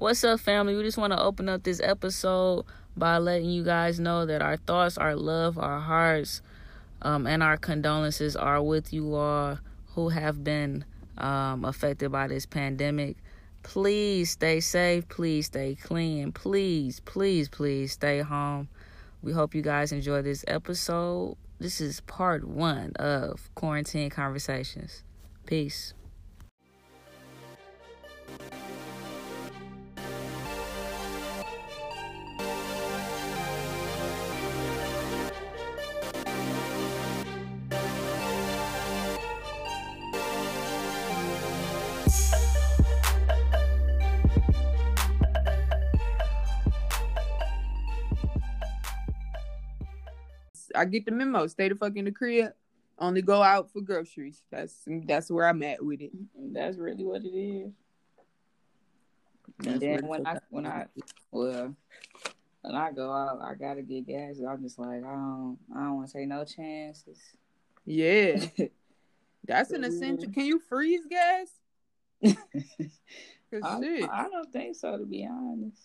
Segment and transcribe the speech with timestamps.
[0.00, 0.76] What's up, family?
[0.76, 2.64] We just want to open up this episode
[2.96, 6.40] by letting you guys know that our thoughts, our love, our hearts,
[7.02, 9.58] um, and our condolences are with you all
[9.96, 10.84] who have been
[11.16, 13.16] um, affected by this pandemic.
[13.64, 15.08] Please stay safe.
[15.08, 16.30] Please stay clean.
[16.30, 18.68] Please, please, please stay home.
[19.20, 21.36] We hope you guys enjoy this episode.
[21.58, 25.02] This is part one of Quarantine Conversations.
[25.44, 25.92] Peace.
[50.78, 51.46] I get the memo.
[51.48, 52.52] Stay the fuck in the crib.
[52.98, 54.42] Only go out for groceries.
[54.50, 54.74] That's
[55.06, 56.12] that's where I'm at with it.
[56.52, 57.72] That's really what it is.
[59.58, 60.86] That's and then when I when I
[61.30, 61.74] well
[62.62, 64.36] when I go out, I gotta get gas.
[64.46, 67.20] I'm just like I don't I don't want to take no chances.
[67.84, 68.44] Yeah,
[69.44, 70.30] that's an essential.
[70.32, 71.48] Can you freeze gas?
[73.62, 75.80] I, I don't think so to be honest.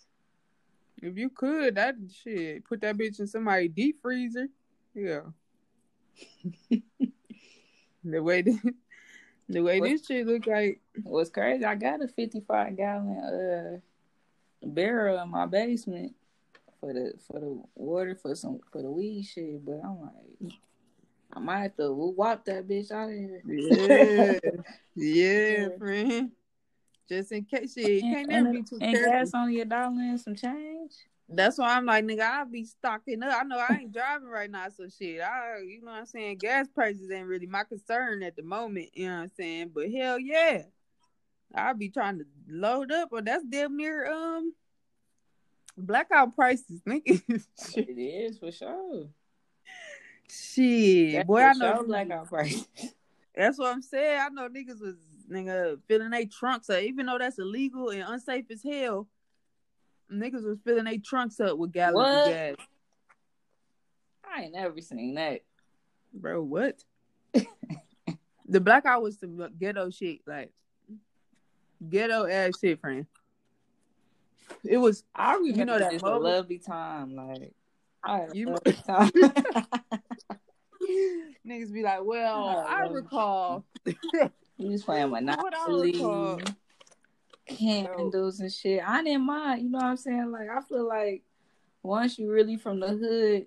[1.01, 4.47] if you could, that shit, put that bitch in somebody deep freezer.
[4.95, 5.21] Yeah.
[8.03, 8.59] the way this,
[9.49, 10.81] the way What- this shit look like.
[11.03, 11.65] What's crazy?
[11.65, 13.79] I got a 55 gallon uh
[14.65, 16.15] barrel in my basement
[16.79, 20.53] for the for the water for some for the weed shit, but I'm like.
[21.35, 23.41] I might have to whop that bitch out of here.
[24.95, 26.31] Yeah, yeah, friend.
[27.09, 29.11] Just in case, shit, you can't and, never be too and careful.
[29.11, 30.91] gas only a dollar and some change.
[31.29, 33.33] That's why I'm like, nigga, I'll be stocking up.
[33.41, 35.21] I know I ain't driving right now, so shit.
[35.21, 36.37] I, you know what I'm saying?
[36.39, 38.89] Gas prices ain't really my concern at the moment.
[38.93, 39.71] You know what I'm saying?
[39.73, 40.63] But hell yeah,
[41.55, 44.53] I'll be trying to load up, or that's damn near um
[45.77, 47.21] blackout prices, nigga.
[47.75, 49.07] It is for sure.
[50.29, 51.13] shit.
[51.13, 51.75] That's boy, I know.
[51.75, 52.67] sure blackout price.
[53.35, 54.19] That's what I'm saying.
[54.21, 54.93] I know niggas was
[55.27, 59.07] nigga filling their trunks up, even though that's illegal and unsafe as hell.
[60.11, 62.55] Niggas was filling their trunks up with gallons of gas,
[64.31, 65.41] I ain't never seen that.
[66.13, 66.41] bro.
[66.41, 66.83] What?
[68.47, 70.51] the blackout was the ghetto shit, like
[71.89, 73.05] ghetto ass shit, friend.
[74.63, 77.15] It was I remember You know that just a lovely time.
[77.15, 77.53] Like
[78.03, 79.11] I You- lovely time.
[81.47, 83.65] niggas be like, well, Oh, I recall.
[83.85, 86.39] we was playing What I recall.
[87.47, 88.81] Candles and shit.
[88.85, 89.63] I didn't mind.
[89.63, 90.31] You know what I'm saying?
[90.31, 91.23] Like I feel like
[91.81, 93.45] once you really from the hood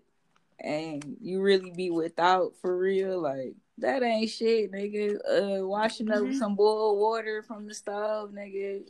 [0.61, 5.17] and you really be without for real, like that ain't shit, nigga.
[5.61, 6.35] Uh, washing up Mhm.
[6.39, 8.83] some boiled water from the stove, nigga.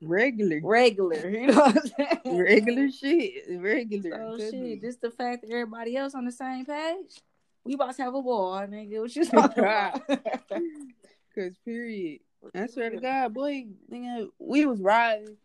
[0.00, 1.82] Regular, Regular, you know what I'm
[2.24, 2.38] saying?
[2.38, 4.22] regular shit, regular.
[4.22, 4.50] Oh be.
[4.50, 4.80] shit!
[4.80, 7.20] Just the fact that everybody else on the same page.
[7.64, 9.00] We about to have a war, nigga.
[9.00, 10.00] What you talking about?
[11.34, 12.20] Cause period.
[12.54, 15.36] I swear to God, boy, nigga, we was riding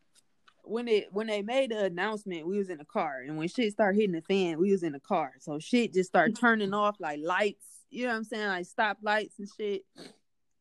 [0.64, 2.48] when it when they made the announcement.
[2.48, 4.94] We was in the car, and when shit started hitting the fan, we was in
[4.94, 5.34] the car.
[5.40, 7.66] So shit just started turning off like lights.
[7.90, 8.48] You know what I'm saying?
[8.48, 9.84] Like stop lights and shit.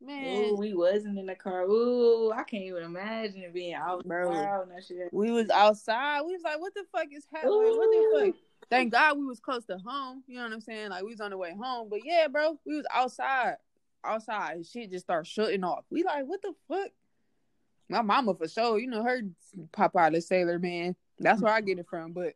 [0.04, 1.62] Man, Ooh, we wasn't in the car.
[1.62, 4.66] Ooh, I can't even imagine being out Bro.
[5.12, 6.22] we was outside.
[6.22, 7.52] We was like, what the fuck is happening?
[7.52, 8.34] What the fuck?
[8.68, 10.24] Thank God we was close to home.
[10.26, 10.90] You know what I'm saying?
[10.90, 11.88] Like we was on the way home.
[11.88, 13.56] But yeah, bro, we was outside.
[14.04, 14.56] Outside.
[14.56, 15.84] And shit just started shutting off.
[15.90, 16.90] We like, what the fuck?
[17.88, 19.22] My mama for sure, you know, her
[19.72, 20.96] Popeye the Sailor Man.
[21.18, 22.12] That's where I get it from.
[22.12, 22.34] But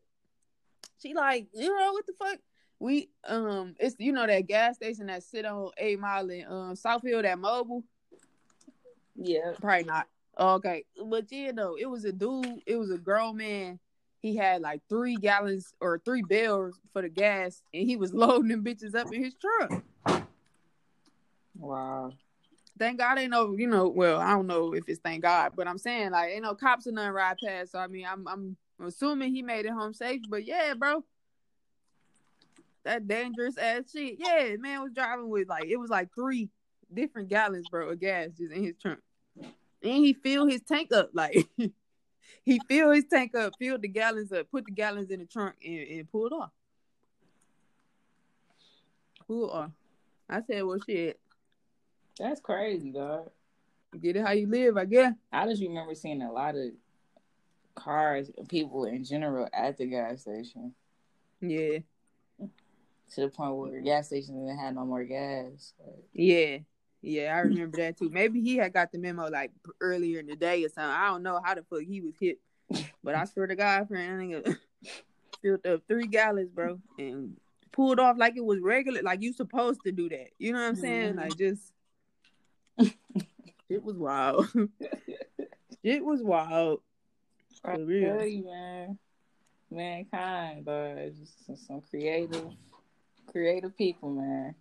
[0.99, 2.39] she like, you know, what the fuck?
[2.79, 6.75] We um it's you know that gas station that sit on eight mile in um
[6.75, 7.83] Southfield that Mobil?
[9.15, 9.53] Yeah.
[9.61, 10.07] Probably not.
[10.39, 10.85] Okay.
[11.03, 13.79] But yeah, though, it was a dude, it was a grown man.
[14.21, 18.49] He had like three gallons or three barrels for the gas, and he was loading
[18.49, 19.83] them bitches up in his truck.
[21.59, 22.13] Wow.
[22.79, 25.67] Thank God ain't no, you know, well, I don't know if it's thank God, but
[25.67, 27.73] I'm saying like ain't no cops or nothing ride past.
[27.73, 30.23] So I mean I'm I'm assuming he made it home safe.
[30.29, 31.05] But yeah, bro.
[32.85, 34.17] That dangerous ass shit.
[34.19, 36.51] Yeah, man was driving with like it was like three
[36.93, 39.01] different gallons, bro, of gas just in his trunk.
[39.37, 39.53] And
[39.83, 41.11] he filled his tank up.
[41.13, 41.49] Like
[42.45, 45.57] he filled his tank up, filled the gallons up, put the gallons in the trunk
[45.65, 46.51] and, and pulled off.
[49.27, 49.71] Pulled off.
[50.29, 51.19] I said, well shit,
[52.19, 53.31] That's crazy, dog.
[54.01, 55.15] get it how you live, I guess.
[55.33, 56.71] I just remember seeing a lot of
[57.75, 60.75] cars, people in general at the gas station
[61.41, 61.79] Yeah.
[62.39, 65.73] to the point where gas stations didn't have no more gas.
[65.85, 66.59] Like, Yeah.
[67.03, 68.09] Yeah, I remember that too.
[68.11, 70.91] Maybe he had got the memo like earlier in the day or something.
[70.91, 72.41] I don't know how the fuck he was hit,
[73.05, 74.57] but I swear to God, friend, nigga
[75.43, 77.37] filled up three gallons, bro, and
[77.71, 80.29] pulled off like it was regular, like you supposed to do that.
[80.39, 81.13] You know what I'm saying?
[81.15, 81.17] Mhm.
[81.19, 81.73] Like just,
[83.69, 84.47] it was wild.
[85.83, 86.81] it was wild.
[87.63, 88.25] For real.
[88.25, 88.99] you, man.
[89.71, 92.53] Mankind, but just some- creative,
[93.31, 94.55] creative people, man.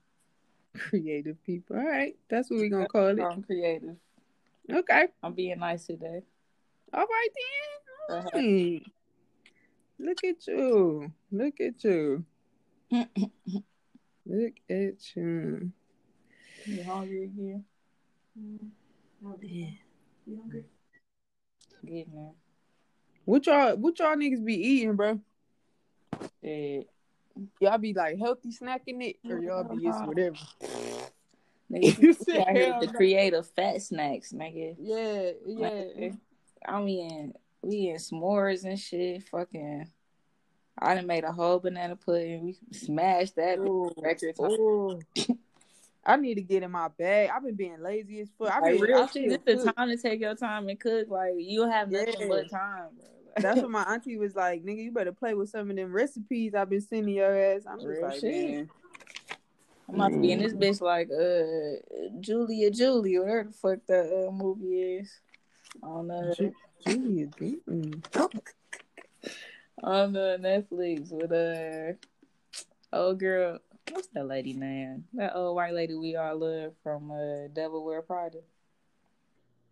[0.76, 1.78] Creative people.
[1.78, 3.20] All right, that's what we're gonna call it.
[3.22, 3.96] I'm creative.
[4.72, 5.08] Okay.
[5.22, 6.22] I'm being nice today.
[6.94, 8.18] All right then.
[8.18, 8.30] Uh-huh.
[8.34, 8.84] All right.
[10.00, 11.12] Look at you.
[11.32, 12.26] Look at you.
[14.26, 15.72] Look at you.
[16.66, 17.64] You hungry again?
[19.42, 19.68] Yeah.
[20.28, 20.66] You hungry?
[21.84, 22.32] Getting there.
[23.26, 25.20] What y'all what y'all niggas be eating, bro?
[26.44, 26.90] Shit.
[27.60, 30.36] Y'all be like healthy snacking it, or y'all be just whatever.
[31.72, 34.76] Nigga, You you said out here hell with the creative fat snacks, nigga.
[34.80, 35.84] Yeah, yeah.
[35.98, 36.14] Like,
[36.68, 39.24] I mean, we in s'mores and shit.
[39.24, 39.90] Fucking,
[40.80, 42.46] I done made a whole banana pudding.
[42.46, 44.36] We smashed that Ooh, record.
[44.40, 45.00] ooh.
[46.06, 47.30] I need to get in my bag.
[47.36, 48.52] I've been being lazy as fuck.
[48.52, 49.76] I Like mean, real I shit, it's the cook.
[49.76, 51.08] time to take your time and cook.
[51.10, 52.28] Like you have nothing Yeah.
[52.30, 53.06] but time, bro.
[53.38, 54.84] That's what my auntie was like, nigga.
[54.84, 57.64] You better play with some of them recipes I've been sending your ass.
[57.70, 58.52] I'm just Real like, shit.
[58.52, 58.70] man.
[59.90, 64.28] I'm about to be in this bitch like uh Julia Julia, whatever the fuck that
[64.28, 65.20] uh, movie is.
[65.84, 66.54] On uh, Ju-
[66.88, 68.04] Julia, mm.
[69.84, 71.94] on uh, Netflix with uh
[72.96, 73.60] old girl.
[73.92, 75.06] What's that lady name?
[75.14, 78.40] That old white lady we all love from uh Devil Wear Prada.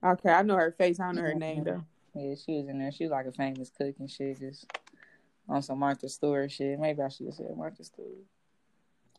[0.04, 1.00] Okay, I know her face.
[1.00, 1.83] I don't know her name though.
[2.15, 2.92] Yeah, she was in there.
[2.92, 4.65] She was like a famous cook and shit, just
[5.50, 6.80] on some Martha Stewart shit.
[6.80, 8.25] Maybe I should have said Martha Stewart.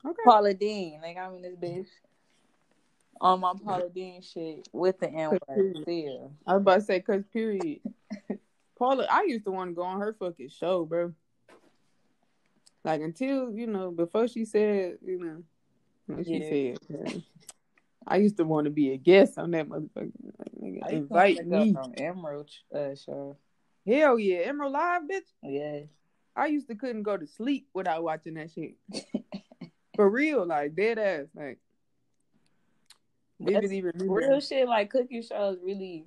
[0.06, 0.22] Okay.
[0.24, 1.86] Paula Deen, like I'm in this bitch
[3.20, 6.32] on my Paula Deen shit with the N word still.
[6.46, 7.80] I was about to say, cause period.
[8.78, 11.14] Paula, I used to want to go on her fucking show, bro.
[12.84, 15.42] Like until you know, before she said, you know,
[16.06, 17.22] what she said.
[18.06, 20.12] I used to want to be a guest on that motherfucker.
[20.38, 21.72] Like, nigga, I used to invite me.
[21.72, 23.36] from Emeril uh, show.
[23.86, 25.22] Hell yeah, Emeril Live, bitch.
[25.42, 25.80] Yeah,
[26.36, 28.74] I used to couldn't go to sleep without watching that shit.
[29.96, 31.58] For real, like dead ass, like.
[33.40, 34.68] That's Vividly real shit.
[34.68, 36.06] Like cooking shows really,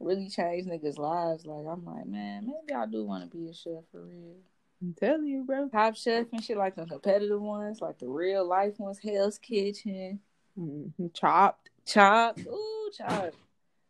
[0.00, 1.44] really change niggas' lives.
[1.44, 4.36] Like I'm like, man, maybe I do want to be a chef for real.
[4.80, 5.68] I'm telling you, bro.
[5.68, 10.20] Top Chef and shit, like the competitive ones, like the real life ones, Hell's Kitchen,
[10.58, 11.12] Mhm.
[11.14, 12.46] Chopped, Chopped.
[12.46, 13.36] Ooh, Chopped.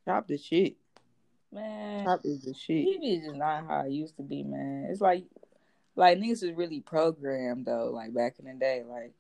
[0.05, 0.77] chopped the shit.
[1.53, 2.87] Man, Chopped is the shit.
[2.87, 4.89] TV is just not how it used to be, man.
[4.91, 5.25] It's like,
[5.97, 7.91] like niggas is really programmed though.
[7.91, 9.13] Like back in the day, like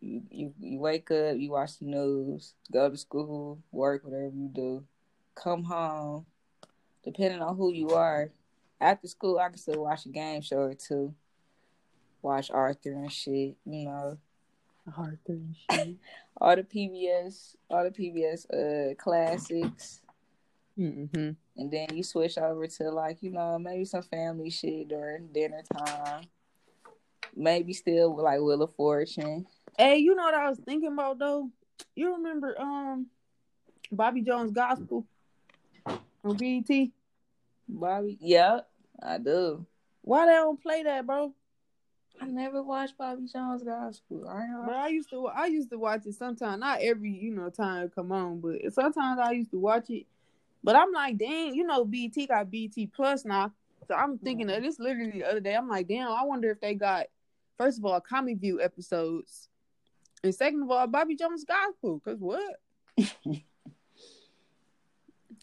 [0.00, 4.48] you, you, you wake up, you watch the news, go to school, work, whatever you
[4.52, 4.84] do,
[5.34, 6.26] come home.
[7.04, 8.30] Depending on who you are,
[8.80, 11.14] after school, I can still watch a game show or two,
[12.22, 13.56] watch Arthur and shit.
[13.66, 14.18] You know,
[14.96, 15.96] Arthur and shit.
[16.40, 20.00] all the PBS, all the PBS uh classics.
[20.78, 21.30] mm-hmm.
[21.56, 25.62] And then you switch over to like, you know, maybe some family shit during dinner
[25.76, 26.24] time.
[27.36, 29.46] Maybe still like Wheel of Fortune.
[29.76, 31.50] Hey, you know what I was thinking about though?
[31.94, 33.06] You remember um
[33.92, 35.06] Bobby Jones Gospel
[36.24, 36.88] on BET?
[37.68, 38.18] Bobby.
[38.20, 38.69] Yep,
[39.02, 39.66] I do.
[40.02, 41.34] Why they don't play that, bro?
[42.20, 44.28] I never watched Bobby Jones Gospel.
[44.28, 47.48] I But I used to I used to watch it sometimes, not every, you know,
[47.48, 50.06] time come on, but sometimes I used to watch it.
[50.62, 53.52] But I'm like, dang, you know, BET got BET plus now.
[53.88, 55.54] So I'm thinking of this literally the other day.
[55.54, 57.06] I'm like, damn, I wonder if they got
[57.56, 59.48] first of all Comic View episodes.
[60.22, 62.00] And second of all, Bobby Jones Gospel.
[62.04, 62.60] Cause what?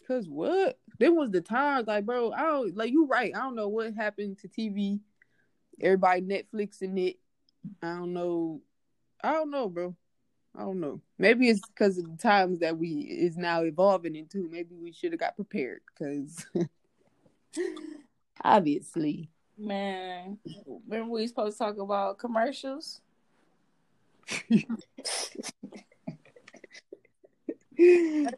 [0.06, 0.78] Cause what?
[0.98, 3.32] There was the times like, bro, I don't like you right.
[3.34, 5.00] I don't know what happened to TV.
[5.80, 7.16] Everybody Netflix and it.
[7.82, 8.60] I don't know.
[9.22, 9.94] I don't know, bro.
[10.56, 11.00] I don't know.
[11.18, 14.48] Maybe it's because of the times that we is now evolving into.
[14.50, 16.44] Maybe we should have got prepared because
[18.44, 19.30] obviously.
[19.56, 20.38] Man,
[20.86, 23.00] remember we supposed to talk about commercials?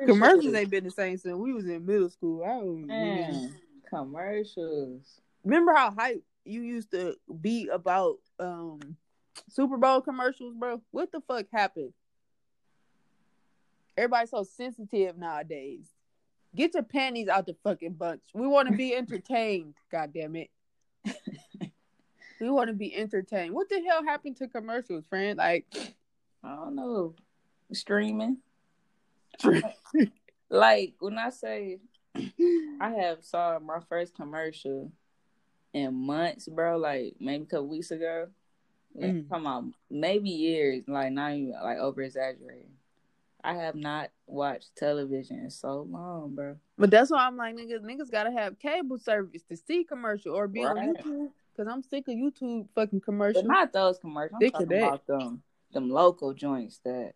[0.06, 2.44] Commercials ain't been the same since we was in middle school.
[2.44, 3.54] I don't Man,
[3.88, 5.20] commercials.
[5.44, 8.80] remember how hype you used to be about um
[9.49, 10.82] Super Bowl commercials, bro.
[10.90, 11.92] What the fuck happened?
[13.97, 15.87] Everybody's so sensitive nowadays.
[16.54, 18.23] Get your panties out the fucking bunch.
[18.35, 19.75] We want to be entertained.
[19.90, 20.50] God damn it.
[22.40, 23.54] we want to be entertained.
[23.54, 25.38] What the hell happened to commercials, friend?
[25.38, 25.66] Like,
[26.42, 27.14] I don't know.
[27.73, 28.38] Streaming.
[30.50, 31.78] Like when I say
[32.80, 34.90] I have saw my first commercial
[35.73, 36.76] in months, bro.
[36.78, 38.28] Like maybe a couple weeks ago.
[38.94, 39.28] Like, Mm.
[39.28, 40.82] Come on, maybe years.
[40.88, 42.73] Like not even like over exaggerating.
[43.42, 46.56] I have not watched television in so long, bro.
[46.76, 50.49] But that's why I'm like, niggas, niggas gotta have cable service to see commercial or
[50.49, 51.30] be on YouTube.
[51.56, 54.35] Cause I'm sick of YouTube fucking But not those commercials.
[54.35, 55.42] I'm Sick talking about them,
[55.73, 57.14] them local joints that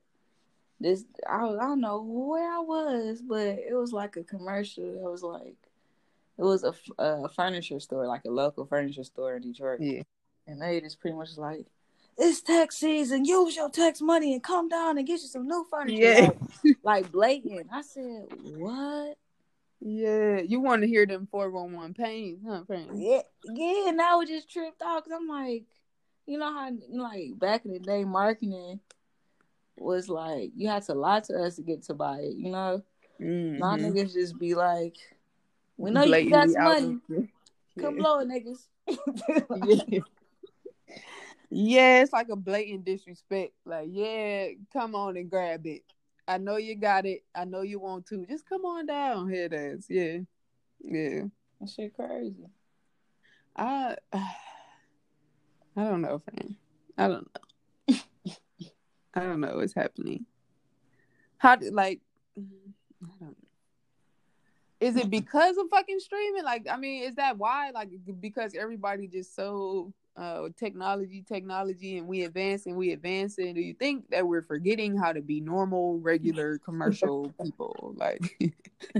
[0.80, 1.04] this.
[1.28, 4.84] I I don't know where I was, but it was like a commercial.
[4.84, 5.56] It was like
[6.36, 9.80] it was a furniture store, like a local furniture store in Detroit.
[9.80, 10.02] Yeah.
[10.46, 11.64] And they just pretty much like,
[12.18, 13.24] it's tax season.
[13.24, 16.02] Use your tax money and come down and get you some new furniture.
[16.02, 16.30] Yeah.
[16.64, 17.68] Like, like blatant.
[17.72, 19.16] I said, what?
[19.80, 22.90] Yeah, you want to hear them 411 pains, huh, friend?
[22.94, 23.88] Yeah, yeah.
[23.88, 25.64] And I was just tripped out because I'm like,
[26.26, 28.80] you know how like back in the day, marketing
[29.76, 32.34] was like you had to lie to us to get to buy it.
[32.36, 32.82] You know,
[33.20, 33.58] Mhm.
[33.58, 34.96] my niggas just be like,
[35.76, 37.00] we know you got some money.
[37.80, 38.00] Come Yeah.
[38.00, 38.68] blow it, niggas.
[39.90, 40.00] yeah.
[41.50, 43.52] yeah, it's like a blatant disrespect.
[43.64, 45.82] Like, yeah, come on and grab it.
[46.26, 47.24] I know you got it.
[47.34, 48.24] I know you want to.
[48.26, 49.28] Just come on down.
[49.28, 49.86] Here ass.
[49.88, 50.18] Yeah.
[50.80, 51.24] Yeah.
[51.60, 52.46] That shit crazy.
[53.56, 54.34] I I
[55.76, 56.54] don't know, friend.
[56.96, 57.40] I don't know.
[59.14, 60.26] I don't know what's happening.
[61.38, 62.00] How did like
[62.36, 62.40] I
[63.20, 63.34] don't know.
[64.80, 66.44] Is it because of fucking streaming?
[66.44, 67.70] Like, I mean, is that why?
[67.70, 67.88] Like,
[68.20, 73.38] because everybody just so uh technology, technology, and we advance and we advance.
[73.38, 77.94] And do you think that we're forgetting how to be normal, regular, commercial people?
[77.96, 78.20] Like,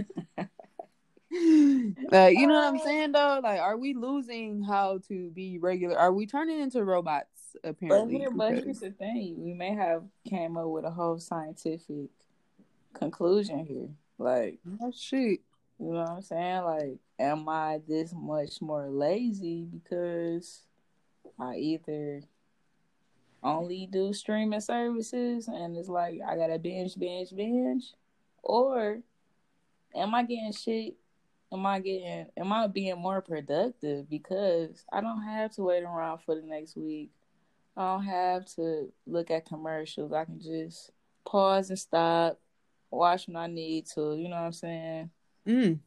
[1.30, 3.40] like you know what I'm saying though?
[3.42, 5.99] Like, are we losing how to be regular?
[5.99, 7.34] Are we turning into robots?
[7.63, 11.19] But Apparently, here, but here's the thing: we may have came up with a whole
[11.19, 12.11] scientific
[12.93, 13.89] conclusion here.
[14.19, 15.41] Like, oh shit.
[15.79, 16.63] you know what I'm saying?
[16.63, 20.63] Like, am I this much more lazy because
[21.39, 22.23] I either
[23.43, 27.93] only do streaming services and it's like I gotta binge, binge, binge,
[28.43, 29.01] or
[29.95, 30.95] am I getting shit?
[31.53, 32.27] Am I getting?
[32.37, 36.77] Am I being more productive because I don't have to wait around for the next
[36.77, 37.11] week?
[37.76, 40.12] I don't have to look at commercials.
[40.12, 40.90] I can just
[41.25, 42.38] pause and stop,
[42.90, 44.14] watch when I need to.
[44.16, 45.11] You know what I'm saying?
[45.47, 45.78] Mm.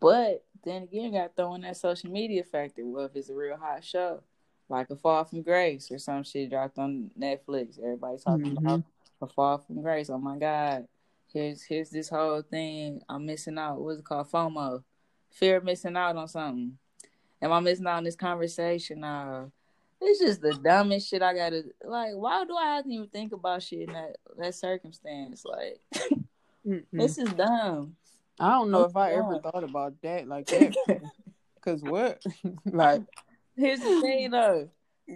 [0.00, 2.84] But then again, got throw in that social media factor.
[2.84, 4.22] Well, if it's a real hot show,
[4.68, 8.58] like A Fall from Grace or some shit dropped on Netflix, everybody's talking Mhm.
[8.58, 8.82] about
[9.22, 10.10] A Fall from Grace.
[10.10, 10.88] Oh my God,
[11.32, 13.02] here's here's this whole thing.
[13.08, 13.80] I'm missing out.
[13.80, 14.28] What's it called?
[14.30, 14.82] FOMO,
[15.30, 16.78] fear of missing out on something.
[17.42, 19.04] Am I missing out on this conversation?
[19.04, 19.50] Uh,
[20.00, 22.12] it's just the dumbest shit I gotta like.
[22.14, 25.44] Why do I have to even think about shit in that that circumstance?
[25.44, 25.80] Like,
[26.92, 27.96] this is dumb.
[28.38, 30.74] I don't know I'm if I ever thought about that like that.
[31.62, 32.22] Cause what?
[32.64, 33.02] like,
[33.56, 34.68] Here's the thing though.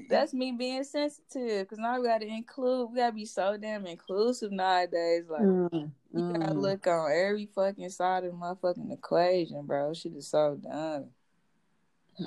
[0.08, 2.90] That's me being sensitive because now we gotta include.
[2.90, 5.24] We gotta be so damn inclusive nowadays.
[5.28, 6.60] Like mm, you gotta mm.
[6.60, 9.92] look on every fucking side of the motherfucking equation, bro.
[9.92, 11.06] Shit is so dumb.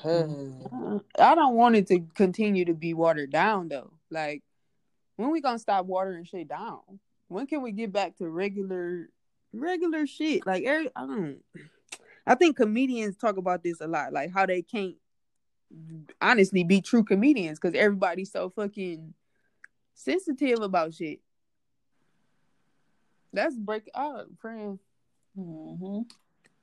[0.03, 3.91] Uh, I don't want it to continue to be watered down though.
[4.09, 4.43] Like,
[5.15, 6.81] when we gonna stop watering shit down?
[7.27, 9.09] When can we get back to regular,
[9.53, 10.45] regular shit?
[10.45, 11.39] Like, I don't.
[12.25, 14.95] I think comedians talk about this a lot, like how they can't
[16.21, 19.13] honestly be true comedians because everybody's so fucking
[19.93, 21.19] sensitive about shit.
[23.33, 24.79] That's break out, friend.
[25.35, 26.01] hmm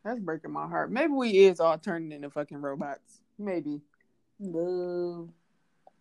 [0.05, 0.91] That's breaking my heart.
[0.91, 3.21] Maybe we is all turning into fucking robots.
[3.39, 3.81] Maybe
[4.41, 5.31] Boo,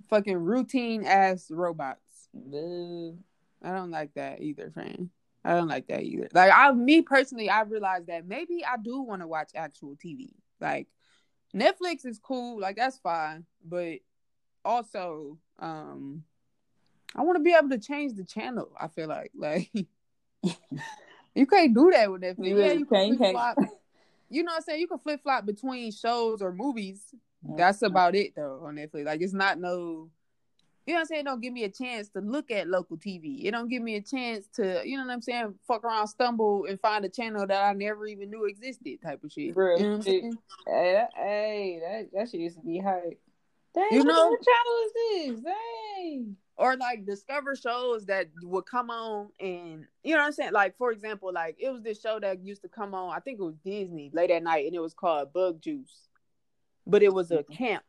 [0.09, 2.29] fucking routine ass robots.
[2.33, 3.17] boo.
[3.61, 5.09] I don't like that either, friend.
[5.43, 6.29] I don't like that either.
[6.33, 10.29] Like I, me personally, I realized that maybe I do want to watch actual TV.
[10.61, 10.87] Like
[11.53, 13.99] Netflix is cool, like that's fine, but
[14.63, 16.23] also, um,
[17.15, 18.71] I want to be able to change the channel.
[18.79, 19.69] I feel like, like
[21.35, 22.57] you can't do that with Netflix.
[22.57, 23.57] Yeah, you can't, you can't.
[24.29, 24.79] You know what I'm saying?
[24.81, 27.13] You can flip flop between shows or movies.
[27.45, 27.57] Mm-hmm.
[27.57, 29.05] That's about it though on Netflix.
[29.05, 30.09] Like it's not no
[30.89, 31.21] you know what I'm saying?
[31.21, 33.45] It don't give me a chance to look at local TV.
[33.45, 36.65] It don't give me a chance to, you know what I'm saying, fuck around, stumble
[36.65, 39.55] and find a channel that I never even knew existed type of shit.
[39.55, 40.33] Real you know what I'm saying?
[40.65, 43.21] Hey, that, hey, that that shit used to be hype.
[43.75, 44.29] Dang, You know?
[44.29, 45.53] what channel is this?
[45.53, 46.35] Dang.
[46.59, 50.51] Or like discover shows that would come on and you know what I'm saying?
[50.51, 53.39] Like for example, like it was this show that used to come on, I think
[53.39, 56.09] it was Disney late at night and it was called Bug Juice.
[56.85, 57.49] But it was a Mhm.
[57.55, 57.85] camp.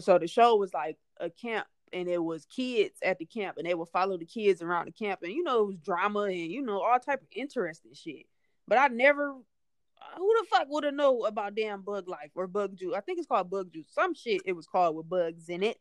[0.00, 3.66] So the show was like a camp and it was kids at the camp, and
[3.66, 6.36] they would follow the kids around the camp, and you know it was drama and
[6.36, 8.26] you know all type of interesting shit.
[8.68, 9.32] But I never,
[10.16, 12.94] who the fuck would have know about damn bug life or bug juice?
[12.94, 13.88] I think it's called bug juice.
[13.90, 15.80] Some shit it was called with bugs in it.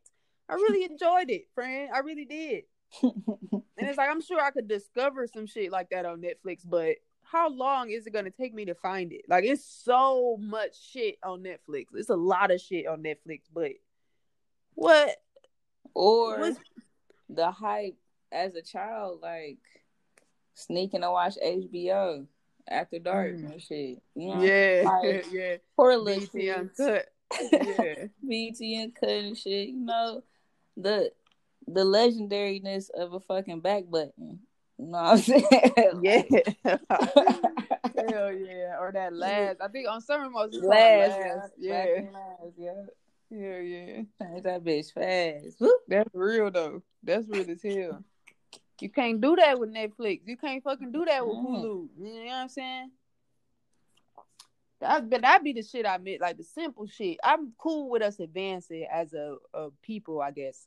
[0.50, 1.90] I really enjoyed it, friend.
[1.94, 2.64] I really did.
[3.04, 6.96] and it's like I'm sure I could discover some shit like that on Netflix, but
[7.22, 9.22] how long is it gonna take me to find it?
[9.30, 11.86] Like it's so much shit on Netflix.
[11.94, 13.72] It's a lot of shit on Netflix, but
[14.74, 15.16] what
[15.94, 16.60] or What's-
[17.30, 17.98] the hype
[18.32, 19.60] as a child, like
[20.56, 22.26] sneaking to watch HBO
[22.68, 23.52] after dark Mm.
[23.52, 24.02] and shit.
[24.16, 24.42] You know?
[24.42, 25.58] yeah, Like, yeah.
[25.76, 27.06] Poor little BET uncut.
[27.52, 28.06] Yeah.
[28.28, 29.70] BET and cut and shit.
[29.70, 30.24] You know
[30.82, 31.12] the
[31.68, 34.40] the legendariness of a fucking back button.
[34.78, 35.44] You know what I'm saying?
[36.02, 36.24] yeah.
[38.10, 38.78] Hell yeah.
[38.80, 39.58] Or that last.
[39.62, 41.52] I think on some remotes it's Last, last.
[41.58, 41.86] yeah.
[41.86, 42.02] Yeah.
[42.12, 42.74] Last, yeah.
[43.32, 44.02] Yeah, yeah.
[44.22, 45.60] Change that bitch fast.
[45.60, 45.78] Woo.
[45.88, 46.82] That's real though.
[47.04, 48.04] That's real as hell.
[48.82, 50.22] You can't do that with Netflix.
[50.26, 51.46] You can't fucking do that with Mm.
[51.46, 51.88] Hulu.
[52.00, 52.92] You know what I'm saying?
[54.82, 57.18] That but that be the shit I meant, like the simple shit.
[57.24, 60.66] I'm cool with us advancing as a, a people, I guess.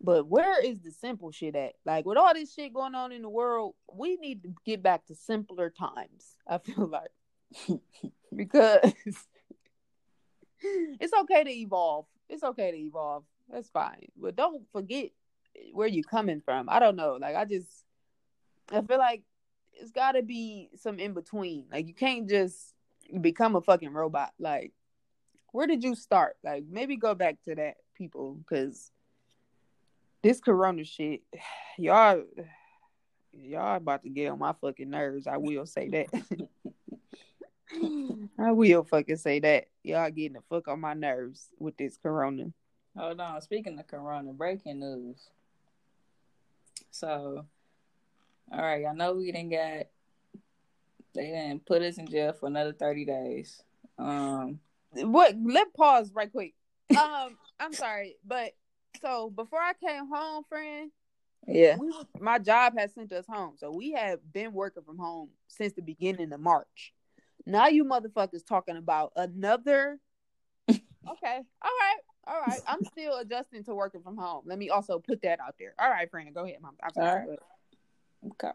[0.00, 1.74] But where is the simple shit at?
[1.84, 5.06] Like with all this shit going on in the world, we need to get back
[5.06, 6.36] to simpler times.
[6.48, 7.10] I feel like
[8.34, 8.92] because
[10.62, 12.06] it's okay to evolve.
[12.28, 13.24] It's okay to evolve.
[13.50, 14.06] That's fine.
[14.16, 15.10] But don't forget
[15.72, 16.68] where you coming from.
[16.68, 17.18] I don't know.
[17.20, 17.68] Like I just
[18.72, 19.22] I feel like
[19.74, 21.66] it's got to be some in between.
[21.70, 22.71] Like you can't just
[23.20, 24.32] become a fucking robot.
[24.38, 24.72] Like
[25.52, 26.36] where did you start?
[26.42, 28.90] Like maybe go back to that people cuz
[30.22, 31.22] this corona shit
[31.78, 32.22] y'all
[33.32, 35.26] y'all about to get on my fucking nerves.
[35.26, 36.48] I will say that.
[38.38, 39.68] I will fucking say that.
[39.82, 42.52] Y'all getting the fuck on my nerves with this corona.
[42.96, 43.40] Hold on.
[43.40, 45.30] Speaking of Corona, breaking news.
[46.90, 47.46] So,
[48.52, 49.90] all right, I know we didn't get.
[51.14, 53.62] They didn't put us in jail for another thirty days.
[53.98, 54.60] Um,
[54.92, 55.36] What?
[55.42, 56.54] Let pause right quick.
[56.90, 58.52] Um, I'm sorry, but
[59.00, 60.90] so before I came home, friend,
[61.46, 61.76] yeah.
[61.76, 65.72] we my job has sent us home, so we have been working from home since
[65.72, 66.92] the beginning of March.
[67.46, 69.98] Now you motherfuckers talking about another.
[70.68, 72.60] Okay, all right, all right.
[72.66, 74.44] I'm still adjusting to working from home.
[74.46, 75.74] Let me also put that out there.
[75.78, 76.76] All right, friend, go ahead, mom.
[76.82, 77.28] I'm sorry.
[77.28, 77.38] right.
[78.32, 78.50] Okay.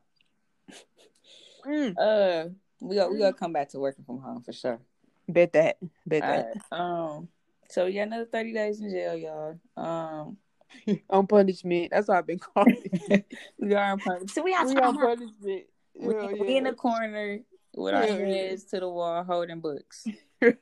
[1.65, 4.79] Mm, Uh, we got we gotta come back to working from home for sure.
[5.27, 5.77] bet that.
[6.05, 6.53] Bet All that.
[6.71, 6.79] right.
[6.79, 7.27] Um.
[7.69, 9.59] So yeah, another thirty days in jail, y'all.
[9.75, 10.37] Um.
[11.09, 11.91] On punishment.
[11.91, 12.81] That's what I've been calling.
[13.09, 13.25] it.
[13.59, 14.31] We are on punishment.
[14.31, 15.63] So we we on punishment.
[15.95, 17.39] we, Hell we in the corner
[17.75, 18.15] with our yeah.
[18.15, 20.05] heads to the wall, holding books.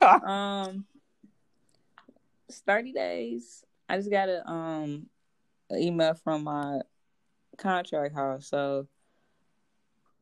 [0.02, 0.86] Um,
[2.48, 3.64] it's thirty days.
[3.90, 5.08] I just got a um
[5.70, 6.82] an email from my
[7.58, 8.48] contract house.
[8.48, 8.88] So,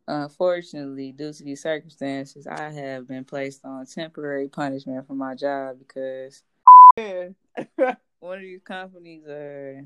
[0.08, 5.78] unfortunately, due to these circumstances, I have been placed on temporary punishment for my job
[5.80, 6.44] because
[6.96, 9.86] one of these companies are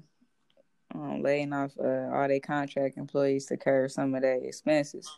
[0.96, 5.10] um, laying off uh, all their contract employees to curb some of their expenses,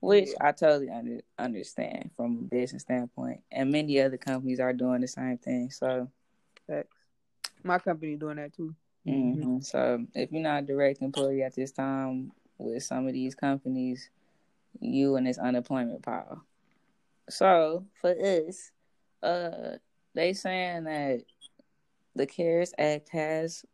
[0.00, 3.40] which I totally under, understand from a business standpoint.
[3.50, 5.70] And many other companies are doing the same thing.
[5.70, 6.10] So.
[7.64, 8.74] My company doing that too.
[9.06, 9.64] mhm.
[9.64, 14.10] so if you're not a direct employee at this time with some of these companies,
[14.80, 16.44] you in this unemployment pile.
[17.28, 18.70] So for us,
[19.22, 19.76] uh,
[20.14, 21.22] they saying that
[22.14, 23.64] the CARES Act has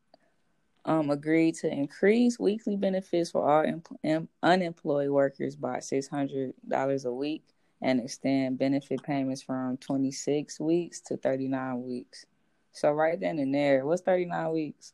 [0.84, 6.52] um, agreed to increase weekly benefits for all em- em- unemployed workers by six hundred
[6.68, 7.42] dollars a week
[7.80, 12.26] and extend benefit payments from twenty six weeks to thirty nine weeks.
[12.72, 14.92] So right then and there, what's thirty nine weeks?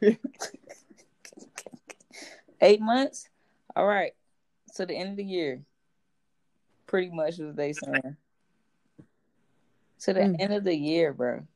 [2.60, 3.28] Eight months.
[3.74, 4.12] All right.
[4.76, 5.62] To the end of the year.
[6.86, 8.16] Pretty much what they saying.
[10.00, 10.36] To the Mm.
[10.40, 11.46] end of the year, bro.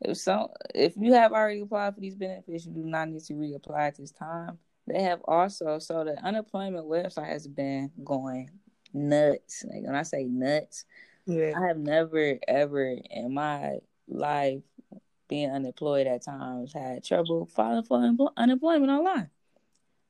[0.00, 3.34] If so, if you have already applied for these benefits, you do not need to
[3.34, 4.58] reapply at this time.
[4.86, 8.50] They have also so the unemployment website has been going
[8.94, 9.64] nuts.
[9.68, 10.86] Like when I say nuts,
[11.26, 11.52] Yeah.
[11.56, 14.62] I have never ever in my life
[15.28, 19.30] being unemployed at times had trouble filing for unempl- unemployment online.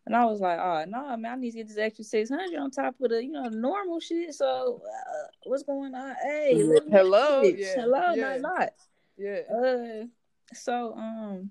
[0.07, 2.59] And I was like, oh no, man, I need to get this extra six hundred
[2.59, 4.35] on top of the you know normal shit.
[4.35, 6.15] So uh, what's going on?
[6.23, 6.55] Hey,
[6.91, 7.43] Hello?
[7.43, 7.75] Yeah.
[7.77, 8.37] hello, Yeah.
[8.39, 8.69] not not.
[9.17, 9.41] Yeah.
[9.55, 10.07] Uh,
[10.55, 11.51] so um,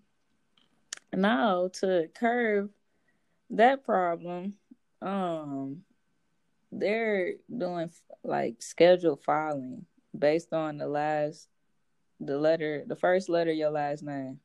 [1.13, 2.71] now to curb
[3.51, 4.55] that problem,
[5.01, 5.83] um,
[6.71, 7.91] they're doing
[8.23, 9.85] like scheduled filing
[10.17, 11.47] based on the last,
[12.19, 14.39] the letter, the first letter your last name.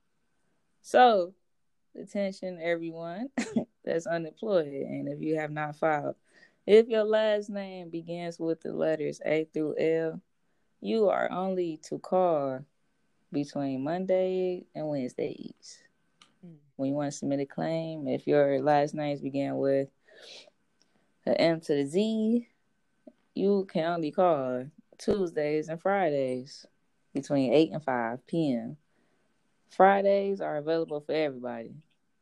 [0.82, 1.32] So,
[2.00, 3.30] attention everyone
[3.84, 6.16] that's unemployed, and if you have not filed,
[6.66, 10.20] if your last name begins with the letters A through L,
[10.80, 12.64] you are only to call
[13.32, 15.82] between Monday and Wednesdays.
[16.44, 16.54] Mm.
[16.76, 19.88] When you want to submit a claim, if your last names begin with
[21.26, 22.48] the M to the Z,
[23.34, 24.66] you can only call
[24.98, 26.66] Tuesdays and Fridays
[27.12, 28.76] between 8 and 5 p.m.
[29.70, 31.74] Fridays are available for everybody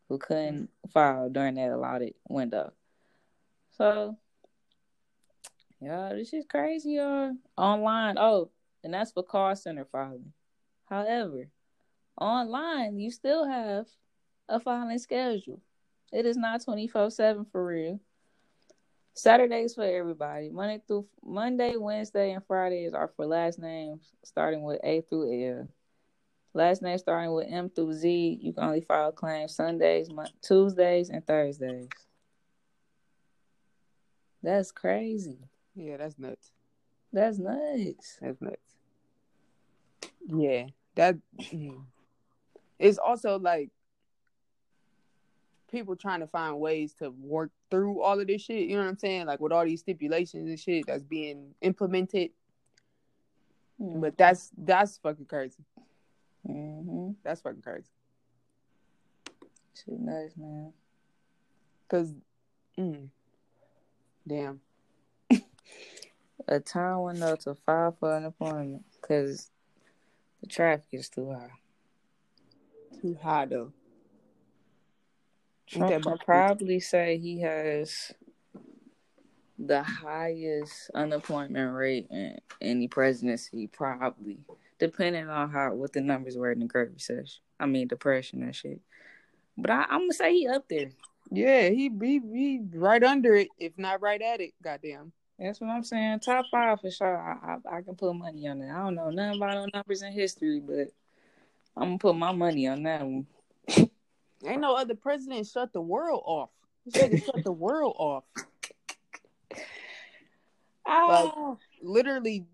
[0.09, 2.73] who couldn't file during that allotted window.
[3.77, 4.17] So,
[5.81, 7.33] y'all, this is crazy, y'all.
[7.57, 8.51] Online, oh,
[8.85, 10.33] and that's for call center filing.
[10.87, 11.49] However,
[12.21, 13.87] online, you still have
[14.49, 15.61] a filing schedule.
[16.13, 18.01] It is not 24 7 for real.
[19.15, 20.51] Saturdays for everybody.
[20.51, 25.69] Monday through Monday, Wednesday, and Fridays are for last names starting with A through L.
[26.55, 28.39] Last name starting with M through Z.
[28.43, 30.09] You can only file claims Sundays,
[30.43, 31.89] Tuesdays, and Thursdays.
[34.43, 35.39] That's crazy.
[35.75, 36.51] Yeah, that's nuts.
[37.13, 38.19] That's nuts.
[38.21, 38.57] That's nuts.
[40.27, 41.17] Yeah, that.
[41.41, 41.85] mm.
[42.79, 43.71] It's also like
[45.71, 48.69] people trying to find ways to work through all of this shit.
[48.69, 49.27] You know what I'm saying?
[49.27, 52.31] Like with all these stipulations and shit that's being implemented.
[53.79, 55.65] But that's that's fucking crazy.
[56.49, 57.11] Mm-hmm.
[57.23, 57.89] That's fucking crazy.
[59.75, 60.73] Shit nuts, man.
[61.89, 62.15] Cause,
[62.79, 63.09] mm,
[64.27, 64.61] damn.
[66.49, 69.51] A time window to file for unemployment because
[70.41, 71.51] the traffic is too high.
[73.01, 73.73] Too high though.
[75.67, 78.13] Trump probably say he has
[79.59, 84.41] the highest unemployment rate in any presidency, probably,
[84.83, 87.41] depending on how what the numbers were in the Great Recession.
[87.61, 88.81] I mean, depression and shit.
[89.57, 90.91] But I, I'm gonna say he up there.
[91.31, 94.55] Yeah, he be he right under it, if not right at it.
[94.61, 95.13] Goddamn.
[95.39, 96.19] That's what I'm saying.
[96.19, 97.17] Top five for sure.
[97.17, 98.73] I, I, I can put money on it.
[98.73, 100.89] I don't know nothing about no numbers in history, but
[101.77, 103.27] I'm gonna put my money on that one.
[104.45, 106.51] Ain't no other president shut the world off.
[106.93, 108.25] Shut the world off.
[110.85, 112.45] Ah, Literally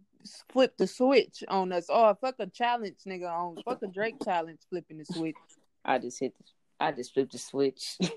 [0.53, 1.87] flip the switch on us.
[1.88, 3.31] Oh, fuck a challenge, nigga.
[3.31, 5.37] On fuck a Drake challenge, flipping the switch.
[5.85, 6.35] I just hit.
[6.38, 6.45] The,
[6.85, 7.99] I just flipped the switch.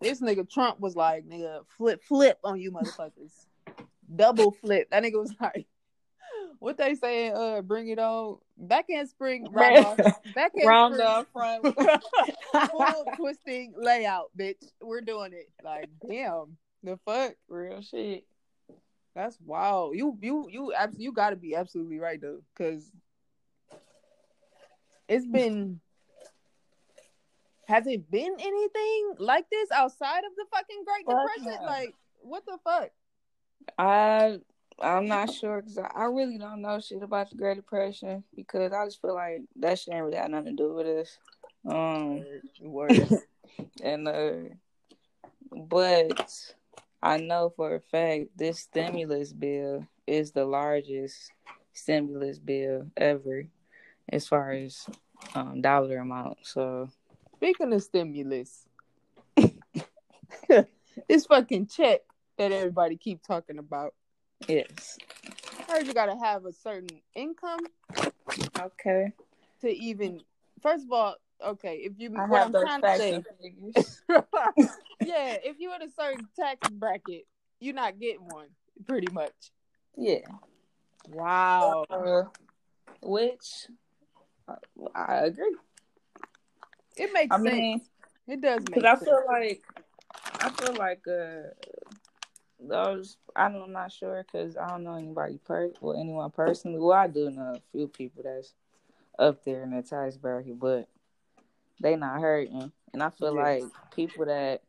[0.00, 3.32] This nigga Trump was like, nigga, flip, flip on you motherfuckers.
[4.16, 4.88] Double flip.
[4.90, 5.66] That nigga was like,
[6.58, 7.34] what they saying?
[7.36, 8.38] Uh, bring it on.
[8.56, 9.98] Back in spring, round
[10.34, 12.04] back in Round spring, front.
[12.70, 14.62] full twisting layout, bitch.
[14.80, 15.50] We're doing it.
[15.62, 17.34] Like, damn, the fuck.
[17.48, 18.24] Real shit.
[19.20, 19.94] That's wild.
[19.96, 22.90] You you you abs- you got to be absolutely right though, because
[25.08, 25.80] it's been.
[27.68, 31.60] Has it been anything like this outside of the fucking Great Depression?
[31.60, 31.66] no.
[31.66, 32.90] Like, what the fuck?
[33.78, 34.38] I
[34.80, 38.72] I'm not sure because I, I really don't know shit about the Great Depression because
[38.72, 41.18] I just feel like that shit ain't really had nothing to do with us.
[41.68, 42.24] Um,
[42.62, 43.20] Word.
[43.82, 44.32] and uh,
[45.52, 46.54] but
[47.02, 51.32] I know for a fact this stimulus bill is the largest
[51.72, 53.44] stimulus bill ever
[54.08, 54.86] as far as
[55.34, 56.38] um dollar amount.
[56.42, 56.90] So
[57.36, 58.66] Speaking of stimulus,
[61.08, 62.00] this fucking check
[62.36, 63.94] that everybody keep talking about.
[64.46, 64.98] yes,
[65.68, 67.60] I heard you gotta have a certain income
[68.58, 69.12] okay.
[69.62, 70.20] to even.
[70.60, 73.24] First of all, okay, if you I what have I'm those trying to say.
[75.04, 77.26] yeah, if you're in a certain tax bracket,
[77.60, 78.48] you're not getting one,
[78.86, 79.32] pretty much.
[79.96, 80.26] yeah.
[81.08, 81.84] Wow.
[81.90, 82.24] Uh,
[83.02, 83.66] which
[84.48, 84.54] I,
[84.94, 85.56] I agree.
[86.96, 87.50] It makes I sense.
[87.50, 87.80] mean,
[88.28, 89.62] it does make because I feel like
[90.40, 91.48] I feel like uh
[92.62, 96.78] those I'm not sure because I don't know anybody per well anyone personally.
[96.78, 98.52] Well, I do know a few people that's
[99.18, 100.88] up there in the tax bracket, but
[101.80, 103.42] they not hurting, and I feel Yeah.
[103.42, 104.62] like people that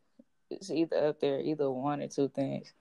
[0.52, 2.72] it's either up there, either one or two things.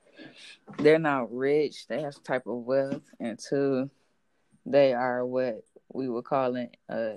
[0.78, 1.88] They're not rich.
[1.88, 3.90] They have some type of wealth, and two,
[4.66, 7.14] they are what we would call it uh,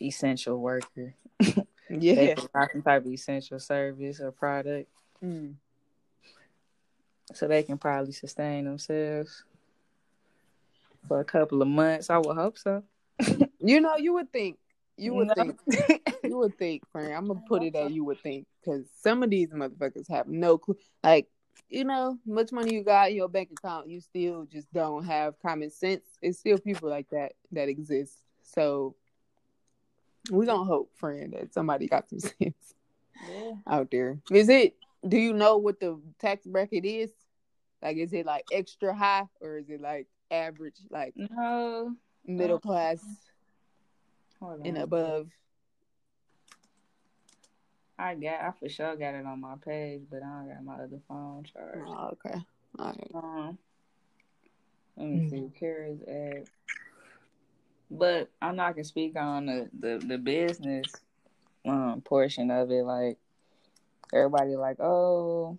[0.00, 1.14] essential worker.
[1.88, 2.34] They yeah.
[2.34, 4.90] provide some type of essential service or product,
[5.24, 5.54] Mm.
[7.32, 9.44] so they can probably sustain themselves
[11.06, 12.10] for a couple of months.
[12.10, 12.82] I would hope so.
[13.60, 14.58] You know, you would think.
[14.96, 15.34] You would No.
[15.34, 15.60] think.
[16.22, 17.12] You would think, friend.
[17.14, 20.58] I'm gonna put it at you would think because some of these motherfuckers have no
[20.58, 20.76] clue.
[21.04, 21.28] Like,
[21.68, 25.38] you know, much money you got in your bank account, you still just don't have
[25.40, 26.04] common sense.
[26.20, 28.18] It's still people like that that exist.
[28.42, 28.96] So
[30.30, 32.74] We gonna hope, friend, that somebody got some sense
[33.28, 33.52] Yeah.
[33.68, 34.18] out there.
[34.32, 34.76] Is it?
[35.06, 37.12] Do you know what the tax bracket is?
[37.82, 41.94] Like, is it like extra high or is it like average, like No.
[42.26, 42.98] middle class.
[44.40, 45.28] And above?
[47.98, 50.74] I got I for sure got it on my page, but I don't got my
[50.74, 51.86] other phone charged.
[51.86, 52.38] Oh, okay.
[52.78, 53.10] All right.
[53.14, 53.58] Um,
[54.96, 56.50] let me see CARES Act.
[57.90, 60.92] But I'm not gonna speak on the, the, the business
[61.64, 62.84] um portion of it.
[62.84, 63.18] Like
[64.12, 65.58] everybody like, oh,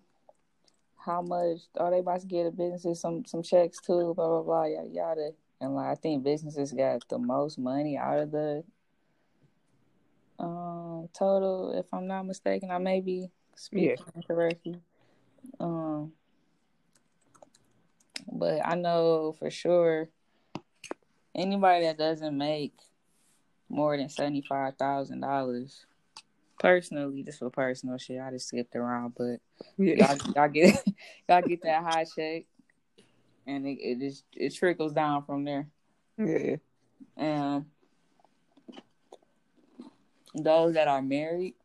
[0.98, 3.02] how much are they about to get a business?
[3.02, 5.32] some some checks too, blah blah blah, yada yada.
[5.60, 8.63] And like I think businesses got the most money out of the
[10.39, 12.70] um total, if I'm not mistaken.
[12.70, 14.80] I may be speaking incorrectly.
[15.60, 16.13] Um
[18.32, 20.10] but I know for sure
[21.34, 22.74] anybody that doesn't make
[23.70, 25.86] more than seventy five thousand dollars,
[26.60, 29.39] personally, just for personal shit, I just skipped around, but
[29.78, 30.15] Yeah.
[30.15, 30.84] y'all, y'all get
[31.30, 32.43] y'all get that high check,
[33.48, 35.68] and it, it just it trickles down from there.
[36.18, 36.58] Yeah.
[37.16, 37.66] And
[40.36, 41.56] those that are married,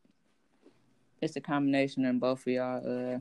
[1.20, 3.18] it's a combination of both of y'all uh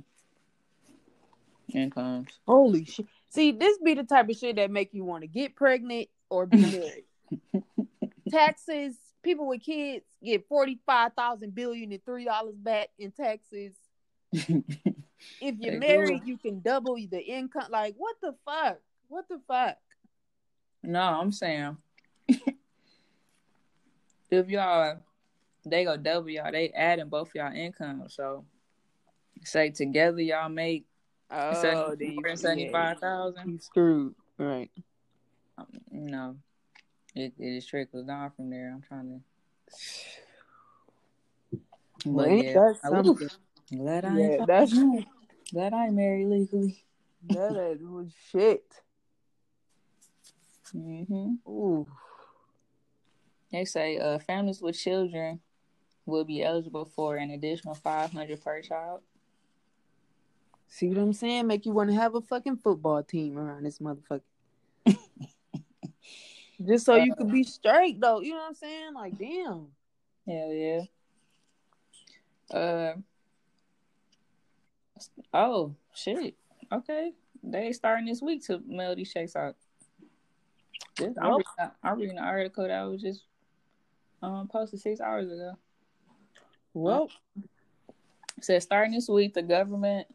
[1.73, 2.27] incomes.
[2.47, 3.07] Holy shit.
[3.29, 6.45] See, this be the type of shit that make you want to get pregnant or
[6.45, 7.05] be married.
[8.31, 13.73] taxes, people with kids get forty five thousand billion and three dollars back in taxes.
[15.39, 17.67] If you're married, you can double the income.
[17.69, 18.79] Like, what the fuck?
[19.07, 19.77] What the fuck?
[20.83, 21.77] No, I'm saying
[24.31, 24.97] if y'all
[25.65, 28.05] they go double y'all, they adding both y'all income.
[28.07, 28.45] So
[29.43, 30.85] say together y'all make
[31.33, 31.95] Oh,
[32.59, 33.51] yeah, five thousand.
[33.51, 34.15] you screwed.
[34.37, 34.69] Right.
[35.57, 36.35] Um, no,
[37.15, 38.71] it it just trickles down from there.
[38.73, 39.19] I'm trying to.
[42.03, 42.73] Well, But ain't yeah?
[43.73, 44.73] Glad I Yeah, ain't that's
[45.53, 46.83] glad I ain't married legally.
[47.29, 48.63] that was shit.
[50.71, 51.87] hmm Ooh.
[53.51, 55.41] They say uh, families with children
[56.05, 59.01] will be eligible for an additional five hundred per child.
[60.67, 61.47] See what I'm saying?
[61.47, 64.21] Make you want to have a fucking football team around this motherfucker.
[66.65, 68.21] Just so you could be straight though.
[68.21, 68.93] You know what I'm saying?
[68.93, 69.67] Like, damn.
[70.25, 70.81] Hell yeah.
[72.49, 72.93] Uh
[75.33, 76.35] oh shit.
[76.71, 77.13] Okay.
[77.43, 79.55] They starting this week to mail these checks out.
[80.97, 83.23] This, I'm, reading, I'm reading an article that was just
[84.21, 85.57] um posted six hours ago.
[86.73, 87.09] Well,
[88.37, 90.07] It says starting this week, the government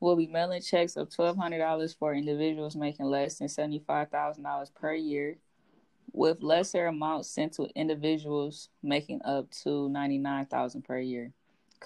[0.00, 4.10] will be mailing checks of twelve hundred dollars for individuals making less than seventy five
[4.10, 5.36] thousand dollars per year,
[6.12, 11.32] with lesser amounts sent to individuals making up to ninety nine thousand per year.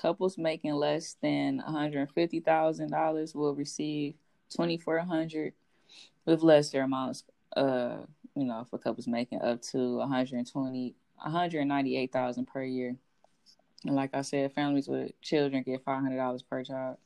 [0.00, 4.14] Couples making less than one hundred fifty thousand dollars will receive
[4.54, 5.52] twenty four hundred,
[6.24, 7.24] with lesser amounts.
[7.56, 7.98] Uh,
[8.36, 12.46] you know, for couples making up to one hundred twenty, one hundred ninety eight thousand
[12.46, 12.96] per year.
[13.84, 16.96] And like I said, families with children get five hundred dollars per child.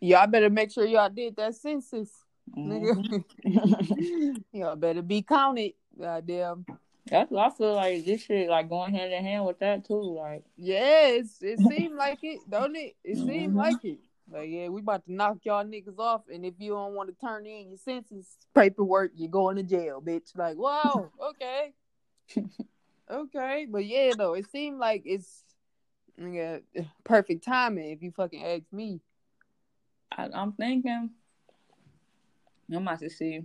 [0.00, 2.24] y'all better make sure y'all did that census.
[2.56, 3.24] Mhm.
[4.52, 5.72] Y'all better be counted.
[5.98, 6.66] Goddamn.
[7.10, 10.00] That's I feel like this shit like going hand in hand with that too.
[10.00, 12.94] Like Yes, it seemed like it, don't it?
[13.04, 13.58] It seemed Mhm.
[13.58, 13.98] like it.
[14.32, 17.16] Like, yeah, we about to knock y'all niggas off, and if you don't want to
[17.26, 20.36] turn in your census paperwork, you're going to jail, bitch.
[20.36, 21.72] Like, wow, okay,
[23.10, 25.42] okay, but yeah, though, it seemed like it's
[26.16, 26.62] nigga,
[27.02, 27.90] perfect timing.
[27.90, 29.00] If you fucking ask me,
[30.12, 31.10] I, I'm thinking,
[32.72, 33.42] I'm about to see.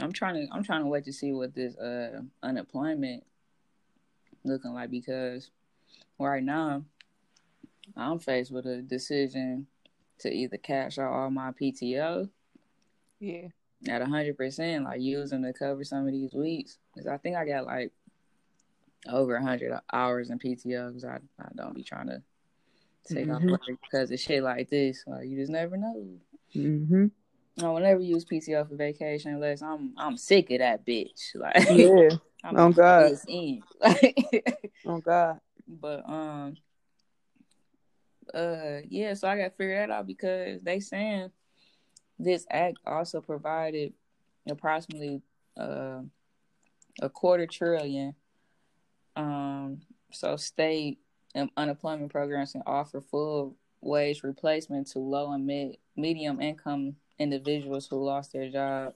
[0.00, 3.24] I'm trying to I'm trying to wait to see what this uh unemployment
[4.44, 5.50] looking like because
[6.18, 6.84] right now
[7.96, 9.66] I'm faced with a decision
[10.20, 12.28] to either cash out all my PTO
[13.18, 13.48] yeah,
[13.88, 16.78] at hundred percent, like use them to cover some of these weeks.
[16.94, 17.92] Cause I think I got like
[19.08, 22.22] over hundred hours in PTO because I, I don't be trying to
[23.06, 23.50] take off Mhm.
[23.50, 25.04] work because of shit like this.
[25.06, 26.06] Like you just never know.
[26.54, 27.06] mm-hmm.
[27.58, 31.34] I will never use PTO for vacation unless I'm I'm sick of that bitch.
[31.34, 32.10] Like yeah,
[32.44, 33.12] I'm Oh, God.
[33.26, 33.62] in.
[34.86, 36.56] Oh god, but um
[38.32, 41.30] uh yeah, so I got to figure that out because they saying
[42.18, 43.92] this act also provided
[44.48, 45.22] approximately
[45.58, 46.00] uh,
[47.02, 48.14] a quarter trillion.
[49.16, 49.80] Um,
[50.12, 50.98] so state
[51.34, 57.86] and unemployment programs can offer full wage replacement to low and mid medium income individuals
[57.86, 58.94] who lost their job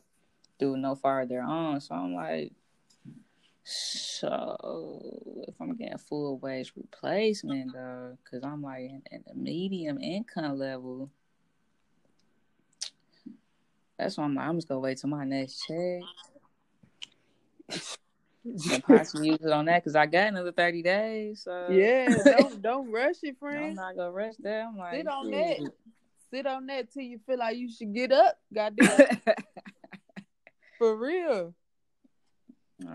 [0.58, 1.80] through no fault of their own.
[1.80, 2.52] So I'm like,
[3.62, 10.00] So if I'm getting full wage replacement though, because I'm like in, in the medium
[10.00, 11.10] income level,
[13.98, 16.02] that's why I'm like, I'm just gonna wait till my next check.
[18.70, 21.42] and possibly use it on that because I got another thirty days.
[21.44, 23.78] So Yeah, don't don't rush it, friends.
[23.78, 24.66] I'm not gonna rush that.
[24.66, 25.70] I'm like, Sit on that.
[26.34, 28.36] Sit on that till you feel like you should get up.
[28.52, 28.98] Goddamn,
[30.78, 31.54] for real,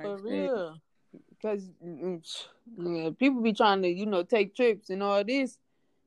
[0.01, 0.75] for real.
[1.29, 1.69] Because
[2.77, 5.57] yeah, people be trying to, you know, take trips and all this.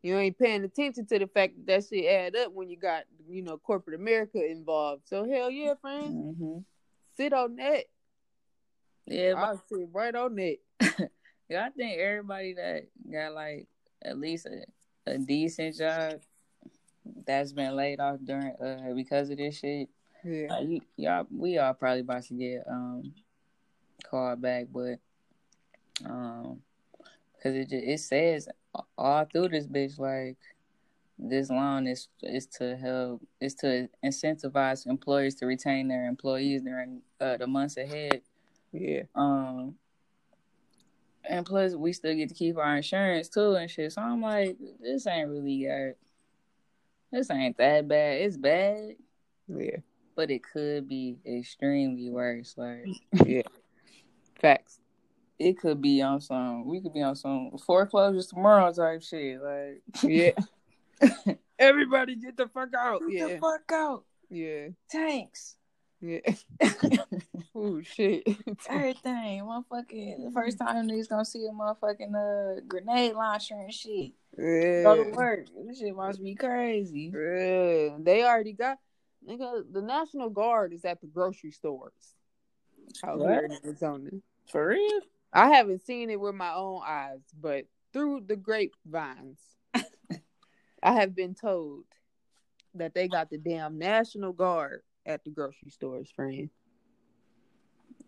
[0.03, 3.05] You ain't paying attention to the fact that that shit add up when you got,
[3.27, 5.09] you know, corporate America involved.
[5.09, 6.65] So hell yeah, friend, Mhm.
[7.17, 7.85] sit on that.
[9.07, 10.59] Yeah, I'll sit right on that.
[11.49, 13.69] yeah, I think everybody that got like
[14.03, 14.67] at least a,
[15.11, 16.21] a decent job
[17.27, 19.89] that's been laid off during uh because of this shit.
[20.25, 23.13] Yeah, Like, y'all, we all probably about to get um
[24.09, 24.99] called back, but
[26.05, 26.61] um,
[27.35, 28.49] because it just, it says
[28.97, 30.37] all through this bitch like
[31.19, 37.03] this loan is is to help is to incentivize employers to retain their employees during
[37.21, 38.23] uh, the months ahead.
[38.73, 39.75] yeah, Um,
[41.29, 43.93] and plus we still get to keep our insurance too and shit.
[43.93, 45.97] So I'm like, this ain't really got.
[47.13, 48.23] This ain't that bad.
[48.23, 48.97] It's bad,
[49.47, 49.77] yeah,
[50.17, 52.55] but it could be extremely worse.
[52.57, 52.87] Like
[53.27, 53.43] yeah.
[54.41, 54.81] Facts.
[55.39, 56.67] it could be on some.
[56.67, 59.41] We could be on some foreclosures tomorrow type shit.
[59.43, 61.35] Like Yeah.
[61.59, 63.03] Everybody get the fuck out.
[63.09, 64.05] get Yeah, the fuck out.
[64.31, 65.57] yeah, Tanks.
[66.01, 66.21] yeah.
[67.55, 68.27] oh shit.
[68.69, 69.43] Everything.
[69.43, 74.13] Motherfucking the first time niggas gonna see a motherfucking uh grenade launcher and shit.
[74.37, 74.43] Go
[75.05, 75.17] to Yeah.
[75.17, 75.47] work.
[75.67, 77.13] This shit must be crazy.
[77.15, 77.99] Yeah.
[78.01, 78.79] They already got
[79.27, 79.71] nigga.
[79.71, 82.15] The National Guard is at the grocery stores
[83.05, 84.11] out here in Arizona.
[84.51, 85.01] For real?
[85.33, 89.41] I haven't seen it with my own eyes, but through the grapevines,
[90.83, 91.85] I have been told
[92.75, 96.49] that they got the damn National Guard at the grocery stores, friend.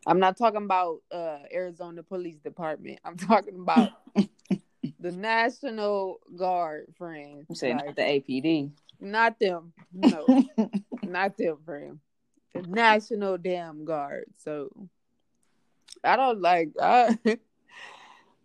[0.06, 2.98] I'm not talking about uh, Arizona Police Department.
[3.04, 3.92] I'm talking about
[5.04, 7.44] the National Guard, friend.
[7.46, 8.70] I'm saying Like, not the APD.
[9.00, 9.74] not them.
[9.92, 10.26] No,
[11.02, 11.98] not them, friend.
[12.54, 14.24] The National Damn Guard.
[14.38, 14.70] So
[16.02, 16.70] I don't like.
[16.80, 17.18] I,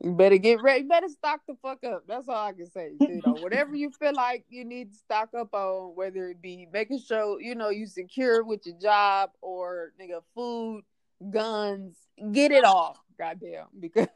[0.01, 0.81] you better get ready.
[0.81, 2.03] You better stock the fuck up.
[2.05, 2.91] That's all I can say.
[2.99, 6.67] You know, whatever you feel like you need to stock up on, whether it be
[6.73, 10.83] making sure you know you secure with your job or nigga food,
[11.31, 11.95] guns,
[12.33, 12.97] get it all.
[13.17, 14.09] Goddamn, because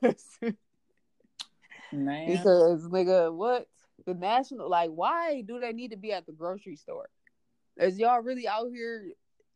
[1.93, 2.31] Man.
[2.31, 3.67] because nigga, what
[4.05, 4.89] the national like?
[4.89, 7.09] Why do they need to be at the grocery store?
[7.77, 9.11] Is y'all really out here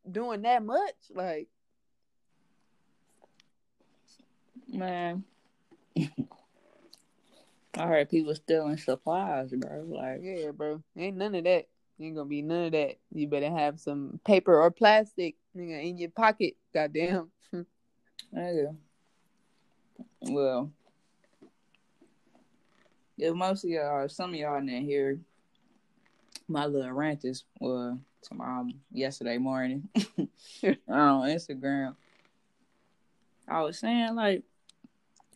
[0.10, 0.95] doing that much?
[1.13, 1.50] Like,
[4.67, 5.23] Man.
[7.78, 9.84] I heard people stealing supplies, bro.
[9.88, 11.67] Like, yeah, bro, ain't none of that.
[12.00, 12.97] Ain't gonna be none of that.
[13.12, 16.56] You better have some paper or plastic, nigga, in your pocket.
[16.73, 17.32] Goddamn.
[18.36, 18.76] nigga.
[20.21, 20.71] Well,
[23.18, 25.20] if most of y'all, some of y'all didn't hear
[26.48, 29.88] my little rant this well tomorrow um, yesterday morning
[30.88, 31.96] on Instagram.
[33.48, 34.44] I was saying like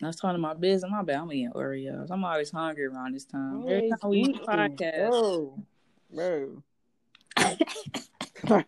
[0.02, 0.91] I was talking my business.
[0.91, 2.08] My bad, I'm eating Oreos.
[2.10, 3.63] I'm always hungry around this time.
[3.67, 5.10] Every time we eat podcast.
[5.10, 5.63] bro,
[8.44, 8.63] bro.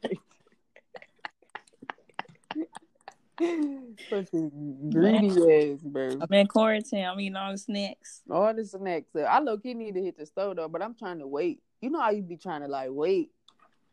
[4.10, 5.28] Fucking greedy
[5.74, 6.10] ass, bro.
[6.22, 7.06] I'm in quarantine.
[7.06, 8.22] I'm eating all the snacks.
[8.30, 9.10] All the snacks.
[9.16, 11.62] I low key need to hit the store though, but I'm trying to wait.
[11.82, 13.32] You know how you be trying to like wait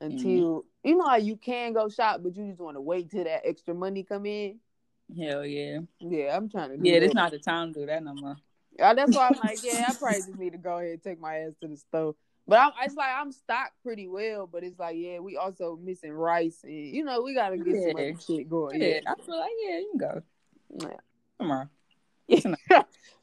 [0.01, 0.89] until Mm-hmm.
[0.89, 3.43] you know how you can go shop, but you just want to wait till that
[3.47, 4.59] extra money come in.
[5.19, 5.81] Hell yeah.
[6.01, 6.77] Yeah, I'm trying to.
[6.77, 7.07] Do Yeah, that.
[7.07, 8.37] this not the time to do that no more.
[8.81, 11.21] Uh, that's why I'm like, yeah, I probably just need to go ahead and take
[11.21, 12.15] my ass to the store.
[12.51, 16.11] But I'm, it's like I'm stocked pretty well, but it's like, yeah, we also missing
[16.11, 18.83] rice, and you know, we gotta get some other shit going.
[18.83, 20.23] Yeah, Yeah, I feel like yeah, you can go
[20.81, 20.97] yeah.
[21.39, 21.69] tomorrow.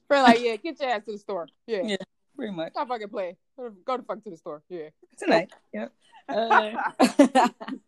[0.08, 1.50] Friend, like, yeah, get your ass to the store.
[1.66, 1.98] Yeah, Yeah.
[2.38, 3.36] Pretty much stop fucking playing.
[3.58, 4.64] Go go the fuck to the store.
[4.70, 4.89] Yeah.
[5.20, 5.51] tonight.
[5.74, 5.91] Yep.
[6.30, 6.72] Uh,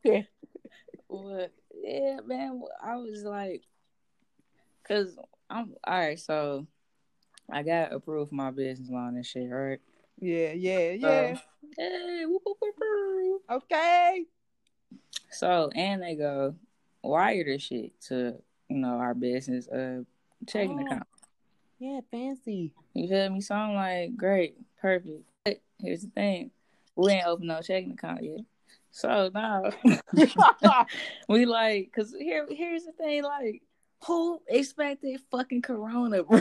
[0.03, 0.21] Yeah.
[1.07, 1.53] What?
[1.73, 2.61] Yeah, man.
[2.83, 3.63] I was like,
[4.87, 5.17] cause
[5.49, 6.19] I'm all right.
[6.19, 6.67] So
[7.49, 9.79] I got approved for my business loan and shit, right?
[10.19, 11.35] Yeah, yeah, yeah.
[11.77, 13.41] Hey, whoop, whoop, whoop, whoop.
[13.63, 14.25] okay.
[15.31, 16.55] So and they go
[17.03, 18.35] wire this shit to
[18.67, 20.01] you know our business uh
[20.47, 20.85] checking Oh.
[20.85, 21.07] account.
[21.79, 22.73] Yeah, fancy.
[22.93, 23.39] You feel me?
[23.41, 25.23] So I'm like, great, perfect.
[25.45, 26.51] But here's the thing,
[26.95, 28.41] we ain't open no checking account yet.
[28.91, 29.71] So now
[31.29, 33.61] we like, cause here, here's the thing, like
[34.05, 36.39] who expected fucking corona, bro?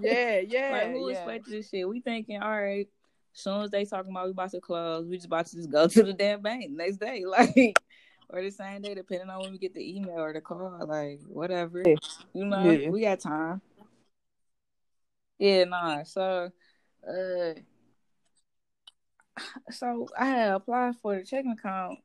[0.00, 0.68] yeah, yeah.
[0.72, 1.16] Like who yeah.
[1.16, 1.88] expected this shit?
[1.88, 2.88] We thinking, all right,
[3.34, 5.70] as soon as they talking about we about to close, we just about to just
[5.70, 7.76] go to the damn bank next day, like
[8.30, 11.20] or the same day, depending on when we get the email or the call, like
[11.26, 11.82] whatever.
[12.34, 12.90] You know, Yeah.
[12.90, 13.60] we got time.
[15.38, 16.02] Yeah, nah.
[16.02, 16.50] So,
[17.08, 17.54] uh,
[19.70, 22.00] so I had applied for the checking account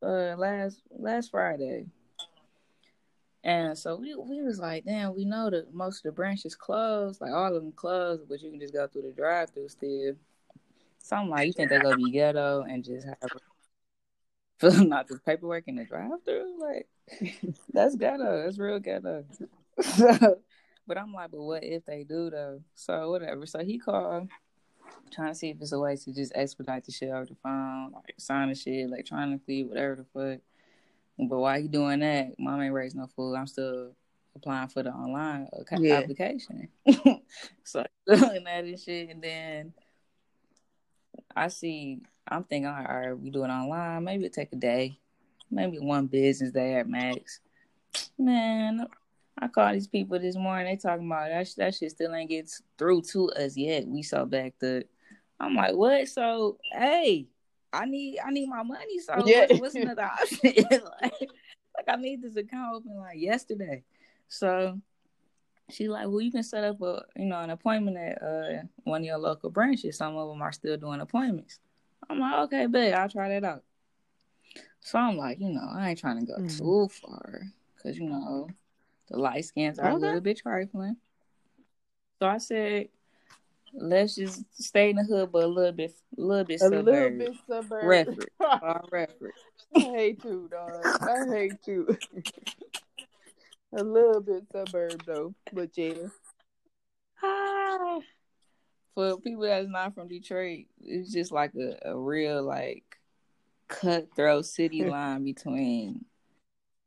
[0.00, 1.86] uh last last Friday.
[3.48, 7.22] And so we we was like, damn, we know that most of the branches closed,
[7.22, 10.16] like all of them closed, but you can just go through the drive through still.
[10.98, 13.30] So I'm like, you think they're gonna be ghetto and just have
[14.60, 16.60] filling out this paperwork in the drive through?
[16.60, 16.88] Like
[17.72, 18.42] that's ghetto.
[18.44, 19.24] That's real ghetto.
[19.80, 20.36] so,
[20.86, 22.60] but I'm like, but what if they do though?
[22.74, 23.46] So whatever.
[23.46, 24.28] So he called
[25.10, 27.92] trying to see if it's a way to just expedite the shit over the phone,
[27.92, 30.42] like sign the shit electronically, whatever the fuck.
[31.18, 33.34] But why you doing that, mom ain't raised no fool.
[33.36, 33.92] I'm still
[34.36, 35.48] applying for the online
[35.78, 35.98] Yeah.
[35.98, 36.68] application.
[37.64, 39.72] so doing that and shit, and then
[41.34, 42.00] I see.
[42.30, 44.04] I'm thinking, all right, we do it online.
[44.04, 44.98] Maybe it take a day,
[45.50, 47.40] maybe one business day at max.
[48.18, 48.86] Man,
[49.38, 50.66] I called these people this morning.
[50.66, 51.48] They talking about that.
[51.56, 53.86] That shit still ain't get through to us yet.
[53.86, 54.84] We so backed up.
[55.40, 56.08] I'm like, what?
[56.08, 57.28] So, hey,
[57.72, 58.98] I need, I need my money.
[59.00, 59.40] So, Yeah.
[59.40, 60.38] what's, what's another option?
[60.70, 63.84] like, like, I need this account open like yesterday.
[64.28, 64.80] So,
[65.70, 69.02] she's like, well, you can set up a, you know, an appointment at uh one
[69.02, 69.96] of your local branches.
[69.96, 71.60] Some of them are still doing appointments.
[72.08, 73.62] I'm like, okay, bet I'll try that out.
[74.80, 76.56] So I'm like, you know, I ain't trying to go Mhm.
[76.58, 77.42] too far
[77.76, 78.48] because you know
[79.10, 80.96] the light scans are a little bit trifling.
[82.20, 82.88] So I said,
[83.74, 86.84] let's just stay in the hood, but a little bit, a little bit A suburb.
[86.86, 87.84] little bit suburb.
[87.84, 88.24] Reference.
[88.40, 89.34] All reference.
[89.76, 90.84] I hate you, dog.
[90.84, 91.86] I hate you.
[93.72, 95.94] a little bit suburb though, but yeah.
[97.22, 97.98] Ah.
[98.94, 102.98] For people that's not from Detroit, it's just like a, a real like
[103.68, 106.04] cutthroat city line between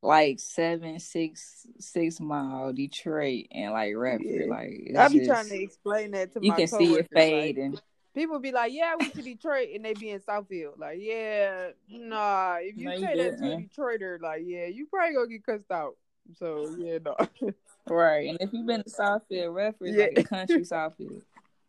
[0.02, 4.26] like seven, six, six mile Detroit and like Redford.
[4.28, 4.46] Yeah.
[4.50, 7.58] Like I be just- trying to explain that to you my can see it fade
[7.58, 7.82] like, and
[8.16, 10.78] people be like, "Yeah, I went to Detroit," and they be in Southfield.
[10.80, 12.58] Like, yeah, nah.
[12.60, 13.58] If you No, you say that to a.
[13.58, 15.96] Detroiter, like, yeah, you probably gonna get cussed out.
[16.38, 17.16] So yeah, no.
[17.88, 18.30] right.
[18.30, 20.20] And if you've been to Southfield, Redford is like Yeah.
[20.20, 21.22] a country Southfield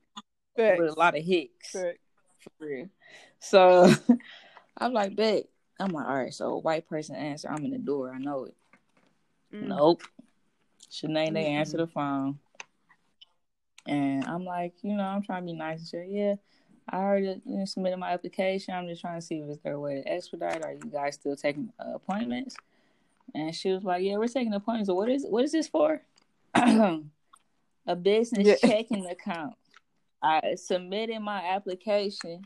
[0.56, 0.78] Facts.
[0.80, 1.70] with a lot of hicks.
[1.72, 1.98] Facts.
[2.58, 2.88] For real.
[3.40, 3.92] So
[4.78, 5.44] I'm like, bet.
[5.82, 6.32] I'm like, all right.
[6.34, 7.48] So a white person answer.
[7.50, 8.12] I'm in the door.
[8.14, 8.54] I know it.
[9.54, 9.68] Mm.
[9.68, 10.02] Nope.
[10.90, 11.54] Shanae, they Mm-mm.
[11.54, 12.38] answer the phone.
[13.86, 16.08] And I'm like, you know, I'm trying to be nice and shit.
[16.08, 16.34] Yeah,
[16.88, 18.74] I already submitted my application.
[18.74, 20.64] I'm just trying to see if it's their way to expedite.
[20.64, 22.56] Are you guys still taking uh, appointments?
[23.34, 24.88] And she was like, yeah, we're taking appointments.
[24.88, 26.00] So what is what is this for?
[26.54, 28.54] A business Yeah.
[28.56, 29.54] checking account.
[30.22, 32.42] I submitted my application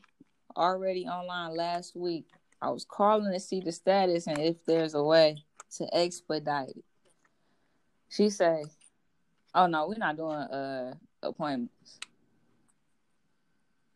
[0.56, 2.26] already online last week.
[2.60, 5.44] I was calling to see the status and if there's a way
[5.76, 6.84] to expedite it.
[8.08, 8.64] She say,
[9.54, 11.98] "Oh no, we're not doing uh appointments."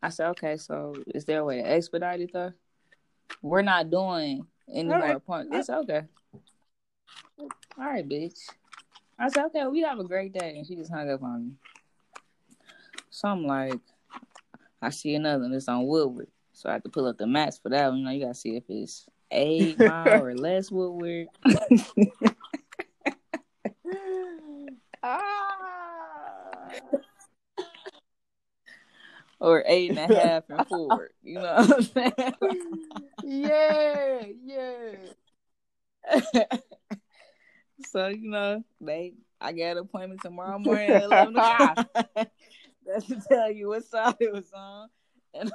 [0.03, 2.53] I said, "Okay, so is there a way to expedite it though?
[3.43, 5.17] We're not doing any All more right.
[5.17, 6.07] appointments." I said, "Okay."
[7.39, 7.49] All
[7.79, 8.39] right, bitch.
[9.19, 11.53] I said, "Okay, we have a great day," and she just hung up on me.
[13.11, 13.81] So I'm like,
[14.83, 16.29] I see another one that's on Woodward,
[16.61, 18.01] so I have to pull up the maps for that one.
[18.01, 21.29] You know, you gotta see if it's eight mile or less Woodward.
[25.03, 26.69] ah.
[29.41, 31.13] or eight and a half and forward.
[31.23, 32.13] You know what I'm saying?
[33.25, 34.97] yeah, yeah.
[37.87, 41.89] so you know, they I got an appointment tomorrow morning at eleven o'clock.
[42.85, 44.91] That's to tell you what side it was on.
[45.33, 45.51] And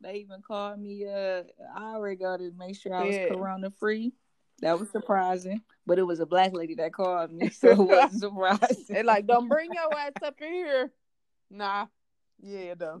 [0.00, 1.42] they even called me uh
[1.74, 3.28] I hour ago to make sure I was Yeah.
[3.28, 4.12] corona free.
[4.60, 5.62] That was surprising.
[5.86, 8.86] But it was a black lady that called me, so it wasn't surprising.
[8.88, 10.92] They like, don't bring your ass up in here.
[11.50, 11.86] Nah.
[12.42, 13.00] Yeah, though.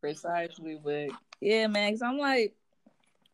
[0.00, 1.10] Precisely, but
[1.40, 2.54] yeah, man, because I'm like,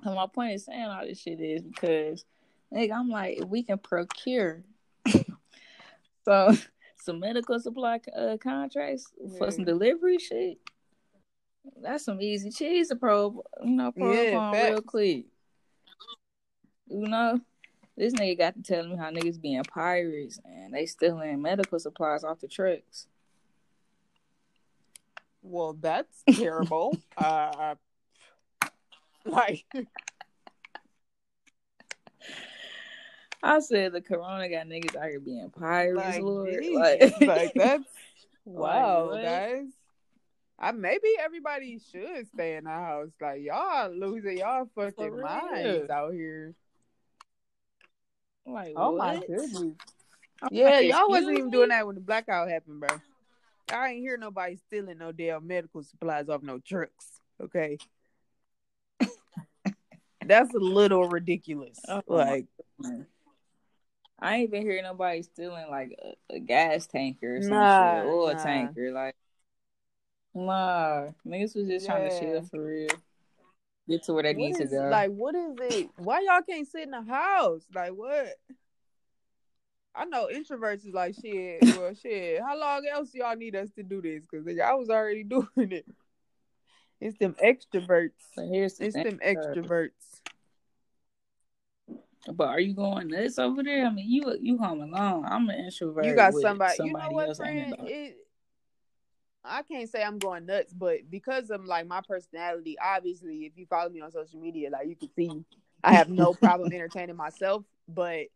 [0.05, 2.25] my point of saying all this shit is because,
[2.71, 4.63] like, I'm like, if we can procure,
[6.25, 6.55] so
[6.97, 10.59] some medical supply uh, contracts for some delivery shit,
[11.83, 14.91] that's some easy cheese to probe, you know, probe Yeah, on real facts.
[14.91, 15.25] quick.
[16.89, 17.41] You know,
[17.97, 22.25] this nigga got to tell me how niggas being pirates and they stealing medical supplies
[22.25, 23.07] off the trucks.
[25.43, 26.99] Well, that's terrible.
[27.17, 27.75] uh,
[29.25, 29.65] like,
[33.43, 36.63] I said the corona got niggas out here being pirates, Like, Lord.
[36.63, 37.85] geez, Like, like that's
[38.45, 39.23] wow, what?
[39.23, 39.67] guys.
[40.61, 43.09] I maybe everybody should stay in the house.
[43.21, 45.23] Like y'all losing y'all fucking real.
[45.23, 46.55] minds out here.
[48.47, 48.99] like Oh what?
[48.99, 49.75] my goodness.
[50.43, 51.51] I'm Yeah, like, y'all wasn't even me?
[51.51, 52.89] doing that when the blackout happened, bro.
[53.73, 57.21] I ain't hear nobody stealing no damn medical supplies off no trucks.
[57.41, 57.79] Okay.
[60.27, 61.79] That's a little ridiculous.
[61.89, 62.47] Oh, like,
[64.19, 65.99] I ain't even hear nobody stealing like
[66.31, 68.41] a, a gas tanker or some Nah, shit or nah.
[68.41, 68.93] a tanker.
[68.93, 69.15] Like,
[70.35, 72.21] nah, niggas was just trying to Yeah.
[72.21, 72.89] chill for real.
[73.89, 74.89] Get to where they what need to is- go.
[74.89, 75.91] like, what is it?
[75.97, 77.63] Why y'all can't sit in the house?
[77.75, 78.37] Like, what?
[79.95, 81.59] I know introverts is like shit.
[81.77, 82.41] Well, shit.
[82.41, 84.25] How long else y'all need us to do this?
[84.31, 85.85] Because I was already doing it.
[87.01, 88.11] It's them extroverts.
[88.37, 89.91] but here's the It's them uh, extroverts.
[92.33, 93.87] But are you going nuts over there?
[93.87, 95.25] I mean, you you home alone.
[95.25, 96.05] I'm an introvert.
[96.05, 96.73] You got with somebody.
[96.73, 97.75] You somebody know what, else friend?
[97.81, 98.17] It.
[99.45, 103.67] I can't say I'm going nuts, but because of like my personality, obviously, if you
[103.67, 105.45] follow me on social media, like you can see,
[105.83, 107.65] I have no problem entertaining myself.
[107.89, 108.27] But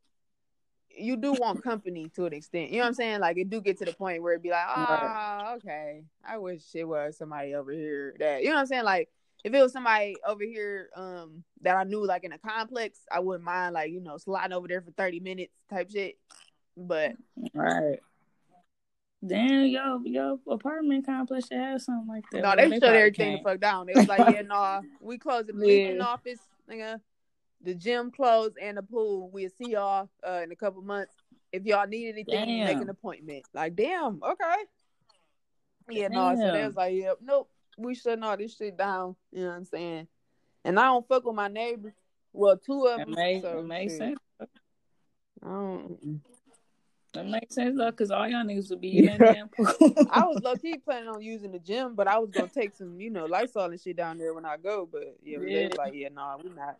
[0.97, 2.71] you do want company to an extent.
[2.71, 3.21] You know what I'm saying?
[3.21, 6.63] Like it do get to the point where it'd be like, ah, okay, I wish
[6.75, 8.85] it was somebody over here that you know what I'm saying.
[8.85, 9.09] Like
[9.45, 13.21] if it was somebody over here um that I knew like in a complex, I
[13.21, 16.17] wouldn't mind like you know sliding over there for 30 minutes type shit.
[16.77, 17.13] But
[17.53, 18.01] Right.
[19.27, 22.43] Damn, yo, yo, apartment complex should have something like that.
[22.43, 23.43] No, Well, they, shut probably everything can't.
[23.43, 23.89] the fuck down.
[23.89, 26.03] It was like, yeah, nah, we closing the Yeah.
[26.05, 27.01] office, nigga.
[27.63, 29.31] The gym closed and the pool.
[29.31, 31.15] We'll see y'all uh, in a couple months.
[31.53, 33.47] If y'all need anything, make an appointment.
[33.55, 34.55] Like, damn, okay.
[35.91, 36.35] Yeah, no.
[36.37, 37.49] So they was like, yep, nope,
[37.79, 39.17] we shutting all this shit down.
[39.33, 40.09] You know what I'm saying?
[40.65, 41.95] And I don't fuck with my neighbors.
[42.33, 43.15] Well, two of That them.
[43.15, 44.19] makes so makes sense.
[44.41, 44.47] I
[45.49, 46.21] don't.
[47.15, 49.69] That makes sense though, cause all y'all niggas would be in that damn pool.
[50.11, 53.01] I was low key planning on using the gym, but I was gonna take some,
[53.01, 54.89] you know, Lysol and shit down there when I go.
[54.91, 55.69] But yeah, they Yeah.
[55.69, 56.77] was like, yeah, nah, we not.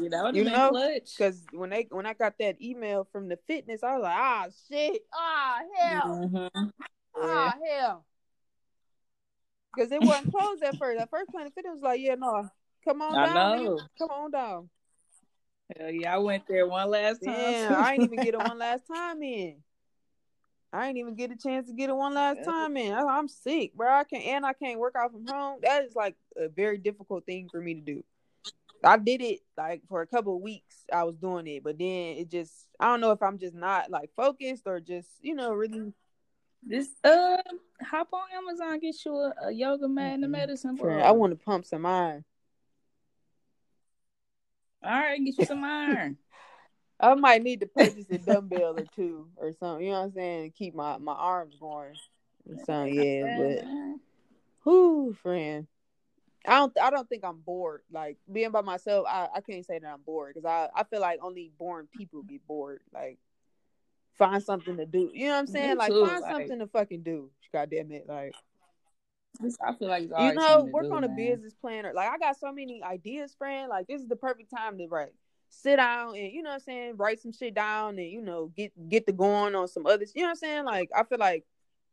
[0.00, 1.16] yeah, that would You know, clutch.
[1.16, 4.46] Because when they when I got that email from the fitness, I was like, ah
[4.68, 6.72] shit, ah hell, Mhm.
[7.16, 8.04] ah hell.
[9.74, 11.00] Because it wasn't closed at first.
[11.00, 12.48] At first, Planet Fitness was like, yeah, no,
[12.84, 13.80] come on I down, know.
[13.98, 14.70] come on down.
[15.76, 17.34] Hell yeah, I went there one last time.
[17.34, 17.74] Damn.
[17.74, 19.56] I ain't even get it one last time in.
[20.72, 22.92] I ain't even get a chance to get it one last time in.
[22.92, 23.90] I, I'm sick, bro.
[23.92, 25.60] I can't, and I can't work out from home.
[25.62, 28.04] That is like a very difficult thing for me to do.
[28.82, 30.84] I did it like for a couple of weeks.
[30.92, 33.90] I was doing it, but then it just I don't know if I'm just not
[33.90, 35.92] like focused or just you know really.
[36.66, 37.36] This uh,
[37.82, 41.02] hop on Amazon, get you a, a yoga mat and a medicine ball.
[41.02, 42.24] I want to pump some iron.
[44.84, 46.16] All right, get you some iron.
[47.00, 49.84] I might need to purchase a dumbbell or two or something.
[49.84, 50.44] You know what I'm saying?
[50.44, 51.94] To keep my my arms going.
[52.66, 53.64] So yeah, but
[54.64, 55.66] whoo, friend.
[56.46, 56.78] I don't.
[56.80, 57.82] I don't think I'm bored.
[57.90, 61.00] Like being by myself, I, I can't say that I'm bored because I, I feel
[61.00, 62.80] like only boring people get bored.
[62.92, 63.18] Like
[64.18, 65.10] find something to do.
[65.14, 65.68] You know what I'm saying?
[65.70, 67.30] Me Like too, find like- something to fucking do.
[67.52, 68.06] God damn it!
[68.08, 68.34] Like
[69.40, 71.86] This- I feel like it's you know, work do, on a business plan.
[71.86, 73.68] Or like I got so many ideas, friend.
[73.68, 75.12] Like this is the perfect time to write.
[75.48, 78.52] Sit down and you know what I'm saying, write some shit down and you know
[78.56, 80.12] get get the going on some others.
[80.14, 80.64] You know what I'm saying?
[80.64, 81.44] Like I feel like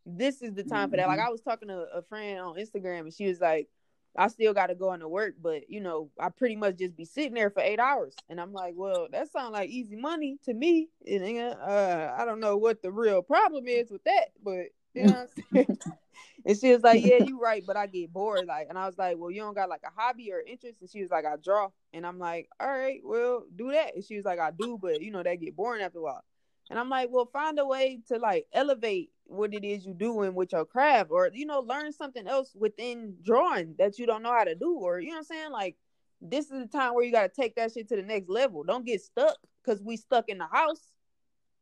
[0.06, 1.08] this is the time for that.
[1.08, 1.28] Like Mhm.
[1.28, 3.70] I was talking to a friend on Instagram and she was like,
[4.16, 7.06] I still got to go into work, but you know I pretty much just be
[7.06, 8.16] sitting there for eight hours.
[8.30, 10.89] And I'm like, well, that sounds like easy money to me.
[11.08, 14.68] And uh, I don't know what the real problem is with that, but
[16.46, 18.98] And she was like, "Yeah, you right, but I get bored." Like, and I was
[18.98, 21.36] like, "Well, you don't got like a hobby or interest?" And she was like, "I
[21.36, 24.78] draw." And I'm like, "All right, well, do that." And she was like, "I do,
[24.82, 26.24] but you know that get boring after a while."
[26.70, 30.34] And I'm like, "Well, find a way to like elevate what it is you doing
[30.34, 34.34] with your craft, or you know, learn something else within drawing that you don't know
[34.34, 35.52] how to do, or you know what I'm saying?
[35.52, 35.78] Like,
[36.22, 38.64] this is the time where you got to take that shit to the next level.
[38.64, 40.88] Don't get stuck because we stuck in the house."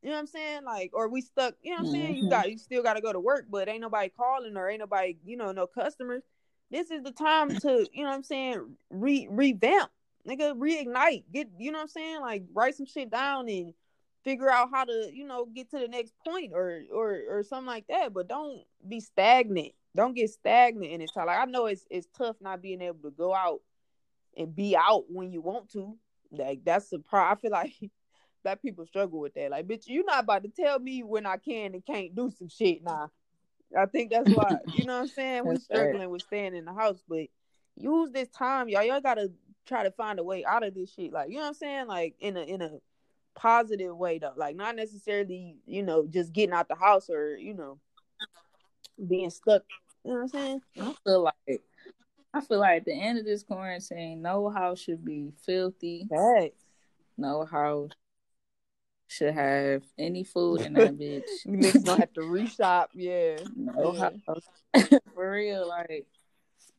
[0.01, 0.63] You know what I'm saying?
[0.63, 2.15] Like, or we stuck, you know what I'm saying?
[2.15, 2.29] You Mhm.
[2.29, 5.35] got you still gotta go to work, but ain't nobody calling or ain't nobody, you
[5.37, 6.23] know, no customers.
[6.71, 9.91] This is the time to, you know what I'm saying, re revamp,
[10.27, 11.23] nigga, reignite.
[11.33, 12.21] Get you know what I'm saying?
[12.21, 13.73] Like write some shit down and
[14.23, 17.65] figure out how to, you know, get to the next point or or or something
[17.67, 18.13] like that.
[18.13, 19.73] But don't be stagnant.
[19.95, 21.25] Don't get stagnant in this time.
[21.27, 23.61] Like I know it's it's tough not being able to go out
[24.37, 25.97] and be out when you want to.
[26.31, 27.73] Like that's the part I feel like
[28.43, 29.51] black people struggle with that.
[29.51, 32.49] Like, bitch, you're not about to tell me when I can and can't do some
[32.49, 33.11] shit now.
[33.77, 35.45] I think that's why, you know what I'm saying?
[35.45, 35.77] We That's right.
[35.77, 37.27] struggling with staying in the house, but
[37.75, 38.83] use this time, y'all.
[38.83, 39.31] Y'all gotta
[39.67, 41.13] try to find a way out of this shit.
[41.13, 41.87] Like, you know what I'm saying?
[41.87, 42.71] Like in a in a
[43.35, 44.33] positive way though.
[44.35, 47.79] Like not necessarily, you know, just getting out the house or, you know,
[49.07, 49.63] being stuck.
[50.03, 50.61] You know what I'm saying?
[50.81, 51.61] I feel like
[52.33, 56.07] I feel like at the end of this quarantine, no house should be filthy.
[56.09, 56.53] Right.
[57.17, 57.91] No house
[59.10, 61.24] should have any food in that bitch.
[61.47, 63.39] Niggas gonna have to reshop, yeah.
[63.55, 64.10] No Yeah.
[65.16, 66.05] For real, like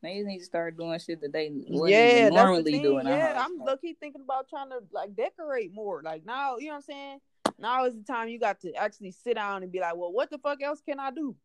[0.03, 3.35] niggas need to start doing shit that they yeah, normally do Yeah.
[3.37, 6.01] I'm low key thinking about trying to like decorate more.
[6.03, 7.19] Like now, you know what I'm saying?
[7.59, 10.29] Now is the time you got to actually sit down and be like, well, what
[10.31, 11.35] the fuck else can I do?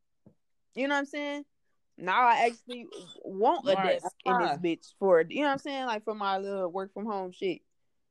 [0.74, 1.44] You know what I'm saying?
[1.98, 2.86] Now I actually
[3.24, 5.86] want a Right, desk in this bitch for you know what I'm saying?
[5.86, 7.60] Like for my little work from home shit.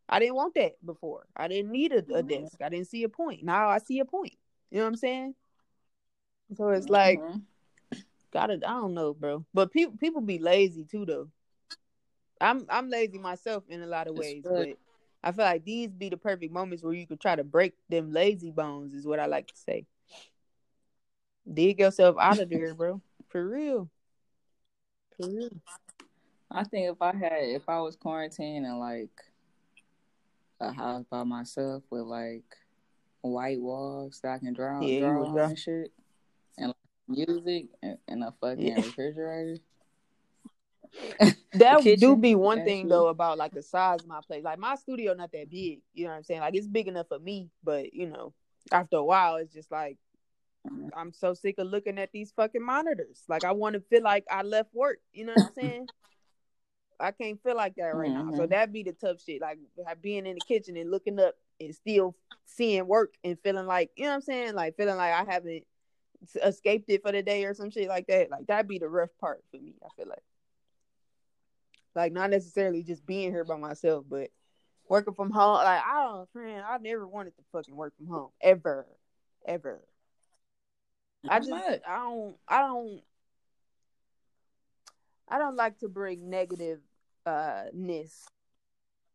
[0.07, 1.25] I didn't want that before.
[1.35, 2.27] I didn't need a, a Mhm.
[2.27, 2.61] desk.
[2.61, 3.43] I didn't see a point.
[3.43, 4.33] Now I see a point.
[4.71, 5.35] You know what I'm saying?
[6.55, 7.41] So it's like Mhm.
[8.31, 9.45] gotta I don't know, bro.
[9.53, 11.29] But people people be lazy too though.
[12.39, 14.77] I'm I'm lazy myself in a lot of ways, but
[15.23, 18.11] I feel like these be the perfect moments where you could try to break them
[18.11, 19.85] lazy bones is what I like to say.
[21.51, 23.01] Dig yourself out of there, bro.
[23.29, 23.89] For real.
[25.17, 25.49] For real.
[26.51, 29.09] I think if I had if I was quarantined and like
[30.59, 32.43] a house by myself with like
[33.21, 35.91] white walls that I can draw, Yeah, draw on and shit,
[36.57, 36.75] and like,
[37.07, 38.75] music and, and a fucking Yeah.
[38.75, 39.57] refrigerator.
[41.53, 42.89] That would do be one thing actually.
[42.89, 44.43] though about like the size of my place.
[44.43, 45.81] Like my studio not that big.
[45.93, 46.41] You know what I'm saying?
[46.41, 48.33] Like it's big enough for me, but you know,
[48.71, 49.97] after a while it's just like
[50.67, 50.89] mm-hmm.
[50.95, 53.23] I'm so sick of looking at these fucking monitors.
[53.27, 54.99] Like I want to feel like I left work.
[55.13, 55.87] You know what I'm saying?
[56.99, 58.31] I can't feel like that right now.
[58.35, 58.49] So Mhm.
[58.49, 59.41] that be the tough shit.
[59.41, 59.59] Like
[60.01, 62.15] being in the kitchen and looking up and still
[62.45, 64.55] seeing work and feeling like you know what I'm saying?
[64.55, 65.65] Like feeling like I haven't
[66.43, 68.31] escaped it for the day or some shit like that.
[68.31, 69.75] Like that'd be the rough part for me.
[69.83, 70.23] I feel like.
[71.95, 74.29] Like not necessarily just being here by myself, but
[74.89, 75.55] working from home.
[75.55, 76.63] Like I don't, friend.
[76.67, 78.85] I never wanted to fucking work from home ever,
[79.45, 79.81] ever.
[81.27, 83.01] I just, I don't, I don't,
[85.27, 86.79] I don't like to bring negative
[87.25, 88.25] uh ness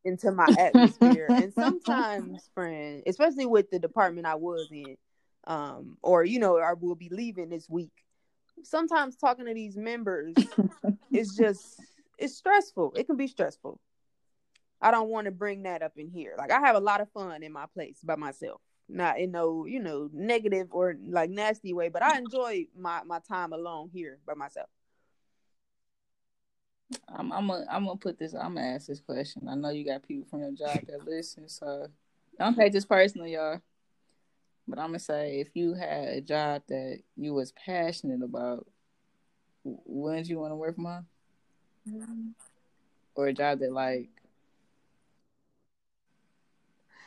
[0.04, 1.26] into my atmosphere.
[1.30, 4.96] and sometimes, friend, especially with the department I was in,
[5.46, 7.92] um, or you know, I will be leaving this week.
[8.62, 10.34] Sometimes talking to these members
[11.12, 11.80] is just
[12.18, 12.92] it's stressful.
[12.96, 13.80] It can be stressful.
[14.82, 16.34] I don't want to bring that up in here.
[16.38, 18.60] Like I have a lot of fun in my place by myself.
[18.88, 23.20] Not in no, you know, negative or like nasty way, but I enjoy my my
[23.20, 24.68] time alone here by myself.
[27.08, 28.34] I'm I'm gonna I'm gonna put this.
[28.34, 29.48] I'm gonna ask this question.
[29.48, 31.86] I know you got people from your job that listen, so
[32.38, 33.60] don't take this personally, y'all.
[34.66, 38.66] But I'm gonna say, if you had a job that you was passionate about,
[39.64, 41.06] wouldn't you want to work from home?
[41.88, 42.28] Mm-hmm.
[43.14, 44.08] Or a job that like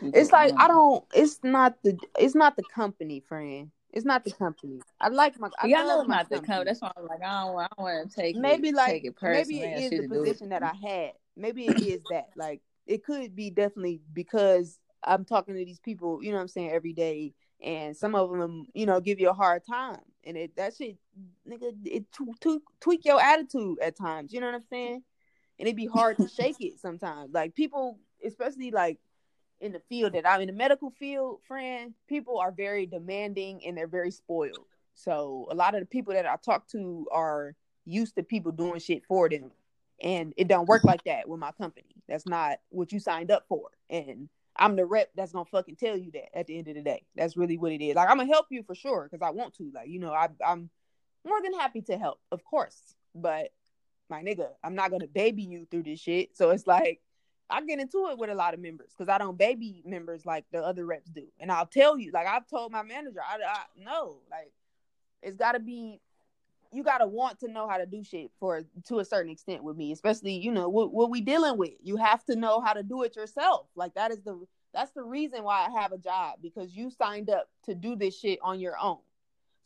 [0.02, 3.72] It's like I don't it's not the it's not the company, friend.
[3.94, 4.82] It's not the company.
[5.00, 6.64] I like my I Yeah, I know it's my not the company.
[6.66, 9.06] That's why I'm like, I don't, I don't want to take maybe it, like take
[9.06, 9.60] it personally.
[9.60, 11.12] maybe it is the position that I had.
[11.38, 12.30] Maybe it is that.
[12.36, 16.48] Like it could be definitely because I'm talking to these people, you know what I'm
[16.48, 20.38] saying, every day, and some of them, you know, give you a hard time, and
[20.38, 20.98] it that shit,
[21.48, 24.34] nigga, it t- t- tweak your attitude at times.
[24.34, 25.04] You know what I'm saying?
[25.60, 27.32] And it'd be hard to shake it sometimes.
[27.32, 28.98] Like people, especially like
[29.64, 33.78] in the field that I'm in the medical field, friend, people are very demanding and
[33.78, 34.66] they're very spoiled.
[34.94, 37.56] So a lot of the people that I talk to are
[37.86, 39.52] used to people doing shit for them.
[40.02, 41.96] And it don't work like that with my company.
[42.10, 43.70] That's not what you signed up for.
[43.90, 46.82] And I'm the rep that's gonna fucking tell you that at the end of the
[46.82, 47.06] day.
[47.16, 47.96] That's really what it is.
[47.96, 49.72] Like I'm gonna help you for sure because I want to.
[49.74, 50.70] Like you know, I, I'm
[51.26, 52.96] more than happy to help, of course.
[53.16, 53.50] But
[54.10, 56.36] my nigga, I'm not gonna baby you through this shit.
[56.36, 57.02] So it's like
[57.50, 60.46] I get into it with a lot of members because I don't baby members like
[60.52, 61.26] the other reps do.
[61.40, 64.52] And I'll tell you, like I've told my manager, I, I no, like
[65.22, 66.00] it's got to be,
[66.72, 69.64] you got to want to know how to do shit for to a certain extent
[69.64, 71.74] with me, especially you know what what we dealing with.
[71.82, 73.68] You have to know how to do it yourself.
[73.76, 77.30] Like that is the that's the reason why I have a job because you signed
[77.30, 79.00] up to do this shit on your own.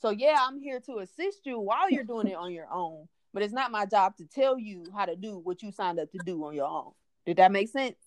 [0.01, 3.41] So yeah, I'm here to assist you while you're doing it on your own, but
[3.41, 6.19] it's not my job to tell you how to do what you signed up to
[6.25, 6.91] do on your own.
[7.27, 7.97] Did that make sense?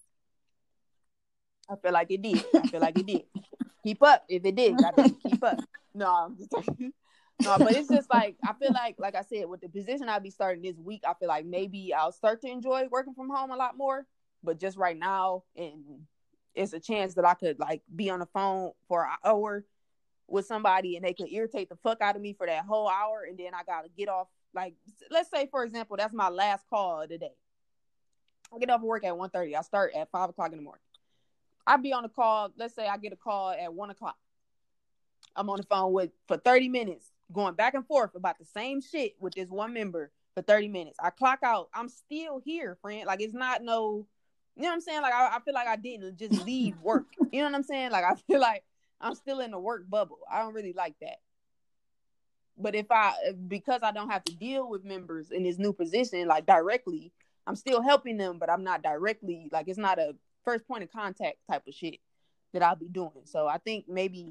[1.68, 2.42] I feel like it did.
[2.54, 3.22] I feel like it did.
[3.84, 4.76] Keep up if it did.
[5.26, 5.58] keep up.
[5.94, 6.52] No, I'm just
[7.42, 10.20] no, but it's just like I feel like, like I said, with the position I'll
[10.20, 13.50] be starting this week, I feel like maybe I'll start to enjoy working from home
[13.50, 14.06] a lot more.
[14.42, 15.82] But just right now, and
[16.54, 19.64] it's a chance that I could like be on the phone for an hour
[20.28, 23.24] with somebody, and they could irritate the fuck out of me for that whole hour,
[23.26, 24.28] and then I gotta get off.
[24.54, 24.74] Like,
[25.10, 27.34] let's say for example, that's my last call of the day.
[28.53, 29.57] I get off work at 1.30.
[29.57, 30.82] I start at five o'clock in the morning.
[31.66, 32.51] I'd be on a call.
[32.57, 34.16] Let's say I get a call at one o'clock.
[35.36, 38.80] I'm on the phone with for 30 minutes, going back and forth about the same
[38.80, 40.96] shit with this one member for 30 minutes.
[41.01, 41.68] I clock out.
[41.74, 43.07] I'm still here, friend.
[43.07, 44.07] Like it's not no,
[44.57, 45.03] you know what I'm saying?
[45.03, 47.07] Like I, I feel like I didn't just leave work.
[47.32, 47.92] You know what I'm saying?
[47.92, 48.64] Like I feel like
[49.01, 50.18] I'm still in the work bubble.
[50.30, 51.18] I don't really like that.
[52.59, 53.14] But if I
[53.46, 57.12] because I don't have to deal with members in this new position like directly,
[57.47, 60.14] I'm still helping them, but I'm not directly like it's not a
[60.45, 61.99] first point of contact type of shit
[62.53, 63.24] that I'll be doing.
[63.24, 64.26] So I think maybe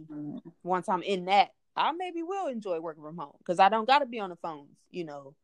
[0.64, 4.00] once I'm in that, I maybe will enjoy working from home because I don't got
[4.00, 5.36] to be on the phones, you know,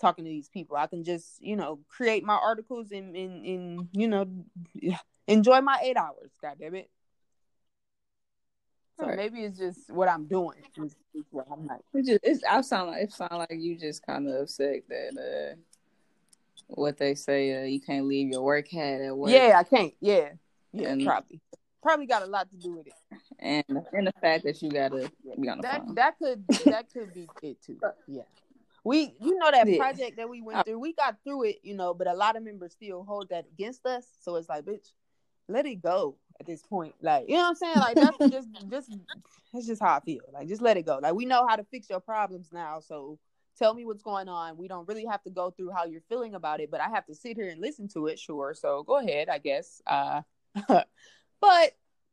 [0.00, 0.76] talking to these people.
[0.76, 4.26] I can just, you know, create my articles and, and, and you know,
[5.26, 6.30] enjoy my eight hours.
[6.40, 6.90] God damn it.
[8.98, 9.16] So right.
[9.16, 10.58] maybe it's just what I'm doing.
[10.76, 11.80] Is, is what I'm like.
[11.94, 15.16] It just, it's, I sound like it sound like you just kind of upset that
[15.16, 15.56] uh,
[16.70, 19.30] what they say uh, you can't leave your work hat at work.
[19.30, 19.94] Yeah, I can't.
[20.00, 20.30] Yeah,
[20.72, 21.40] yeah, and, probably
[21.82, 22.92] probably got a lot to do with it.
[23.38, 25.10] And and the fact that you gotta
[25.40, 25.94] be on the that, phone.
[25.94, 27.78] That could that could be it too.
[28.06, 28.22] Yeah.
[28.84, 29.76] We you know that yeah.
[29.76, 32.42] project that we went through, we got through it, you know, but a lot of
[32.42, 34.06] members still hold that against us.
[34.20, 34.92] So it's like, bitch,
[35.48, 36.94] let it go at this point.
[37.02, 37.76] Like, you know what I'm saying?
[37.76, 38.90] Like that's just just
[39.52, 40.22] that's just how I feel.
[40.32, 40.98] Like just let it go.
[41.02, 42.80] Like we know how to fix your problems now.
[42.80, 43.18] So
[43.58, 44.56] tell me what's going on.
[44.56, 47.06] We don't really have to go through how you're feeling about it, but I have
[47.06, 48.54] to sit here and listen to it, sure.
[48.54, 49.82] So go ahead, I guess.
[49.86, 50.22] Uh
[50.68, 51.72] but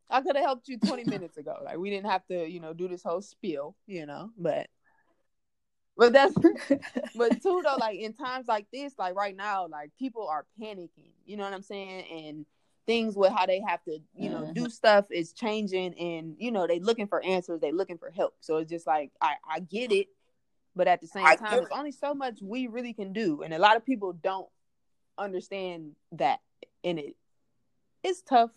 [0.09, 1.57] I could have helped you 20 minutes ago.
[1.63, 4.67] Like we didn't have to, you know, do this whole spiel, you know, but
[5.97, 6.33] but that's
[7.15, 11.11] but too though, like in times like this, like right now, like people are panicking,
[11.25, 12.05] you know what I'm saying?
[12.11, 12.45] And
[12.85, 14.53] things with how they have to, you know, mm-hmm.
[14.53, 18.35] do stuff is changing and you know, they looking for answers, they looking for help.
[18.39, 20.07] So it's just like I, I get it,
[20.77, 23.41] but at the same time, there's only so much we really can do.
[23.41, 24.47] And a lot of people don't
[25.17, 26.39] understand that
[26.83, 27.15] in it.
[28.03, 28.51] It's tough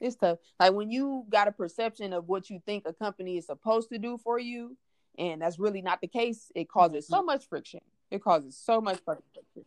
[0.00, 0.38] it's tough.
[0.58, 3.98] Like when you got a perception of what you think a company is supposed to
[3.98, 4.76] do for you,
[5.18, 7.80] and that's really not the case, it causes so much friction.
[8.10, 9.64] It causes so much friction.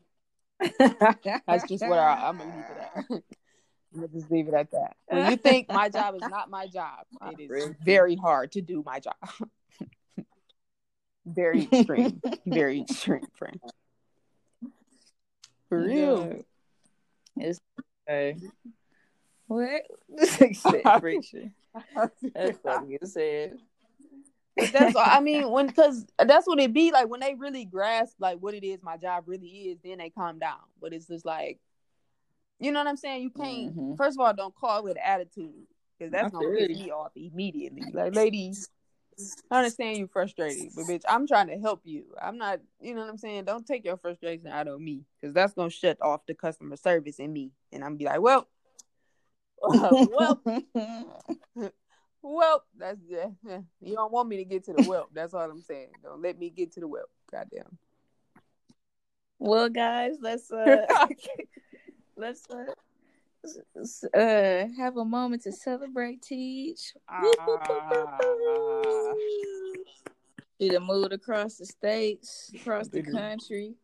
[1.45, 3.06] that's just what I, am gonna leave it at.
[3.93, 4.95] I'm gonna just leave it at that.
[5.08, 7.06] When you think my job is not my job,
[7.38, 9.16] it is very hard to do my job.
[11.26, 13.60] very extreme, very extreme, friend.
[15.70, 16.44] For real.
[17.38, 17.60] It's
[18.08, 18.38] okay.
[19.48, 19.82] What?
[21.00, 21.54] friction.
[22.34, 23.58] That's funny you said.
[24.56, 28.38] that's I mean when because that's what it be like when they really grasp like
[28.38, 31.60] what it is my job really is then they calm down but it's just like
[32.60, 33.96] you know what I'm saying you can't mm-hmm.
[33.96, 35.66] first of all don't call with attitude
[35.98, 38.54] because that's gonna piss me off immediately like lady
[39.51, 43.01] I understand you frustrated but bitch I'm trying to help you I'm not you know
[43.01, 46.26] what I'm saying don't take your frustration out on me because that's gonna shut off
[46.28, 48.47] the customer service in me and I'm be like well
[49.68, 50.41] well,
[52.22, 53.28] well, that's yeah.
[53.82, 55.07] You don't want me to get to the well.
[55.14, 55.89] That's all I'm saying.
[56.03, 57.09] Don't let me get to the whelp.
[57.32, 57.78] Goddamn.
[59.39, 60.86] Well, guys, let's uh,
[62.18, 62.74] let's uh,
[64.14, 66.94] uh, have a moment to celebrate Teach.
[67.10, 68.34] Ah.
[70.60, 73.76] She done moved across the states, across the country,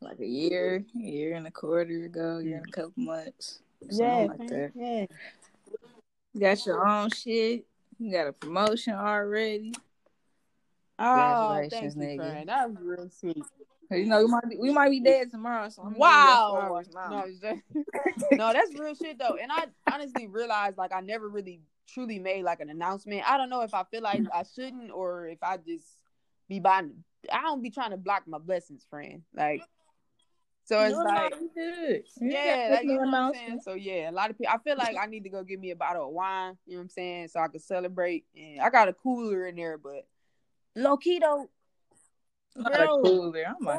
[0.00, 3.60] like a year, a year and a quarter ago, year and a couple months.
[3.80, 4.72] Yeah, like that.
[4.74, 5.06] yeah.
[6.34, 7.64] You got your own shit.
[7.98, 9.74] You got a promotion already.
[10.98, 12.16] Oh, thank you, nigga.
[12.16, 12.48] Friend.
[12.48, 13.44] That was real sweet.
[13.90, 15.68] You know, we might be, we might be dead tomorrow.
[15.70, 16.82] So wow.
[16.94, 17.24] No,
[18.32, 19.38] no, that's real shit though.
[19.40, 23.28] And I honestly realized like I never really truly made like an announcement.
[23.28, 25.86] I don't know if I feel like I shouldn't or if I just
[26.48, 27.04] be buying.
[27.32, 29.22] I don't be trying to block my blessings, friend.
[29.34, 29.62] Like
[30.68, 31.32] so it's like,
[32.20, 33.60] yeah, like, you know what I'm saying.
[33.62, 34.52] So yeah, a lot of people.
[34.54, 36.58] I feel like I need to go get me a bottle of wine.
[36.66, 38.26] You know what I'm saying, so I can celebrate.
[38.36, 40.06] And I got a cooler in there, but
[40.76, 41.48] low key though,
[42.62, 43.44] bro, cooler.
[43.46, 43.78] I'm All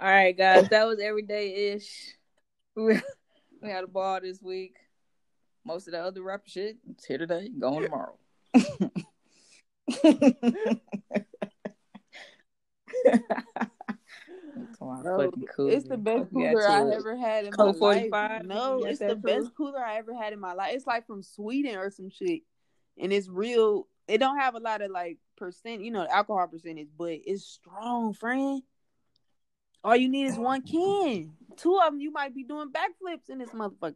[0.00, 2.14] right, guys, that was everyday ish.
[2.76, 3.00] we
[3.62, 4.76] had a ball this week.
[5.64, 8.16] Most of the other rapper shit, it's here today, going tomorrow.
[14.78, 18.10] Bro, it's the best cooler I ever had in my 45?
[18.10, 18.42] life.
[18.44, 20.72] No, it's the best cooler I ever had in my life.
[20.74, 22.42] It's like from Sweden or some shit,
[22.98, 23.88] and it's real.
[24.06, 27.44] It don't have a lot of like percent, you know, the alcohol percentage, but it's
[27.44, 28.62] strong, friend.
[29.84, 31.32] All you need is one can.
[31.56, 33.94] Two of them, you might be doing backflips in this motherfucker.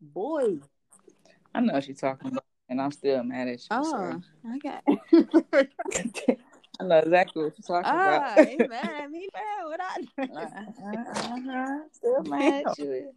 [0.00, 0.58] Boy,
[1.54, 3.66] I know what you're talking about, and I'm still mad at you.
[3.70, 4.20] Oh,
[4.56, 4.78] okay.
[6.80, 8.48] I know exactly what you're talking ah, about.
[8.48, 9.10] he mad.
[9.12, 9.64] He mad.
[9.64, 9.96] What I
[11.42, 11.78] uh-huh.
[11.92, 13.12] Still mad at you.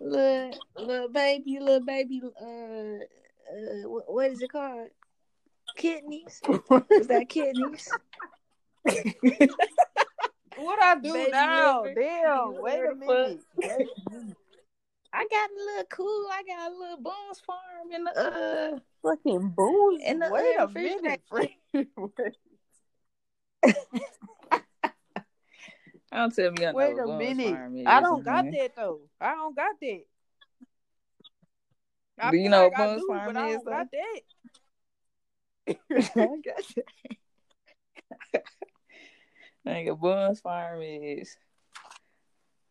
[0.00, 2.22] little little baby, little baby.
[2.40, 4.88] Uh, uh, what, what is it called?
[5.76, 6.40] Kidneys.
[6.90, 7.90] is that kidneys?
[10.56, 11.82] What I do Baby now?
[11.82, 12.00] liver.
[12.00, 13.40] Damn, wait a minute.
[13.56, 14.36] Wait a minute.
[15.12, 16.26] I got a little cool.
[16.32, 18.78] I got a little Boone's Farm in the uh.
[19.02, 20.00] Fucking booze.
[20.04, 21.22] In the, Wait uh, a minute.
[21.72, 21.86] I
[26.12, 27.86] don't tell me you don't Wait a minute.
[27.86, 28.54] I don't got man.
[28.54, 29.00] that though.
[29.20, 30.00] I don't got that.
[32.20, 33.76] I Do you know like what Boone's Farm but I is, don't got that.
[33.76, 34.20] I got that.
[39.66, 41.36] Nigga, Boone's Farm is.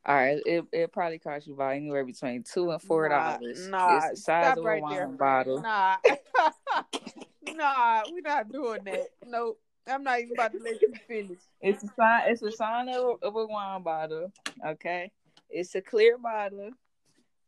[0.05, 3.67] All right, it it probably cost you about anywhere between two and four Nah, dollars.
[3.69, 5.07] Nah, it's the size of right a wine there.
[5.07, 5.61] bottle.
[5.61, 5.95] Nah,
[7.53, 9.07] nah, we not doing that.
[9.25, 9.59] Nope.
[9.87, 11.39] I'm not even about to let you finish.
[11.61, 12.21] It's a sign.
[12.27, 14.31] It's a sign of, of a wine bottle.
[14.65, 15.09] Okay,
[15.49, 16.71] it's a clear bottle,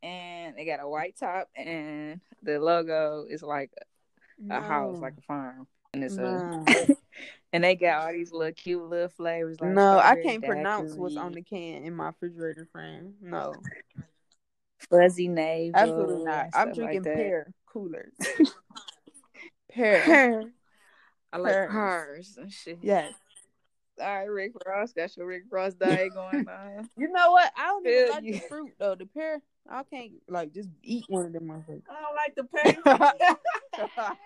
[0.01, 3.71] and it got a white top, and the logo is like
[4.49, 6.65] a house, like a farm, and it's No.
[6.67, 6.95] a.
[7.53, 9.59] and they got all these little cute little flavors.
[9.61, 13.13] Like No, I can't pronounce what's on the can in my refrigerator frame.
[13.21, 13.53] No,
[14.89, 15.71] fuzzy navel.
[15.75, 16.47] absolutely not.
[16.53, 18.13] I'm drinking like pear coolers.
[19.71, 20.03] pear.
[20.03, 20.43] Pear.
[21.33, 21.71] I like Pears.
[21.71, 22.79] cars and shit.
[22.81, 23.13] Yes.
[23.99, 26.89] All right, Rick Ross got your Rick Ross diet going on.
[26.97, 27.51] You know what?
[27.57, 28.33] I don't even Feel like you.
[28.33, 28.95] the fruit though.
[28.95, 31.81] The pear, I can't like just eat one of them motherfuckers.
[31.89, 32.43] I don't like the
[33.83, 34.17] pear.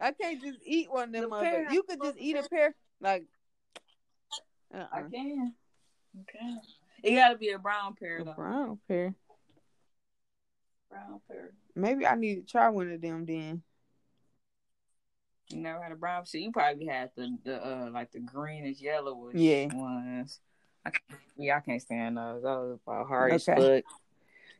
[0.00, 1.72] I can't just eat one of them The motherfuckers.
[1.72, 3.24] You could just eat a pear, like.
[4.72, 5.08] I Uh-uh.
[5.08, 5.54] can.
[6.20, 6.54] Okay.
[7.02, 8.32] It gotta be a brown pear A though.
[8.34, 9.14] brown pear.
[10.90, 11.52] Brown pear.
[11.74, 13.62] Maybe I need to try one of them then.
[15.50, 16.42] You never had a brown shit.
[16.42, 19.68] You probably had the the uh like the greenish yellowish Yeah.
[19.72, 20.40] ones.
[20.84, 22.42] I can't, yeah, I can't stand those.
[22.42, 23.82] Those are hard as Okay.
[23.82, 23.84] fuck.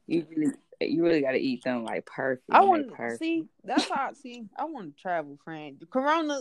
[0.09, 2.45] You really you really gotta eat them like perfect.
[2.51, 3.47] I want to see.
[3.63, 4.47] That's how I see.
[4.57, 5.81] I want to travel, friend.
[5.91, 6.41] Corona,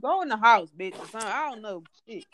[0.00, 0.94] go in the house, bitch.
[0.94, 1.28] Or something.
[1.28, 1.82] I don't know.
[2.08, 2.24] Shit.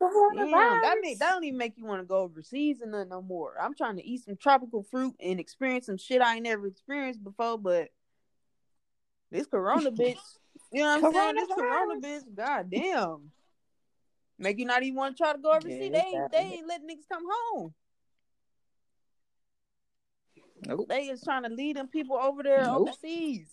[0.00, 3.20] Damn, that make that don't even make you want to go overseas and nothing no
[3.20, 3.54] more.
[3.60, 7.22] I'm trying to eat some tropical fruit and experience some shit I ain't never experienced
[7.22, 7.88] before, but
[9.30, 10.16] this Corona bitch,
[10.72, 11.34] you know what I'm saying?
[11.34, 13.30] This Corona bitch, god damn,
[14.38, 15.90] make you not even want to try to go overseas.
[15.92, 17.74] Yeah, they ain't they ain't letting niggas come home.
[20.66, 20.86] Nope.
[20.88, 22.88] They is trying to lead them people over there Nope.
[22.88, 23.48] overseas.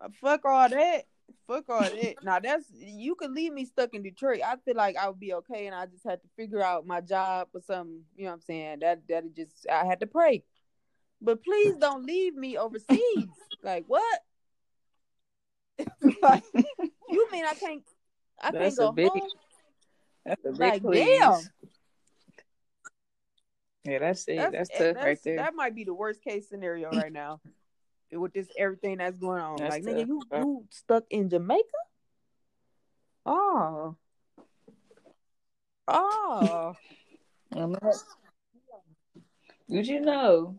[0.00, 1.02] Uh, Fuck all that.
[1.46, 2.14] Fuck all that.
[2.22, 4.40] now that's you could leave me stuck in Detroit.
[4.44, 7.00] I feel like I would be okay, and I just had to figure out my
[7.00, 8.02] job or something.
[8.16, 8.78] You know what I'm saying?
[8.80, 10.42] That that just I had to pray.
[11.20, 13.28] But please don't leave me overseas.
[13.62, 14.20] like what?
[16.22, 16.42] like,
[17.08, 17.82] you mean I can't?
[18.40, 19.20] I That's can't go a big- home?
[20.26, 21.18] That's a big Like please.
[21.18, 21.40] damn.
[23.84, 24.36] Yeah, that's it.
[24.36, 25.36] That's, That's, eh, tough that's- right there.
[25.36, 27.40] That might be the worst case scenario right now.
[28.12, 29.56] With this everything that's going on.
[29.56, 31.66] That's like nigga, you you stuck in Jamaica?
[33.24, 33.96] Oh.
[35.88, 36.74] Oh.
[39.70, 40.56] Did you know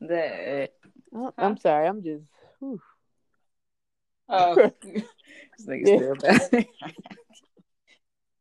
[0.00, 0.70] that?
[1.36, 2.24] I'm sorry, I'm just
[2.60, 2.80] whew.
[4.28, 5.96] Oh, this nigga Yeah.
[5.96, 6.66] still bad.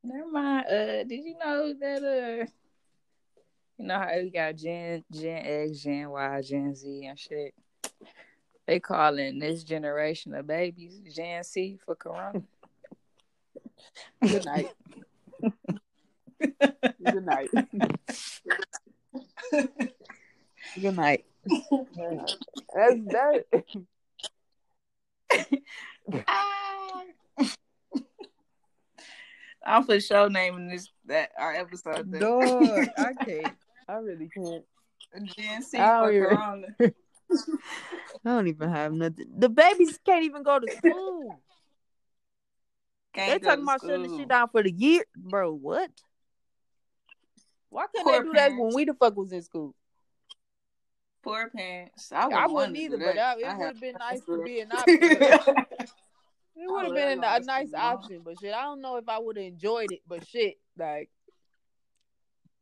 [0.04, 0.66] Never mind.
[0.68, 2.04] Uh, did you know that?
[2.04, 2.46] Uh,
[3.78, 7.54] you know how we got Gen Gen X, Gen Y, Gen Z, and shit.
[8.66, 12.42] They calling this generation of babies Gen C for Corona.
[14.22, 14.70] good night.
[16.40, 17.50] good night.
[20.72, 21.26] good night.
[22.74, 23.44] That's that.
[29.66, 32.88] I'm for sure naming this that our episode dog.
[32.98, 33.56] I can't.
[33.88, 34.64] I really can't.
[35.26, 36.94] Gen C I don't for even-.
[38.26, 39.28] I don't even have nothing.
[39.38, 41.40] The babies can't even go to school.
[43.14, 45.54] Can't they talking about shutting the shit down for the year, bro.
[45.54, 45.92] What?
[47.70, 49.76] Why couldn't Poor they do that when we the fuck was in school?
[51.24, 52.12] Poor parents.
[52.12, 54.40] I, I, wouldn't either, but that, it would have been nice school.
[54.40, 55.66] to be an option.
[56.56, 59.20] it would have been a, a nice option, but shit, I don't know if I
[59.20, 60.02] would have enjoyed it.
[60.08, 61.10] But shit, like,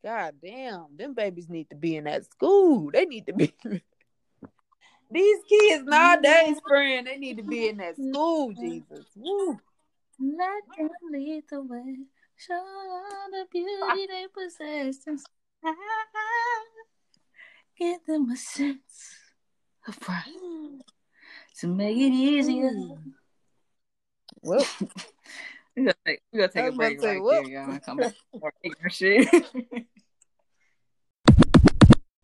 [0.04, 2.90] god damn, them babies need to be in that school.
[2.92, 3.54] They need to be.
[5.12, 8.54] These kids nowadays, friend, they need to be in that school.
[8.54, 9.60] Jesus, Woo.
[10.20, 11.98] Let them lead the way.
[12.38, 15.76] Show all the beauty they possess inside.
[17.78, 19.16] Give them a sense
[19.88, 20.24] of pride
[21.60, 22.72] to make it easier.
[24.44, 24.66] Well,
[25.76, 27.46] We're gonna take, we gonna take I a break about to say, right whoop.
[27.46, 27.80] there, y'all.
[27.80, 29.28] Come back more shit.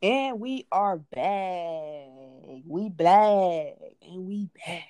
[0.03, 2.61] And we are back.
[2.67, 3.73] We black.
[4.03, 4.83] And we back.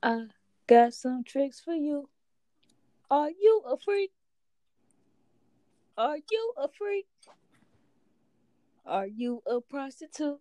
[0.00, 0.26] I
[0.68, 2.08] got some tricks for you.
[3.10, 4.12] Are you a freak?
[5.98, 7.06] Are you a freak?
[8.86, 10.38] Are you a prostitute?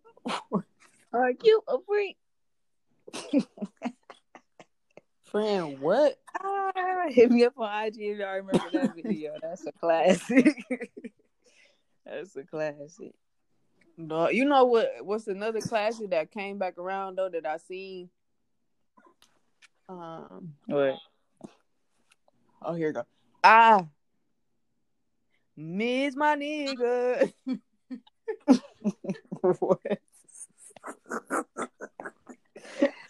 [1.11, 2.18] Are you a freak?
[5.36, 6.18] Friend, what?
[6.42, 6.72] Ah,
[7.10, 9.34] hit me up on IG if y'all remember that video.
[9.42, 10.56] That's a classic.
[12.06, 13.12] That's a classic.
[13.98, 14.94] No, you know what?
[15.02, 18.10] What's another classic that came back around though that I seen?
[19.90, 20.96] Um, What?
[22.62, 23.04] oh here you go.
[23.44, 23.86] Ah,
[25.58, 27.34] miss my nigga.
[29.60, 30.00] what?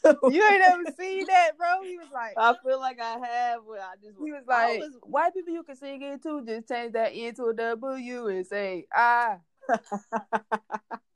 [0.31, 1.83] you ain't ever seen that, bro?
[1.83, 4.83] He was like, I feel like I have, but I just he was I like,
[5.03, 6.43] white people you can sing it too.
[6.45, 9.37] Just change that into a W and say, ah,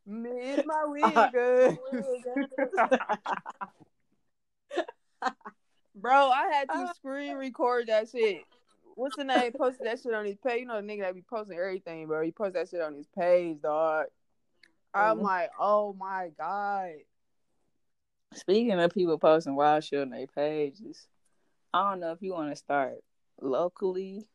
[0.05, 1.77] miss my nigga.
[5.95, 8.41] Bro, I had to screen record that shit.
[8.95, 9.51] What's the name?
[9.57, 10.61] Posted that shit on his page.
[10.61, 12.21] You know the nigga that be posting everything, bro.
[12.21, 14.07] He posted that shit on his page, dog.
[14.93, 15.23] I'm Mhm.
[15.23, 16.91] like, oh my god.
[18.33, 21.07] Speaking of people posting wild shit on their pages,
[21.73, 22.95] I don't know if you want to start
[23.41, 24.27] locally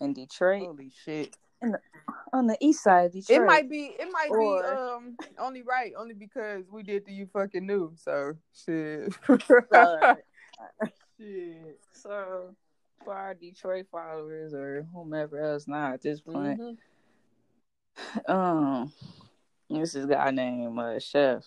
[0.00, 1.36] in Detroit, Holy shit.
[2.32, 3.40] on the east side of Detroit.
[3.42, 7.12] It might be it might Or- be um only right, only because we did the
[7.12, 7.92] you fucking knew.
[7.96, 9.14] So shit.
[9.72, 10.16] So,
[11.18, 11.80] shit.
[11.92, 12.54] so
[13.04, 18.30] for our Detroit followers or whomever else not at this point, Mhm.
[18.30, 18.92] um,
[19.70, 21.44] this is a guy named uh, Chef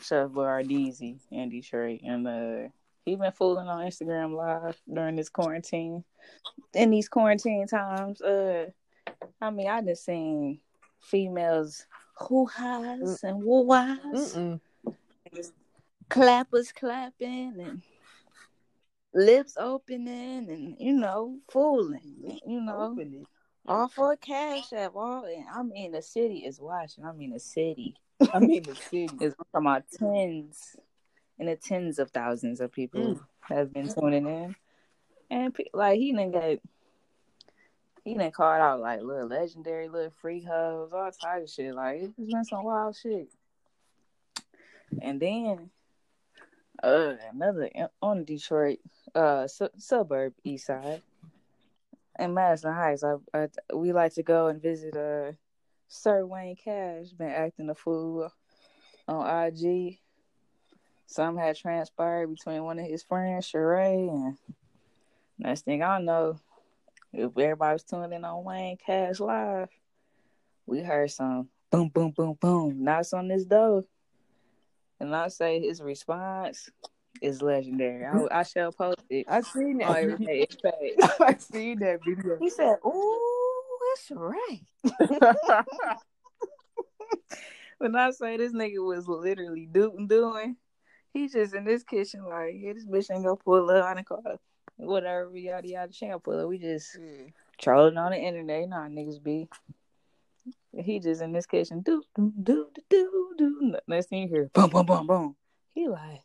[0.00, 2.68] Chef Boardeezy in Detroit, and uh,
[3.04, 6.04] he been fooling on Instagram Live during this quarantine.
[6.74, 8.66] In these quarantine times, uh,
[9.40, 10.60] I mean, I just seen
[11.00, 11.86] females
[12.18, 14.60] hoo ha's and woo Mm-mm.
[16.08, 17.82] clappers clapping and
[19.14, 22.92] lips opening, and you know, fooling, you know.
[22.92, 23.26] Open it.
[23.66, 24.94] All for cash app.
[24.94, 27.04] All and I mean the city is watching.
[27.04, 27.94] I mean the city
[28.32, 29.08] I mean the city.
[29.20, 30.76] is talking about tens
[31.38, 33.20] and the tens of thousands of people Mm.
[33.42, 34.56] have been tuning in,
[35.30, 36.60] and pe- like he didn't get
[38.04, 41.74] he didn't call it out like little legendary little free hoes, all type of shit.
[41.74, 43.28] Like it's been some wild shit.
[45.02, 45.70] And then
[46.82, 47.68] uh another
[48.02, 48.78] on Detroit
[49.14, 51.02] uh su- suburb east side
[52.18, 53.04] in Madison Heights.
[53.04, 55.32] I, I we like to go and visit uh
[55.88, 57.08] Sir Wayne Cash.
[57.08, 58.30] Been acting a fool
[59.06, 59.98] on IG.
[61.06, 64.36] Something had transpired between one of his friends, Sheree, and
[65.38, 66.38] next thing I know,
[67.14, 69.70] if everybody was tuning in on Wayne Cash live,
[70.66, 73.84] we heard some boom, boom, boom, boom, knocks on this door.
[75.00, 76.68] And I say his response
[77.22, 78.04] is legendary.
[78.04, 79.96] I, I shall post it I seen that.
[79.96, 80.94] everything it's page.
[81.20, 82.36] I seen that video.
[82.38, 83.37] He said, "Ooh,
[83.90, 84.66] that's right."
[87.78, 90.56] when I say this nigga was literally doing doing,
[91.12, 93.84] he just in this kitchen like, yeah, this bitch ain't gonna pull up.
[93.84, 94.38] I didn't call her.
[94.76, 95.92] Whatever, yada yada.
[95.92, 96.48] She ain't gonna pull up.
[96.48, 96.96] We just
[97.60, 98.60] trolling on the internet.
[98.60, 99.48] You know how niggas be.
[100.76, 103.76] He just in this kitchen, do do do do do do.
[103.88, 105.36] Next thing you hear, boom boom boom boom.
[105.74, 106.22] He like,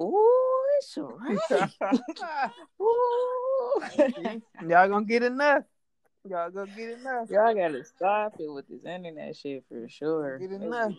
[0.00, 1.70] ooh, it's right.
[2.82, 3.80] Ooh.
[4.68, 5.64] Y'all gonna get enough.
[6.24, 7.30] Y'all gonna get enough.
[7.30, 10.38] Y'all gotta stop it with this internet shit for sure.
[10.38, 10.92] Get enough.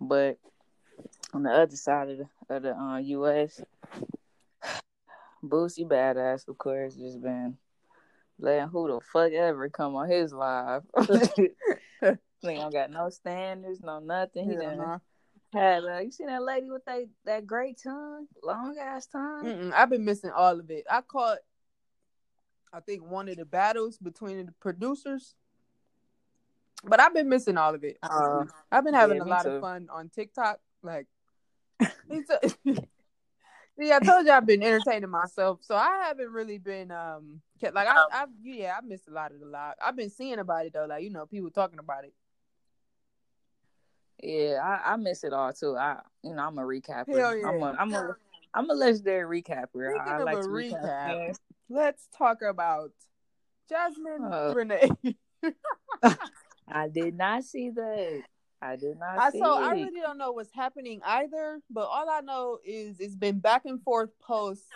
[0.00, 0.38] But
[1.34, 3.60] on the other side of the, of the uh, U.S.,
[5.44, 7.56] Boosie Badazz, of course, just been
[8.38, 10.82] letting who the fuck ever come on his live.
[10.96, 14.48] Nigga don't got no standards, no nothing.
[14.48, 14.98] He done Uh-huh.
[15.52, 18.26] had, uh, you see that lady with that, that great tongue?
[18.42, 19.44] Long ass tongue?
[19.44, 20.84] Mm-mm, I've been missing all of it.
[20.90, 21.38] I caught,
[22.72, 25.34] I think, one of the battles between the producers,
[26.84, 27.98] but I've been missing all of it.
[28.02, 29.50] Uh, I've been having yeah, a lot too.
[29.50, 30.58] of fun on TikTok.
[30.82, 31.06] Like,
[31.80, 37.74] see, I told you I've been entertaining myself, so I haven't really been um kept,
[37.74, 39.74] like I, I yeah, I missed a lot of the live.
[39.84, 42.14] I've been seeing about it though, like you know, people talking about it.
[44.22, 45.76] Yeah, I, I miss it all too.
[45.76, 47.18] I, you know, I'm a recapper.
[47.18, 47.46] Hell yeah.
[47.46, 48.16] I'm a, I'm a,
[48.52, 49.98] I'm a legendary recapper.
[49.98, 51.06] I, I Speaking like to recap.
[51.06, 51.36] recap.
[51.70, 52.90] Let's talk about
[53.68, 54.90] Jasmine Uh, Renee.
[56.68, 58.22] I did not see that.
[58.60, 59.62] I did not I see so it.
[59.62, 63.62] I really don't know what's happening either, but all I know is it's been back
[63.66, 64.66] and forth posts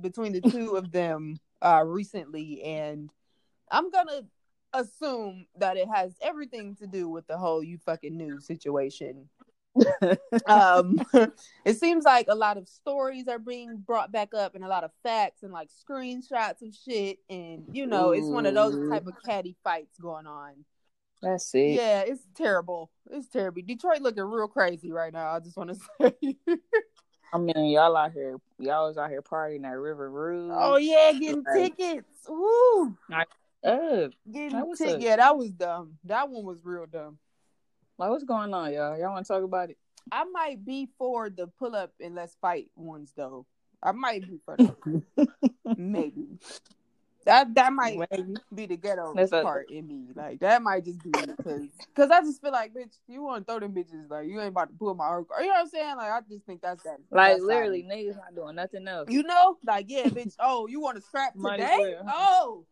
[0.00, 3.10] between the two of them uh recently and
[3.70, 4.22] I'm gonna
[4.72, 9.28] assume that it has everything to do with the whole you fucking knew situation.
[10.46, 11.00] Um
[11.64, 14.84] it seems like a lot of stories are being brought back up and a lot
[14.84, 19.06] of facts and like screenshots of shit and you know it's one of those type
[19.06, 20.52] of catty fights going on
[21.22, 21.74] That's it.
[21.76, 25.76] yeah it's terrible it's terrible detroit looking real crazy right now i just want to
[26.22, 26.36] say
[27.32, 30.52] I mean, y'all out here, y'all was out here partying at River Rouge.
[30.54, 31.74] oh yeah getting Right.
[31.76, 32.96] tickets Woo!
[33.64, 37.18] Uh, getting tickets yeah that was dumb that one was real dumb
[37.98, 38.98] like what's going on, y'all?
[38.98, 39.78] Y'all want to talk about it?
[40.12, 43.46] i might be for the pull up and let's fight ones though
[43.82, 45.28] i might be for that
[45.78, 46.38] maybe
[47.24, 48.34] that that might Maybe.
[48.54, 50.08] be the ghetto That's a- part in me.
[50.14, 53.60] Like that might just be because I just feel like bitch, you want to throw
[53.60, 55.26] them bitches like you ain't about to pull my arm.
[55.40, 55.96] You know what I'm saying?
[55.96, 56.98] Like I just think that's that.
[57.10, 57.88] Like that side literally, me.
[58.12, 59.08] niggas not doing nothing else.
[59.10, 60.34] You know, like yeah, bitch.
[60.38, 61.96] Oh, you want to scrap today?
[62.06, 62.66] Oh,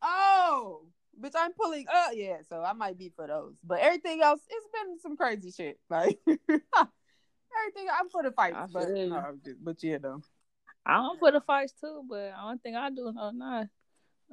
[0.00, 0.86] oh,
[1.22, 2.10] bitch, I'm pulling up.
[2.14, 3.54] Yeah, so I might be for those.
[3.64, 5.78] But everything else, it's been some crazy shit.
[5.90, 9.10] Like everything, I'm for the fights, I but you.
[9.10, 10.22] no, but yeah, though.
[10.84, 13.68] I don't put a fights too, but the only thing I do no not.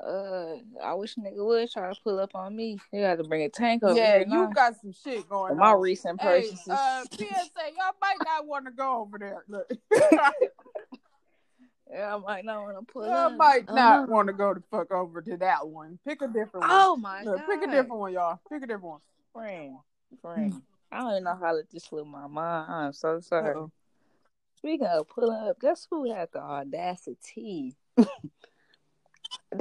[0.03, 2.79] Uh, I wish nigga would try to pull up on me.
[2.91, 3.95] You got to bring a tank up.
[3.95, 5.57] yeah, you got some shit going For on.
[5.59, 6.67] my recent Hey, purchases.
[6.69, 7.25] uh, PSA,
[7.77, 9.43] y'all might not want to go over there.
[11.91, 13.35] Yeah, I might not want to pull up.
[13.35, 14.13] might Oh, not no.
[14.15, 15.99] want to go the fuck over to that one.
[16.07, 16.69] Pick a different one.
[16.71, 17.45] Oh my Look, god!
[17.47, 18.39] pick a different one, y'all.
[18.49, 18.99] Pick a different one.
[19.33, 19.77] friend,
[20.21, 20.61] friend.
[20.91, 22.71] I don't even know how to just slip my mind.
[22.71, 23.55] I'm so sorry.
[23.55, 23.71] Uh-oh.
[24.57, 27.75] Speaking of pulling up, guess who had the audacity?
[27.97, 28.07] Did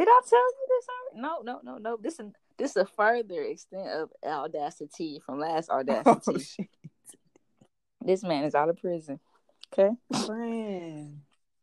[0.09, 1.23] I tell you this already?
[1.23, 1.97] No, no, no, no.
[2.01, 2.27] This is
[2.59, 6.45] this is a further extent of audacity from last oh, audacity.
[6.61, 6.65] Oh.
[8.05, 9.19] This man is out of prison.
[9.73, 9.95] Okay,
[10.27, 11.21] Friend.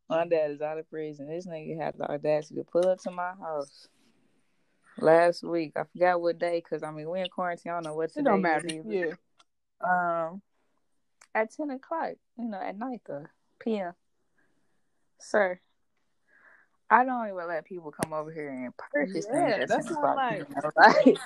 [0.10, 1.28] My dad is out of prison.
[1.28, 3.88] This nigga had the audacity to pull up to my house
[4.99, 5.74] last week.
[5.76, 7.72] I forgot what day because I mean we in quarantine.
[7.72, 8.68] I don't know what It today don't matter.
[8.68, 9.18] either.
[9.84, 10.28] Yeah.
[10.30, 10.41] Um,
[11.36, 13.26] at ten o'clock, you know, at night, though,
[13.60, 13.93] p.m.
[15.20, 15.60] Sir,
[16.89, 19.70] I don't even let people come over here and purchase Yeah, things.
[19.70, 21.18] that's 10 what I'm like,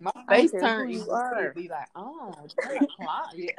[0.00, 1.52] My face don't turned you instantly, are.
[1.54, 3.30] be like, oh, 10 o'clock.
[3.36, 3.52] Yeah.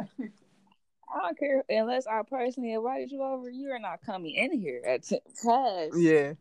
[1.14, 3.49] I don't care unless I personally invited you over.
[3.49, 6.34] You are not coming in here at ten past Yeah.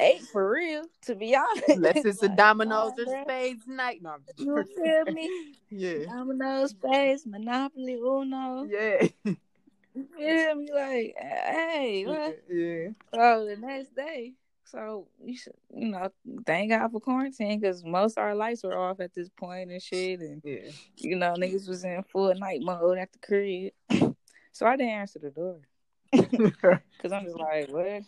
[0.00, 0.84] eight for real.
[1.06, 4.02] To be honest, Unless it's a Like, dominoes nah, or spades night.
[4.02, 5.30] No, You feel me?
[5.70, 6.04] Yeah.
[6.06, 8.64] Dominoes, space, Monopoly, Uno.
[8.64, 9.08] Yeah.
[9.24, 10.68] You feel me?
[10.72, 12.38] Like, hey, what?
[12.48, 12.88] Yeah.
[13.12, 16.08] So the next day, so you should, you know,
[16.46, 19.82] thank God for quarantine because most of our lights were off at this point and
[19.82, 20.70] shit, and Yeah.
[20.96, 24.13] you know, niggas was in full night mode at the crib.
[24.54, 25.58] So I didn't answer the door
[26.12, 28.02] because I'm just like, what?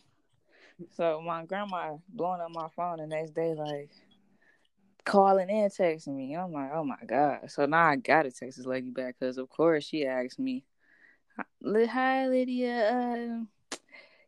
[0.93, 3.91] So my grandma blowing up my phone the next day, like
[5.05, 6.37] calling and texting me.
[6.37, 7.51] I'm like, oh my god.
[7.51, 10.65] So now I gotta text this lady back because of course she asked me,
[11.65, 13.77] hi Lydia, uh,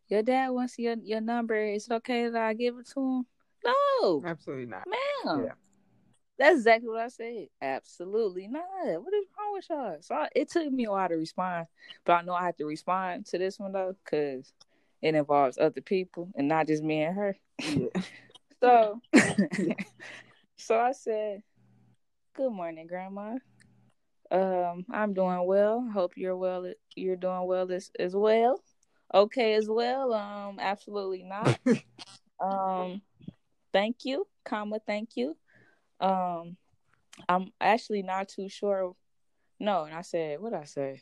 [0.09, 1.55] your dad wants your your number.
[1.55, 3.25] Is it okay that I give it to him?
[3.63, 4.83] No, Absolutely not.
[5.25, 5.45] ma'am.
[5.45, 5.68] Yeah.
[6.39, 7.47] That's exactly what I said.
[7.61, 8.63] Absolutely not.
[8.63, 9.97] What is wrong with y'all?
[9.99, 11.67] So I, it took me a while to respond,
[12.05, 14.53] but I know I have to respond to this one though because
[15.01, 17.35] it involves other people and not just me and her.
[17.61, 17.87] Yeah.
[18.61, 18.99] So,
[20.57, 21.43] so I said,
[22.35, 23.37] "Good morning, Grandma.
[24.29, 25.89] Um, I'm doing well.
[25.93, 26.69] Hope you're well.
[26.93, 28.61] You're doing well as as well.
[29.13, 30.13] Okay, as well.
[30.13, 31.57] Um, absolutely not.
[32.41, 33.01] um,
[33.71, 35.37] thank you, comma, thank you.
[35.99, 36.57] Um,
[37.27, 38.95] I'm actually not too sure.
[39.59, 41.01] No, and I said, what I say?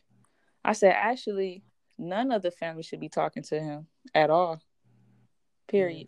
[0.66, 1.64] I said actually,
[1.98, 4.60] none of the family should be talking to him at all.
[5.68, 6.08] Period.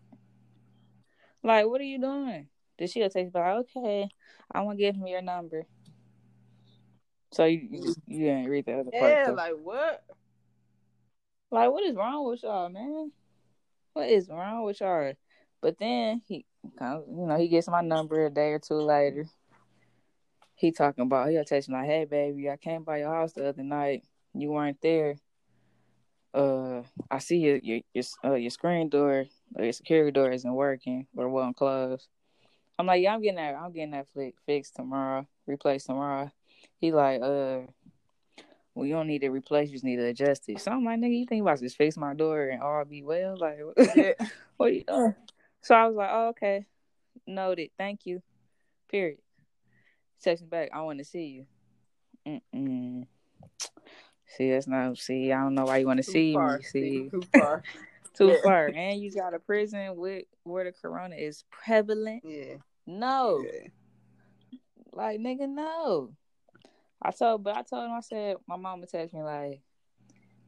[1.44, 2.48] Like, what are you doing?
[2.78, 4.10] Then she'll text back, okay,
[4.52, 5.66] I want to give him your number.
[7.32, 9.12] So you, you just you didn't read the other part.
[9.12, 10.04] Yeah, like what?
[11.52, 13.12] Like, what is wrong with y'all, man?
[13.94, 15.14] What is wrong with y'all?
[15.62, 16.46] But then he,
[16.80, 19.28] you know, he gets my number a day or two later.
[20.56, 23.48] He talking about he'll text me like, "Hey, baby, I came by your house the
[23.48, 24.04] other night.
[24.34, 25.16] You weren't there.
[26.34, 29.26] Uh, I see your your your, uh, your screen door,
[29.56, 32.08] or your security door isn't working or wasn't closed."
[32.78, 33.56] I'm like, "Yeah, I'm getting that.
[33.56, 36.32] I'm getting that fi- fixed tomorrow, replaced tomorrow."
[36.78, 37.62] He like, "Uh."
[38.76, 40.60] well, you don't need to replace, you just need to adjust it.
[40.62, 43.36] So I'm like, nigga, you think about just fix my door and all be well?
[43.38, 43.60] Like,
[43.96, 44.14] Yeah.
[44.56, 45.16] what you doing?
[45.62, 46.66] So I was like, oh, okay,
[47.28, 48.22] noted, thank you.
[48.90, 49.20] Period.
[50.22, 52.42] Text me back, I want to see you.
[52.54, 53.08] Mm-mm.
[54.26, 54.98] See, that's not.
[54.98, 56.58] See, I don't know why you want to see far.
[56.58, 56.64] me.
[56.64, 57.64] See, Too far.
[58.16, 58.42] too Yeah.
[58.44, 62.24] far, and you got a prison with where the corona is prevalent.
[62.24, 62.56] Yeah.
[62.86, 63.44] No.
[63.44, 63.68] Yeah.
[64.94, 66.12] Like nigga, no.
[67.02, 69.62] I told, but I told him, I said, my mama texted me like,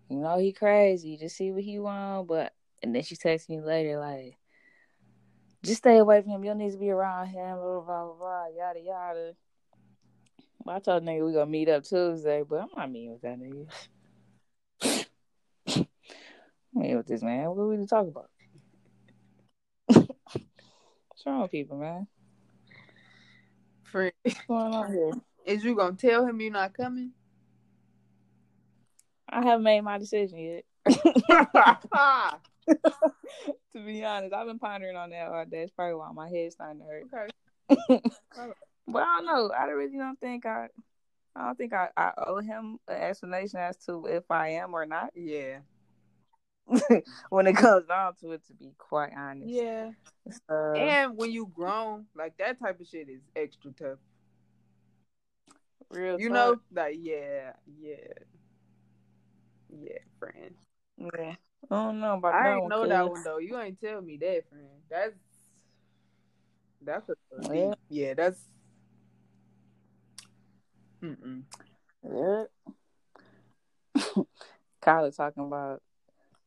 [0.10, 1.18] you know, he crazy.
[1.18, 4.38] Just see what he want, but and then she texted me later like,
[5.64, 6.44] just stay away from him.
[6.44, 7.58] You don't need to be around him.
[7.58, 9.36] Blah blah blah, blah yada yada.
[10.66, 13.22] But I told the nigga we gonna meet up Tuesday, but I'm not meeting with
[13.22, 13.68] that nigga.
[16.74, 17.50] Meeting with this man.
[17.50, 18.30] What are we to talk about?
[19.88, 22.08] What's wrong with people, man?
[23.84, 25.12] Friend, What's going on here?
[25.46, 27.12] is you gonna tell him you're not coming?
[29.30, 30.66] I haven't made my decision yet.
[33.74, 35.64] to be honest, I've been pondering on that all day.
[35.64, 37.32] It's probably why my head's starting to hurt.
[37.90, 38.02] okay.
[38.88, 39.52] But I don't know.
[39.58, 40.68] I really don't think I.
[41.34, 44.86] I don't think I, I owe him an explanation as to if I am or
[44.86, 45.12] not.
[45.16, 45.60] Yeah.
[47.30, 49.50] when it comes down to it, to be quite honest.
[49.50, 49.92] Yeah.
[50.50, 54.00] And when you grown, like that type of shit is extra tough.
[55.90, 56.36] real You talk.
[56.36, 57.96] know, like yeah, yeah,
[59.70, 60.56] yeah, friend.
[60.98, 61.36] Yeah.
[61.70, 62.70] I don't know about I that ain't one.
[62.70, 63.38] know that one though.
[63.38, 64.68] You ain't tell me that, friend.
[64.90, 65.16] That's
[66.82, 67.16] that's a
[67.54, 67.74] Yeah.
[67.90, 68.14] yeah.
[68.16, 68.40] That's
[71.04, 71.44] mm
[72.04, 72.44] Yeah.
[74.82, 75.82] Kyla talking about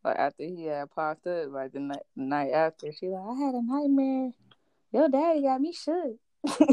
[0.05, 3.35] like after he had popped up, like the night the night after, she like, I
[3.47, 4.32] had a nightmare.
[4.93, 6.16] Your daddy got me shook.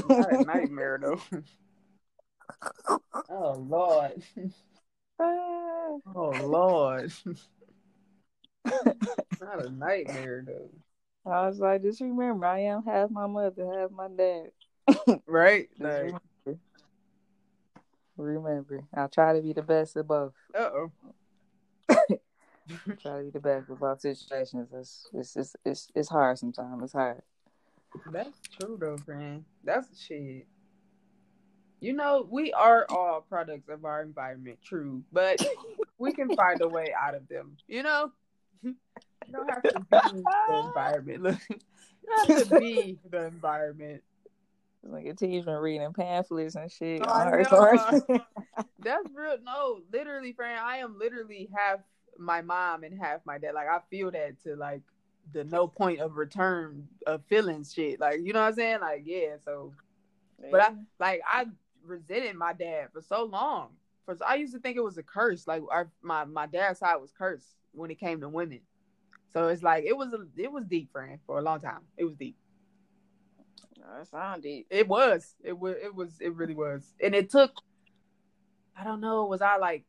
[0.09, 1.21] Not a nightmare though.
[3.29, 4.21] oh lord.
[5.23, 5.97] Ah.
[6.15, 7.13] Oh lord.
[8.65, 10.69] Not a nightmare though.
[11.31, 14.51] I was like, just remember, I am half my mother, half my dad.
[15.27, 15.69] Right?
[15.79, 16.13] Like,
[16.45, 16.59] remember.
[18.17, 20.33] Remember, I try to be the best of both.
[20.55, 20.91] uh oh.
[23.01, 24.69] Try to be the best of both situations.
[24.73, 26.83] It's it's it's it's, it's hard sometimes.
[26.83, 27.21] It's hard.
[28.11, 29.43] That's true though, friend.
[29.63, 30.47] That's shit.
[31.79, 35.43] You know, we are all products of our environment, true, but
[35.97, 37.57] we can find a way out of them.
[37.67, 38.11] You know,
[38.63, 38.75] you
[39.31, 41.23] don't have to be the environment.
[41.23, 41.57] Look, you
[42.09, 44.03] don't have to be the environment.
[44.83, 47.03] Like a teacher's been reading pamphlets and shit.
[47.05, 48.01] Oh, on her course.
[48.79, 49.37] That's real.
[49.43, 50.59] No, literally, friend.
[50.59, 51.79] I am literally half
[52.17, 53.53] my mom and half my dad.
[53.53, 54.81] Like I feel that to like
[55.33, 57.99] the no point of return of feelings shit.
[57.99, 58.79] Like you know what I'm saying?
[58.81, 59.35] Like yeah.
[59.45, 59.71] So
[60.49, 61.45] But I like I
[61.85, 63.69] resented my dad for so long.
[64.05, 65.45] For I used to think it was a curse.
[65.45, 68.61] Like our, my my dad's side was cursed when it came to women.
[69.33, 71.81] So it's like it was a it was deep, friend, for a long time.
[71.97, 72.35] It was deep.
[73.77, 74.67] that sound deep.
[74.69, 75.35] It was.
[75.43, 75.75] It was.
[75.81, 76.17] It was.
[76.19, 76.93] It really was.
[77.01, 77.51] And it took.
[78.77, 79.25] I don't know.
[79.25, 79.85] Was I like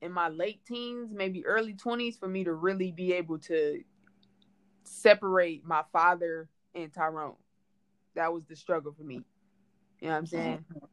[0.00, 3.82] in my late teens, maybe early twenties, for me to really be able to
[4.84, 7.34] separate my father and Tyrone?
[8.14, 9.24] That was the struggle for me.
[10.00, 10.64] You know what I'm saying?
[10.72, 10.86] Mm-hmm.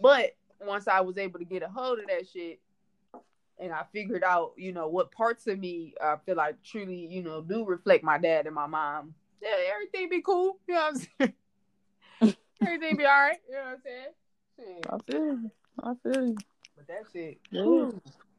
[0.00, 0.30] But
[0.60, 2.60] once I was able to get a hold of that shit,
[3.62, 7.22] and I figured out, you know, what parts of me I feel like truly, you
[7.22, 9.14] know, do reflect my dad and my mom.
[9.40, 10.58] Yeah, everything be cool.
[10.68, 11.32] You know what I'm
[12.22, 12.34] saying?
[12.60, 13.38] everything be all right.
[13.48, 14.76] You know what I'm saying?
[14.82, 14.86] Shit.
[14.90, 15.50] I feel you.
[15.82, 16.36] I feel you.
[16.76, 17.90] But that shit, Yeah.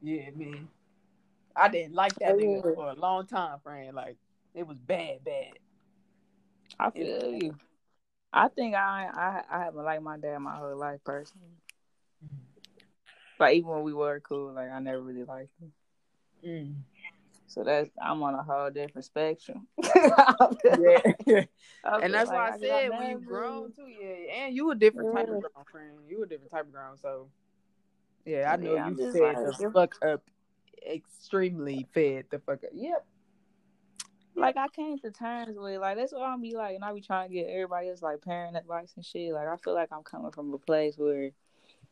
[0.01, 0.67] yeah, man.
[1.55, 2.45] I didn't like that Yeah.
[2.45, 3.95] nigga for a long time, friend.
[3.95, 4.17] Like
[4.53, 5.53] it was bad, bad.
[6.79, 7.55] I feel you.
[8.31, 11.47] I think I I I haven't liked my dad my whole life personally.
[13.43, 15.71] Like even when we were cool, like I never really liked him.
[16.45, 16.75] Mm.
[17.47, 19.67] So that's I'm on a whole different spectrum.
[20.79, 21.43] Yeah.
[21.83, 24.33] And that's feel why like I said when you grown too, yeah.
[24.45, 25.91] And you a different type of grown, friend.
[26.07, 27.27] You a different type of grown, so
[28.25, 30.23] yeah, I know Yeah, you fed like- the fuck up,
[30.89, 32.69] extremely fed the fuck up.
[32.73, 33.05] Yep.
[34.35, 37.01] like I came to terms with like that's what I'm be like, and I be
[37.01, 39.33] trying to get everybody else like parent advice and shit.
[39.33, 41.31] Like I feel like I'm coming from a place where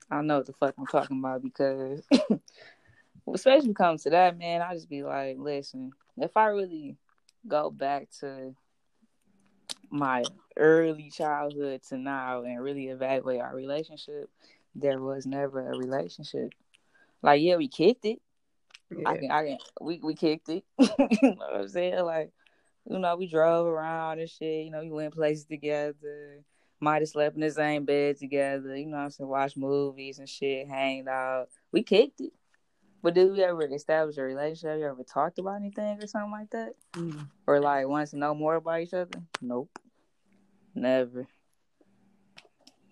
[0.10, 2.04] I don't know what the fuck I'm talking about because,
[3.34, 6.98] especially when it comes to that man, I just be like, listen, if I really
[7.48, 8.56] go back to
[9.90, 10.24] my
[10.58, 14.30] early childhood to now and really evaluate our relationship,
[14.76, 16.52] there was never a relationship.
[17.22, 18.20] Like yeah, we kicked it.
[19.06, 20.66] I can, I can, we, we kicked it.
[20.80, 22.04] you know what I'm saying?
[22.04, 22.32] Like,
[22.90, 24.66] you know, we drove around and shit.
[24.66, 26.44] You know, we went places together.
[26.84, 28.76] Might have slept in the same bed together.
[28.76, 29.30] You know what I'm saying?
[29.30, 31.50] Watch movies and shit, hanged out.
[31.72, 32.34] We kicked it.
[33.04, 34.80] But did we ever establish a relationship?
[34.80, 36.74] You ever talked about anything or something like that?
[36.94, 37.28] Mm.
[37.48, 39.20] Or like wanted to know more about each other?
[39.42, 39.70] Nope.
[40.74, 41.28] Never.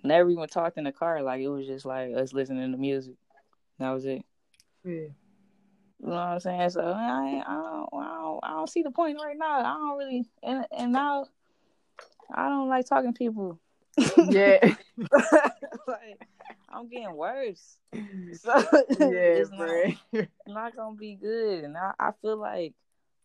[0.04, 1.22] Never even talked in the car.
[1.22, 3.16] Like, it was just like us listening to music.
[3.80, 4.24] That was it.
[4.84, 4.92] Yeah.
[4.92, 6.70] You know what I'm saying?
[6.70, 9.60] So I, I, don't, I don't, I don't see the point right now.
[9.60, 11.26] I don't really, and and now
[12.34, 13.60] I don't like talking to people.
[14.30, 14.76] Yeah.
[15.88, 16.28] like,
[16.70, 17.78] I'm getting worse.
[18.34, 18.54] So
[19.00, 21.64] yeah, it's not, not gonna be good.
[21.64, 22.74] And I, I feel like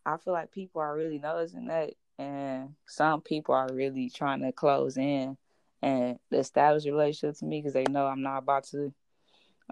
[0.05, 4.51] I feel like people are really noticing that and some people are really trying to
[4.51, 5.37] close in
[5.81, 8.93] and establish a relationship to me because they know I'm not about to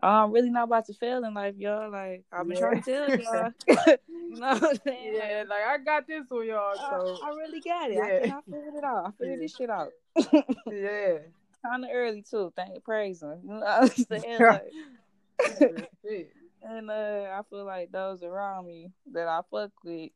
[0.01, 1.91] I'm really not about to fail in life, y'all.
[1.91, 2.61] Like I've been Yeah.
[2.61, 3.51] trying to tell y'all.
[4.07, 5.13] you know what I'm saying?
[5.13, 6.75] Like, Yeah, like I got this one, y'all.
[6.75, 7.99] So I, I really got it.
[8.01, 8.19] I, Yeah.
[8.21, 9.05] can, I figured it out.
[9.05, 9.89] I figured this shit out.
[10.71, 11.17] yeah.
[11.65, 12.51] Kind of early too.
[12.57, 13.39] Thank praise him.
[13.43, 14.41] You know what I'm saying?
[14.41, 14.73] Like,
[16.61, 16.93] and uh,
[17.31, 20.11] I feel like those around me that I fuck with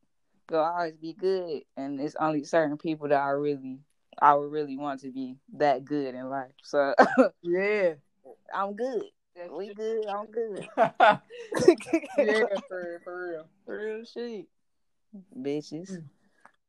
[0.49, 3.79] will always be good, and it's only certain people that I really,
[4.21, 6.51] I would really want to be that good in life.
[6.63, 6.93] So
[7.43, 7.93] Yeah.
[8.53, 9.03] I'm good.
[9.51, 10.05] We good.
[10.07, 10.67] I'm good.
[12.17, 13.45] yeah, for for real.
[13.65, 14.47] For Real shit,
[15.37, 16.01] bitches.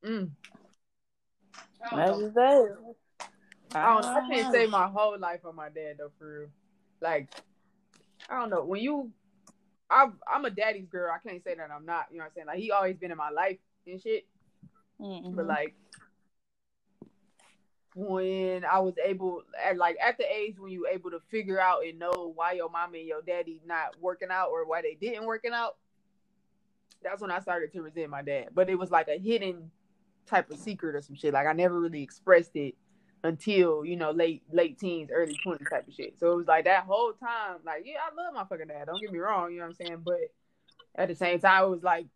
[0.05, 0.31] Mm.
[1.83, 2.21] I don't That's know.
[2.21, 2.77] just that.
[3.75, 4.09] I don't know.
[4.09, 6.49] I can't say my whole life on my dad though, for real.
[7.01, 7.29] Like,
[8.29, 8.65] I don't know.
[8.65, 9.11] When you,
[9.91, 11.13] I'm I'm a daddy's girl.
[11.15, 12.07] I can't say that I'm not.
[12.11, 12.47] You know what I'm saying?
[12.47, 14.27] Like he always been in my life and shit.
[15.01, 15.35] Mhm.
[15.37, 15.75] But like,
[17.99, 21.85] when I was able, at like at the age when you able to figure out
[21.85, 25.27] and know why your mom and your daddy not working out or why they didn't
[25.27, 25.77] working out,
[27.03, 28.51] that's when I started to resent my dad.
[28.55, 29.73] But it was like a hidden
[30.27, 31.35] type of secret or some shit.
[31.35, 32.77] Like I never really expressed it
[33.25, 36.21] until you know late late teens, early twenties type of shit.
[36.21, 38.87] So it was like that whole time, like yeah, I love my fucking dad.
[38.87, 40.03] Don't get me wrong, you know what I'm saying.
[40.05, 40.31] But
[40.95, 42.07] at the same time, it was like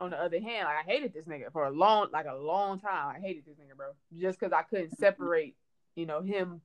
[0.00, 2.80] on the other hand, like I hated this nigga for a long, like a long
[2.80, 3.16] time.
[3.16, 3.88] I hated this nigga, bro,
[4.18, 5.54] just because I couldn't separate,
[5.94, 6.60] you know, him,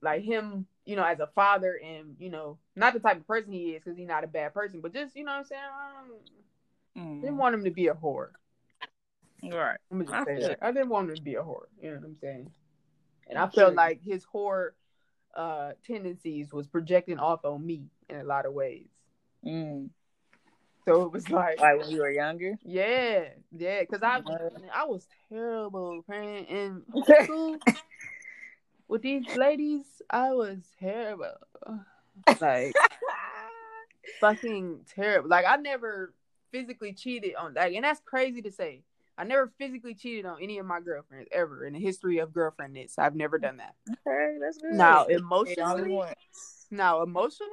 [0.00, 3.52] like him, you know, as a father, and you know, not the type of person
[3.52, 5.62] he is, because he's not a bad person, but just you know what I'm saying.
[5.62, 7.20] I Mhm.
[7.20, 8.30] didn't want him to be a whore.
[9.42, 9.78] Right.
[9.90, 10.58] Let me just I say that.
[10.62, 11.66] I didn't want him to be a whore.
[11.80, 12.50] You know what I'm saying?
[13.28, 14.70] And I felt like his whore
[15.34, 18.88] uh tendencies was projecting off on me in a lot of ways.
[19.44, 19.90] Mm.
[20.86, 22.58] So it was like, Like when you were younger.
[22.64, 23.24] yeah,
[23.56, 24.20] yeah, because I
[24.72, 26.44] I was terrible, man.
[26.44, 27.56] In school
[28.88, 31.34] with these ladies, I was terrible.
[32.40, 32.74] Like
[34.20, 35.28] fucking terrible.
[35.28, 36.14] Like I never
[36.52, 38.82] physically cheated on like and that's crazy to say.
[39.18, 42.98] I never physically cheated on any of my girlfriends ever in the history of girlfriendness.
[42.98, 43.74] I've never done that.
[43.90, 44.72] Okay, that's good.
[44.74, 45.98] Now emotionally,
[46.70, 47.50] now emotionally,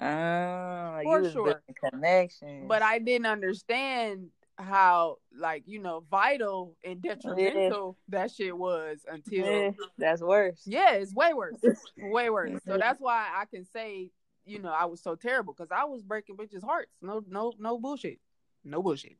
[0.00, 1.62] Oh, For sure.
[1.84, 2.68] connection.
[2.68, 9.46] but I didn't understand how like you know vital and detrimental that shit was until
[9.46, 10.62] yeah, that's worse.
[10.66, 11.60] Yeah, it's way worse.
[11.96, 12.60] way worse.
[12.66, 14.10] So that's why I can say,
[14.44, 16.90] you know, I was so terrible because I was breaking bitches' hearts.
[17.00, 18.18] No, no, no bullshit.
[18.64, 19.16] No bullshit.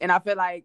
[0.00, 0.64] And I feel like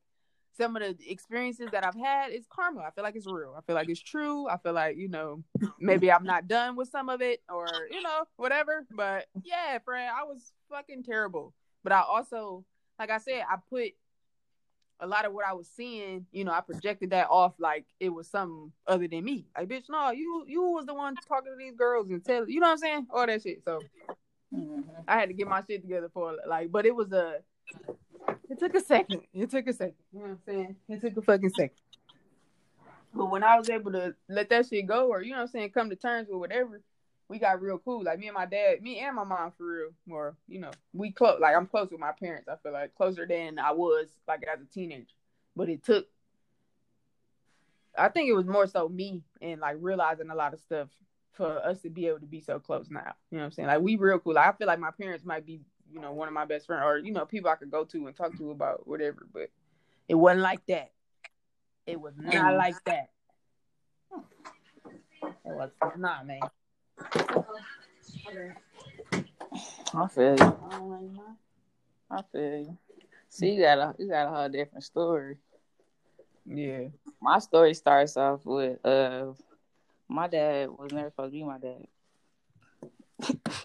[0.55, 2.81] some of the experiences that I've had is karma.
[2.81, 3.55] I feel like it's real.
[3.57, 4.47] I feel like it's true.
[4.47, 5.43] I feel like, you know,
[5.80, 8.85] maybe I'm not done with some of it or, you know, whatever.
[8.95, 11.53] But yeah, friend, I was fucking terrible.
[11.84, 12.65] But I also,
[12.99, 13.93] like I said, I put
[14.99, 18.09] a lot of what I was seeing, you know, I projected that off like it
[18.09, 19.47] was something other than me.
[19.57, 22.59] Like, bitch, no, you you was the one talking to these girls and tell you
[22.59, 23.07] know what I'm saying?
[23.09, 23.63] All that shit.
[23.65, 23.80] So.
[25.07, 27.38] I had to get my shit together for like, but it was a
[28.53, 29.21] it took a second.
[29.34, 29.95] It took a second.
[30.13, 30.75] You know what I'm saying?
[30.88, 31.77] It took a fucking second.
[33.13, 35.47] But when I was able to let that shit go or you know what I'm
[35.47, 36.81] saying, come to terms with whatever,
[37.30, 38.03] we got real cool.
[38.03, 39.89] Like me and my dad, me and my mom for real.
[40.05, 43.25] More, you know, we close like I'm close with my parents, I feel like closer
[43.25, 45.07] than I was like as a teenager.
[45.55, 46.07] But it took
[47.97, 50.89] I think it was more so me and like realizing a lot of stuff
[51.34, 53.13] for us to be able to be so close now.
[53.31, 53.67] You know what I'm saying?
[53.67, 54.34] Like we real cool.
[54.34, 55.61] Like, I feel like my parents might be,
[55.93, 58.07] you know, one of my best friends or, you know, people I could go to
[58.07, 59.49] and talk to about whatever, but
[60.07, 60.91] it wasn't like that.
[61.85, 62.57] It was not Mm.
[62.57, 63.09] like that.
[65.23, 66.39] It was not, man.
[69.95, 71.21] I feel you.
[72.09, 72.77] I feel you.
[73.29, 75.37] See, you got a you got a whole different story.
[76.45, 76.87] Yeah.
[77.21, 79.33] My story starts off with uh,
[80.07, 81.87] my dad was never supposed to be my dad.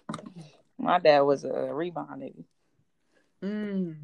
[0.88, 2.44] my dad was a rebound nigga.
[3.42, 3.96] Mm.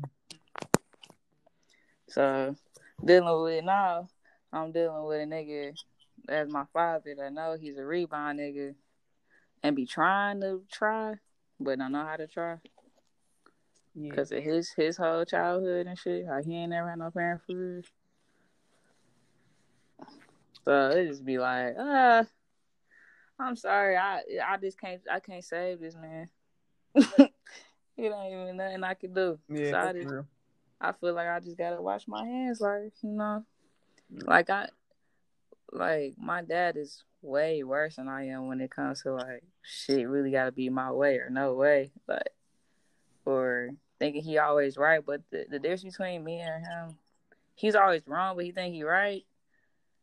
[2.10, 2.54] So
[3.02, 4.06] dealing with now,
[4.52, 5.72] I'm dealing with a nigga
[6.28, 8.74] as my father that know he's a rebound nigga
[9.62, 11.14] and be trying to try,
[11.58, 12.58] but don't know how to try
[13.94, 14.10] Yeah.
[14.10, 16.26] because of his his whole childhood and shit.
[16.26, 17.80] How he ain't never had no parent real.
[20.66, 22.24] So it just be like, uh,
[23.38, 26.28] I'm sorry, I I just can't I can't save this man.
[27.18, 27.32] it
[27.98, 29.38] ain't even nothing I can do.
[29.48, 29.70] Yeah.
[29.70, 30.14] so I just.
[30.80, 33.44] I feel like I just gotta wash my hands, like you know.
[34.10, 34.68] Like I,
[35.72, 40.08] like my dad is way worse than I am when it comes to like shit.
[40.08, 42.28] Really got to be my way or no way, like
[43.24, 45.04] or thinking he always right.
[45.04, 46.98] But the the difference between me and him,
[47.54, 49.24] he's always wrong, but he think he right.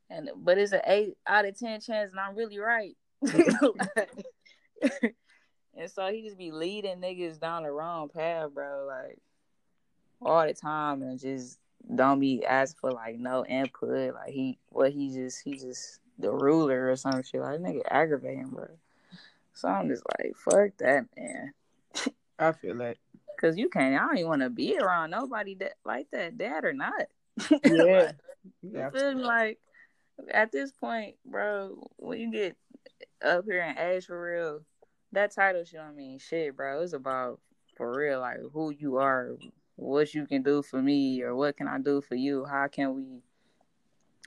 [0.09, 2.97] And but it's an eight out of ten chance, and I'm really right.
[5.77, 8.85] and so he just be leading niggas down the wrong path, bro.
[8.87, 9.19] Like
[10.21, 11.59] all the time, and just
[11.95, 14.13] don't be asking for like no input.
[14.13, 17.41] Like he, what he just he just the ruler or some shit.
[17.41, 18.67] Like nigga aggravating, bro.
[19.53, 21.53] So I'm just like, fuck that, man.
[22.39, 22.97] I feel that.
[23.39, 23.95] Cause you can't.
[23.95, 27.07] I don't even want to be around nobody that like that, dad or not.
[27.65, 28.11] Yeah.
[28.61, 29.17] You feel?
[29.17, 29.59] Like
[30.31, 32.55] at this point, bro, when you get
[33.23, 34.61] up here in age for real,
[35.11, 36.81] that title shit don't mean shit, bro.
[36.81, 37.39] It's about
[37.75, 39.37] for real, like who you are,
[39.75, 42.45] what you can do for me, or what can I do for you?
[42.45, 43.21] How can we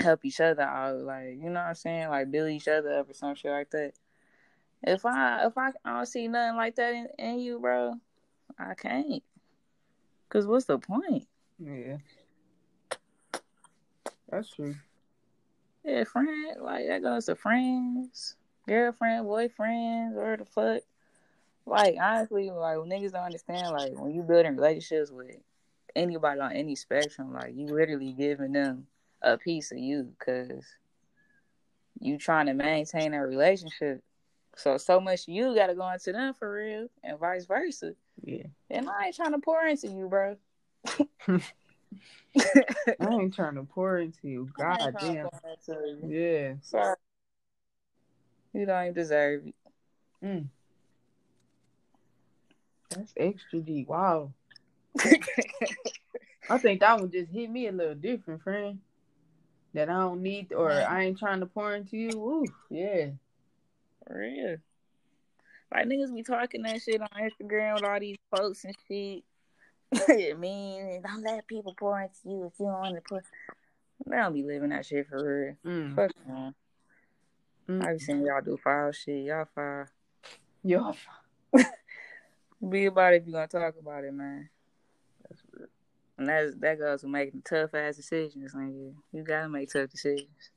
[0.00, 1.00] help each other out?
[1.00, 2.08] Like, you know what I'm saying?
[2.08, 3.92] Like build each other up or some shit like that.
[4.82, 7.94] If I if I, I don't see nothing like that in, in you, bro,
[8.58, 9.22] I can't.
[10.28, 11.26] Cause what's the point?
[11.58, 11.98] Yeah.
[14.28, 14.74] That's true.
[15.84, 18.36] Yeah, friend, like that goes to friends,
[18.66, 20.82] girlfriend, boyfriends, or the fuck.
[21.66, 25.36] Like honestly, like niggas don't understand, like when you building relationships with
[25.96, 28.86] anybody on any spectrum, like you literally giving them
[29.22, 30.64] a piece of you, cause
[32.00, 34.02] you trying to maintain a relationship.
[34.56, 37.94] So so much you got to go into them for real, and vice versa.
[38.22, 38.44] Yeah.
[38.70, 40.36] And I ain't trying to pour into you, bro.
[41.26, 41.40] I
[43.00, 44.50] ain't trying to pour into you.
[44.58, 45.28] God damn.
[45.66, 46.08] you.
[46.08, 46.54] Yeah.
[46.62, 46.96] Sorry.
[48.54, 49.54] You don't even deserve it.
[50.24, 50.46] Mm.
[52.90, 53.88] That's extra deep.
[53.88, 54.30] Wow.
[56.48, 58.78] I think that one just hit me a little different, friend.
[59.74, 62.10] That I don't need or I ain't trying to pour into you.
[62.10, 63.08] Ooh, yeah.
[64.06, 64.56] For real.
[65.72, 69.24] Like niggas be talking that shit on Instagram with all these posts and shit.
[70.08, 73.22] it mean don't let people pour into you if you don't want to pour.
[74.06, 75.72] They don't be living that shit for real.
[75.72, 75.96] Mm.
[75.96, 76.54] Fuck man.
[77.68, 77.84] Mm.
[77.84, 79.24] I be seeing y'all do foul shit.
[79.24, 79.86] Y'all foul.
[80.62, 81.64] Y'all foul.
[82.70, 84.48] Be about it if you gonna talk about it, man.
[85.22, 85.68] That's real.
[86.16, 88.94] And that's that goes to making tough ass decisions, nigga.
[89.12, 90.50] You gotta make tough decisions.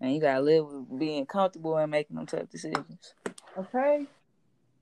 [0.00, 3.14] And you gotta live with being comfortable and making them tough decisions.
[3.56, 4.06] Okay.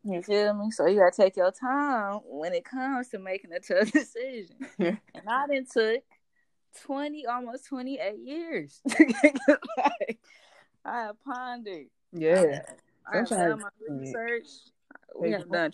[0.04, 0.70] You feel me?
[0.70, 4.56] So you gotta take your time when it comes to making a tough decision.
[4.78, 4.98] and
[5.28, 6.02] I done took
[6.84, 8.80] twenty, almost twenty eight years.
[8.88, 10.18] like,
[10.84, 11.86] I have pondered.
[12.12, 12.62] Yeah.
[13.10, 14.46] I have done my research.
[15.18, 15.72] We have done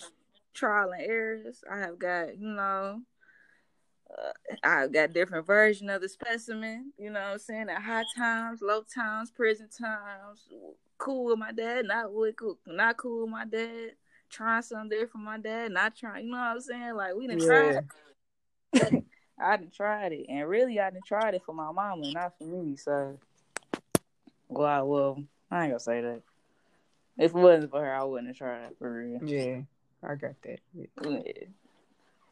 [0.55, 1.62] trial and errors.
[1.70, 3.02] I have got, you know,
[4.10, 4.32] uh,
[4.64, 6.93] I've got different version of the specimen.
[6.98, 7.68] You know what I'm saying?
[7.68, 10.48] At high times, low times, prison times.
[10.97, 13.93] Cool with my dad, not with cool, not cool with my dad.
[14.30, 16.26] Trying something different for my dad, not trying.
[16.26, 16.94] You know what I'm saying?
[16.94, 17.80] Like we done Yeah.
[18.72, 19.05] tried.
[19.40, 22.44] I didn't tried it, and really, I didn't tried it for my mama, not for
[22.44, 22.76] me.
[22.76, 23.18] So,
[24.49, 26.23] well, I well, I ain't gonna say that.
[27.16, 29.20] If it wasn't for her, I wouldn't have tried for real.
[29.25, 29.61] Yeah.
[30.03, 30.61] I got that.
[30.75, 30.87] Yeah.
[31.03, 31.33] Yeah.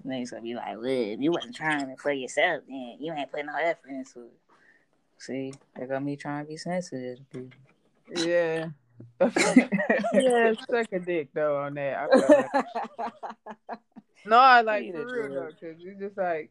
[0.06, 3.30] Niggas gonna be like, well, if you wasn't trying it for yourself, then you ain't
[3.30, 4.38] putting no effort into it.
[5.18, 7.50] See, they got me trying to be sensitive to.
[8.14, 8.68] Yeah.
[10.12, 11.98] yeah, suck a dick though on that.
[11.98, 12.66] I like.
[14.26, 16.50] No, I like for real though, because it's just like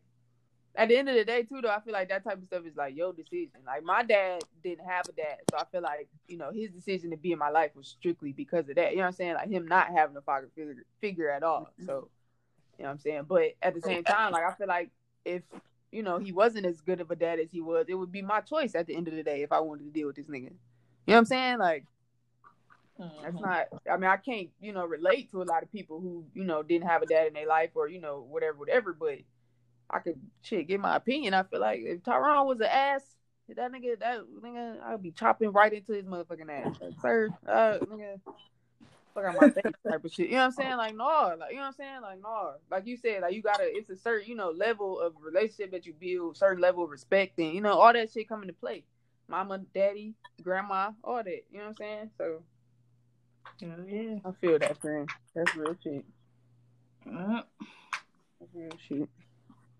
[0.78, 1.62] at the end of the day too.
[1.62, 3.62] Though I feel like that type of stuff is like your decision.
[3.66, 7.12] Like my dad didn't have a dad, so I feel like you know his decision
[7.12, 8.92] to be in my life was strictly because of that.
[8.92, 9.34] You know what I'm saying?
[9.36, 11.62] Like him not having a father figure, figure at all.
[11.62, 11.86] Mm-hmm.
[11.86, 12.10] So
[12.78, 13.24] you know what I'm saying.
[13.28, 14.90] But at the same time, like I feel like
[15.24, 15.44] if
[15.92, 18.22] you know he wasn't as good of a dad as he was, it would be
[18.22, 20.28] my choice at the end of the day if I wanted to deal with this
[20.28, 20.52] nigga.
[21.08, 21.60] You know what I'm saying?
[21.60, 21.86] Like
[22.98, 23.44] that's mm-hmm.
[23.44, 23.68] not.
[23.92, 26.64] I mean, I can't, you know, relate to a lot of people who, you know,
[26.64, 28.94] didn't have a dad in their life or, you know, whatever, whatever.
[28.94, 29.20] But
[29.90, 31.34] I could shit give my opinion.
[31.34, 33.04] I feel like if Tyrone was an ass,
[33.50, 36.76] that nigga, that nigga, I'd be chopping right into his motherfucking ass.
[36.82, 38.20] Like, sir, uh, nigga,
[39.14, 40.28] fuck out my face type of shit.
[40.28, 40.78] You know what I'm saying?
[40.78, 42.02] Like, no, like, you know what I'm saying?
[42.02, 43.64] Like, no, like you said, like you gotta.
[43.66, 47.38] It's a certain, you know, level of relationship that you build, certain level of respect,
[47.40, 48.84] and you know, all that shit come into play.
[49.28, 51.44] Mama, daddy, grandma, all that.
[51.52, 52.10] You know what I'm saying?
[52.18, 52.44] So.
[53.60, 54.20] yeah.
[54.26, 55.10] I feel that, friend.
[55.36, 56.06] That's real shit.
[57.08, 57.44] Mm.
[58.40, 59.10] That's real shit.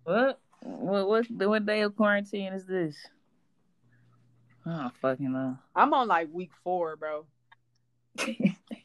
[0.06, 0.40] What?
[0.62, 1.08] What?
[1.08, 1.26] What?
[1.30, 2.96] What day of quarantine is this?
[4.66, 5.58] Don't fucking know.
[5.76, 7.26] I'm on like week four, bro.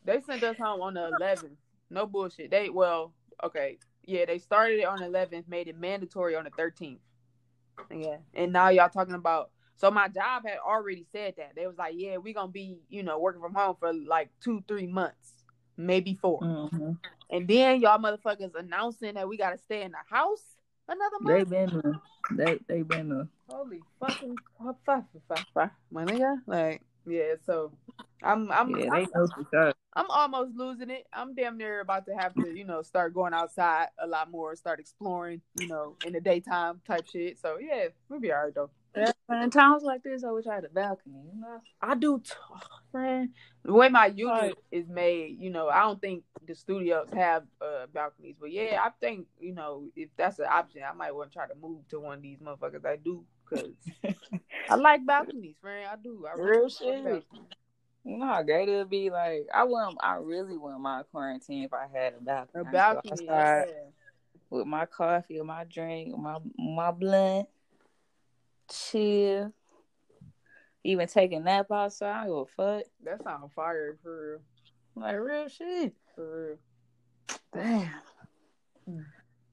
[0.05, 1.57] They sent us home on the 11th.
[1.91, 2.51] No bullshit.
[2.51, 3.13] They well,
[3.45, 6.99] okay, yeah, they started it on the 11th, made it mandatory on the 13th.
[7.95, 9.51] Yeah, and now y'all talking about.
[9.77, 11.53] So my job had already said that.
[11.55, 14.65] They was like, yeah, we gonna be, you know, working from home for like two,
[14.67, 15.33] three months,
[15.77, 16.99] maybe 4 Mhm.
[17.31, 20.57] And then y'all motherfuckers announcing that we gotta stay in the house
[20.91, 21.93] another They been uh,
[22.33, 26.37] they they been uh, Holy fucking fuck, fuck, fuck, fuck, my nigga.
[26.47, 27.35] Like, yeah.
[27.45, 27.73] So
[28.23, 29.73] I'm, I'm, yeah, I'm they know for sure.
[29.95, 31.07] I'm almost losing it.
[31.13, 34.55] I'm damn near about to have to, you know, start going outside a lot more,
[34.55, 37.41] start exploring, you know, in the daytime type shit.
[37.41, 38.71] So yeah, we'll be alright though.
[38.97, 39.13] Yeah,
[39.43, 41.23] in times like this, I wish I had a balcony.
[41.33, 42.33] You know, I do, t-
[42.93, 43.31] friend.
[43.65, 47.87] The way my unit is made, you know, I don't think the studios have uh,
[47.93, 51.35] balconies, but yeah, I think you know if that's an option, I might want to
[51.35, 52.85] try to move to one of these motherfuckers.
[52.85, 53.71] I do because
[54.69, 55.89] I like balconies, friend.
[55.91, 56.27] I do.
[56.27, 57.25] I Real like shit.
[58.05, 59.11] you know how great it would be.
[59.11, 62.65] Like I wouldn't, I really wouldn't mind quarantine if I had a balcony.
[62.67, 63.91] A balcony, could go outside yeah.
[64.51, 67.49] with my coffee my drink, my my blunt,
[68.71, 69.53] chill.
[70.83, 72.23] Even take a nap outside.
[72.23, 72.85] I don't give a fuck.
[73.05, 74.41] That sounds fire for real.
[74.97, 75.95] Like real shit.
[76.15, 76.59] For real.
[77.53, 77.91] Damn.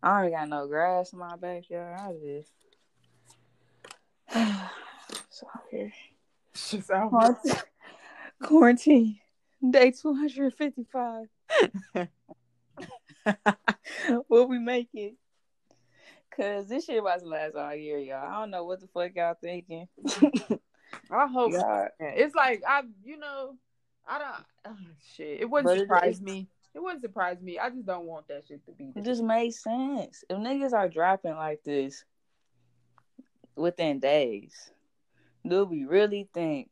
[0.02, 2.00] I already got no grass in my backyard.
[2.00, 2.52] I just.
[5.30, 5.92] so here.
[6.56, 7.62] Shit sound Quarantine.
[8.42, 9.20] Quarantine.
[9.70, 11.28] Day 255.
[14.28, 15.16] what we make it?
[16.38, 18.28] Cause this shit about to last all year, y'all.
[18.30, 19.88] I don't know what the fuck y'all thinking.
[21.12, 21.90] I hope God.
[22.00, 23.56] It's like I, you know,
[24.08, 24.46] I don't.
[24.66, 24.76] ah,
[25.16, 26.48] shit, it wouldn't But surprise is- me.
[26.76, 27.58] It wouldn't surprise me.
[27.58, 28.94] I just don't want that shit to be.
[28.96, 30.24] It just makes sense.
[30.30, 32.06] If niggas are dropping like this
[33.56, 34.72] within days,
[35.48, 36.70] do we really think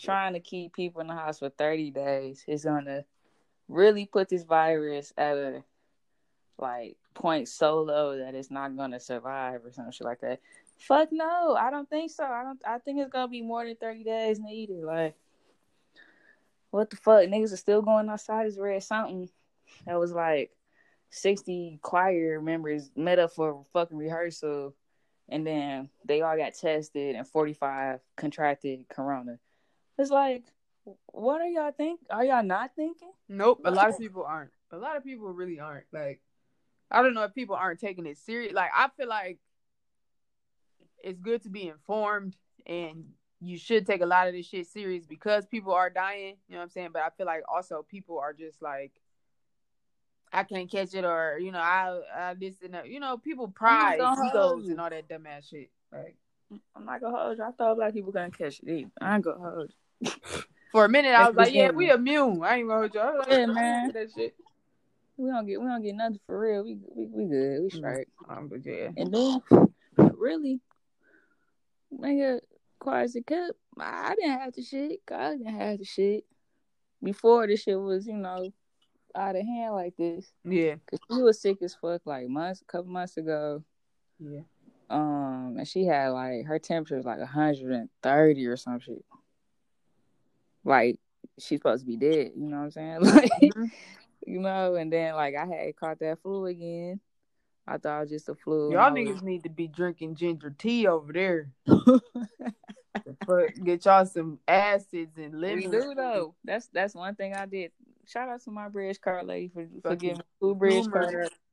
[0.00, 3.04] trying to keep people in the house for 30 days is gonna
[3.68, 5.62] really put this virus at a
[6.58, 10.40] like point so low that it's not gonna survive or some shit like that?
[10.78, 12.24] Fuck no, I don't think so.
[12.24, 14.84] I don't I think it's gonna be more than 30 days neither.
[14.84, 15.14] Like
[16.70, 17.24] what the fuck?
[17.24, 18.46] Niggas are still going outside.
[18.46, 19.28] Is read something
[19.86, 20.50] that was like
[21.10, 24.74] 60 choir members met up for a fucking rehearsal
[25.28, 29.38] and then they all got tested and 45 contracted corona.
[29.98, 30.44] It's like,
[31.06, 32.00] what are y'all think?
[32.10, 33.12] Are y'all not thinking?
[33.28, 33.60] Nope.
[33.64, 34.50] A lot of people aren't.
[34.70, 35.86] A lot of people really aren't.
[35.92, 36.20] Like,
[36.90, 38.52] I don't know if people aren't taking it serious.
[38.52, 39.38] Like, I feel like
[41.02, 42.36] it's good to be informed
[42.66, 43.04] and
[43.40, 46.36] you should take a lot of this shit serious because people are dying.
[46.48, 46.88] You know what I'm saying?
[46.92, 48.92] But I feel like also people are just like,
[50.32, 52.88] I can't catch it, or you know, I, I this and that.
[52.88, 55.70] You know, people pride, egos, and all that dumbass shit.
[55.92, 56.16] Like
[56.74, 57.44] I'm not gonna hold you.
[57.44, 58.90] I thought black people gonna catch it either.
[59.00, 60.10] I ain't gonna hold you.
[60.72, 62.42] for a minute, I was like, yeah, we immune.
[62.42, 63.00] I ain't gonna hold you.
[63.00, 63.92] I was like, Yeah, man.
[63.92, 64.34] that shit.
[65.16, 66.64] We don't get we don't get nothing for real.
[66.64, 67.62] We we, we good.
[67.62, 68.08] We straight.
[68.28, 69.42] Um, but yeah, And then
[70.16, 70.60] really,
[71.92, 72.40] nigga,
[72.86, 73.52] it kept.
[73.78, 75.06] I didn't have the shit.
[75.06, 76.24] God didn't have the shit.
[77.02, 78.52] Before this shit was, you know,
[79.14, 80.32] out of hand like this.
[80.44, 83.62] yeah, Cause she was sick as fuck like months, a couple months ago.
[84.18, 84.40] yeah.
[84.90, 89.04] Um, and she had like her temperature was like 130 or some shit.
[90.64, 90.98] Like
[91.38, 92.32] she's supposed to be dead.
[92.36, 92.98] You know what I'm saying?
[93.02, 93.70] Like, Mhm.
[94.26, 94.74] You know.
[94.74, 97.00] And then like I had caught that flu again.
[97.66, 98.72] I thought it was just a flu.
[98.72, 101.50] Y'all and I was- niggas need to be drinking ginger tea over there.
[103.64, 105.70] Get y'all some acids and We lemon.
[105.70, 106.34] do though.
[106.44, 107.72] That's that's one thing I did.
[108.06, 110.84] Shout out to my bridge card lady for, for giving me two bridge.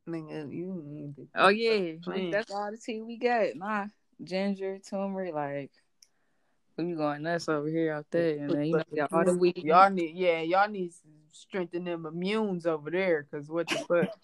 [0.09, 1.27] Nigga, you need to.
[1.35, 1.93] Oh yeah,
[2.31, 3.55] that's all the tea we got.
[3.55, 3.85] Nah,
[4.23, 5.71] ginger, turmeric, like
[6.77, 9.57] we going nuts over here out there, and then you know, all the weed.
[9.57, 10.91] Y'all need, yeah, y'all need
[11.31, 13.25] strengthen them immunes over there.
[13.31, 14.09] Cause what the fuck?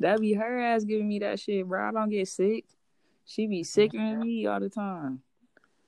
[0.00, 1.86] That be her ass giving me that shit, bro.
[1.86, 2.64] I don't get sick.
[3.26, 5.20] She be sicker than me all the time.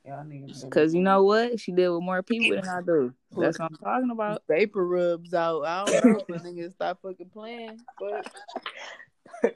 [0.05, 0.25] Y'all
[0.71, 1.59] Cause you know what?
[1.59, 3.15] She deal with more people than I do.
[3.37, 4.43] That's what I'm talking about.
[4.49, 5.63] vapor rubs out.
[5.63, 7.79] I don't know, but niggas stop fucking playing.
[7.99, 9.53] But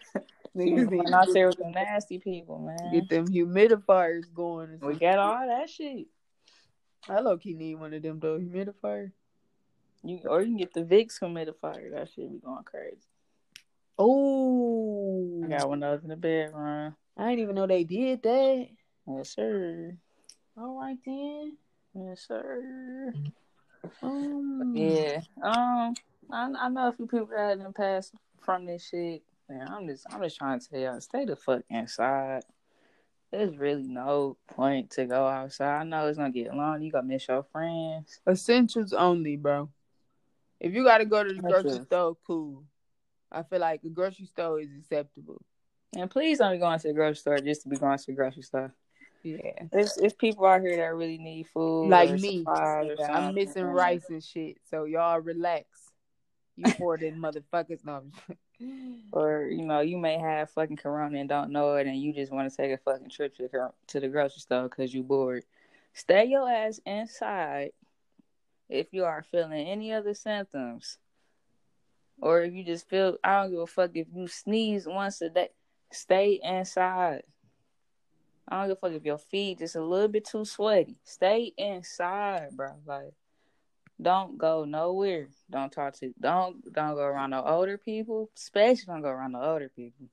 [0.56, 2.92] niggas I'm out there with the nasty people, man.
[2.92, 4.70] get them humidifiers going.
[4.70, 6.06] and We got all that shit.
[7.08, 8.38] I low key need one of them though.
[8.38, 9.10] Humidifier.
[10.02, 11.90] You or you can get the Vicks humidifier.
[11.92, 12.96] That shit be going crazy.
[13.98, 16.94] Oh, I got one of those in the bedroom.
[17.16, 18.68] I didn't even know they did that.
[19.08, 19.96] Yes, sir.
[20.58, 21.56] All right then.
[21.94, 23.14] Yes, sir.
[24.02, 25.20] Um, Yeah.
[25.42, 25.94] Um,
[26.30, 29.22] I, I know a few people that have passed from this shit.
[29.48, 32.42] Man, I'm just I'm just trying to tell y'all, stay the fuck inside.
[33.30, 35.80] There's really no point to go outside.
[35.80, 36.82] I know it's gonna get long.
[36.82, 38.20] You gonna miss your friends.
[38.26, 39.68] Essentials only, bro.
[40.60, 41.86] If you gotta go to the That's grocery it.
[41.86, 42.64] store, cool.
[43.30, 45.42] I feel like the grocery store is acceptable.
[45.96, 48.12] And please don't be going to the grocery store just to be going to the
[48.12, 48.72] grocery store.
[49.22, 49.64] Yeah.
[49.72, 52.44] It's it's people out here that really need food, Like me.
[52.46, 54.58] Yeah, I'm missing rice and shit.
[54.70, 55.66] So y'all relax.
[56.56, 57.84] You hoarding motherfuckers.
[57.84, 57.96] No.
[57.96, 58.12] I'm
[59.12, 62.32] Or you know, you may have fucking corona and don't know it, and you just
[62.32, 65.44] want to take a fucking trip to the to the grocery store because you bored.
[65.92, 67.72] Stay your ass inside
[68.68, 70.98] if you are feeling any other symptoms,
[72.20, 73.16] or if you just feel.
[73.22, 75.50] I don't give a fuck if you sneeze once a day.
[75.92, 77.22] Stay inside.
[78.48, 80.96] I don't give a fuck if your feet just a little bit too sweaty.
[81.04, 82.74] Stay inside, bro.
[82.86, 83.12] Like,
[84.00, 85.28] don't go nowhere.
[85.50, 86.12] Don't talk to.
[86.20, 88.30] Don't don't go around no older people.
[88.36, 90.06] Especially don't go around no older people.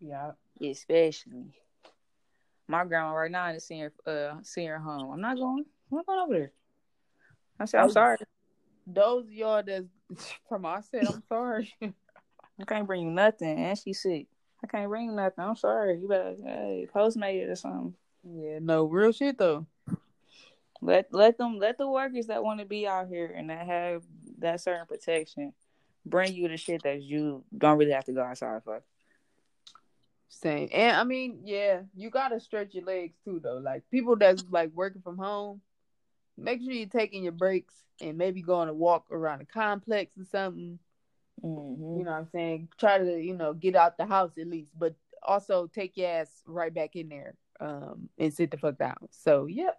[0.00, 0.32] yeah.
[0.62, 1.54] Especially.
[2.68, 5.12] My grandma right now in the senior uh senior home.
[5.12, 5.64] I'm not going.
[5.90, 6.52] I'm not going over there.
[7.60, 8.16] I said I'm sorry.
[8.86, 9.84] Those of y'all that's
[10.48, 11.72] from I said I'm sorry.
[11.82, 14.26] I can't bring you nothing, and she sick.
[14.62, 15.44] I can't bring you nothing.
[15.44, 15.98] I'm sorry.
[15.98, 17.94] You better hey, postmate it or something.
[18.24, 19.66] yeah, no real shit though.
[20.82, 24.02] Let let them let the workers that want to be out here and that have
[24.38, 25.52] that certain protection
[26.06, 28.82] bring you the shit that you don't really have to go outside for.
[30.28, 30.68] Same.
[30.72, 33.58] And I mean, yeah, you gotta stretch your legs too though.
[33.58, 35.60] Like people that's like working from home,
[36.40, 40.24] make sure you're taking your breaks and maybe going to walk around the complex or
[40.24, 40.78] something.
[41.44, 41.98] Mm-hmm.
[41.98, 42.68] You know what I'm saying?
[42.78, 46.30] Try to, you know, get out the house at least, but also take your ass
[46.46, 48.96] right back in there um and sit the fuck down.
[49.10, 49.78] So, yep.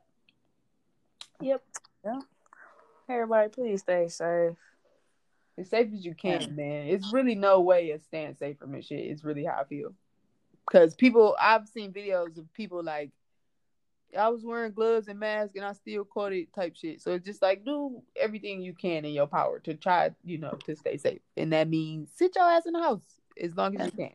[1.41, 1.63] Yep.
[3.07, 4.55] Hey everybody, please stay safe.
[5.57, 6.87] As safe as you can, man.
[6.87, 8.99] It's really no way of staying safe from this shit.
[8.99, 9.93] It's really how I feel.
[10.71, 13.11] Cause people I've seen videos of people like
[14.17, 17.01] I was wearing gloves and mask and I still caught it type shit.
[17.01, 20.57] So it's just like do everything you can in your power to try, you know,
[20.65, 21.21] to stay safe.
[21.37, 23.03] And that means sit your ass in the house
[23.41, 24.13] as long as you can.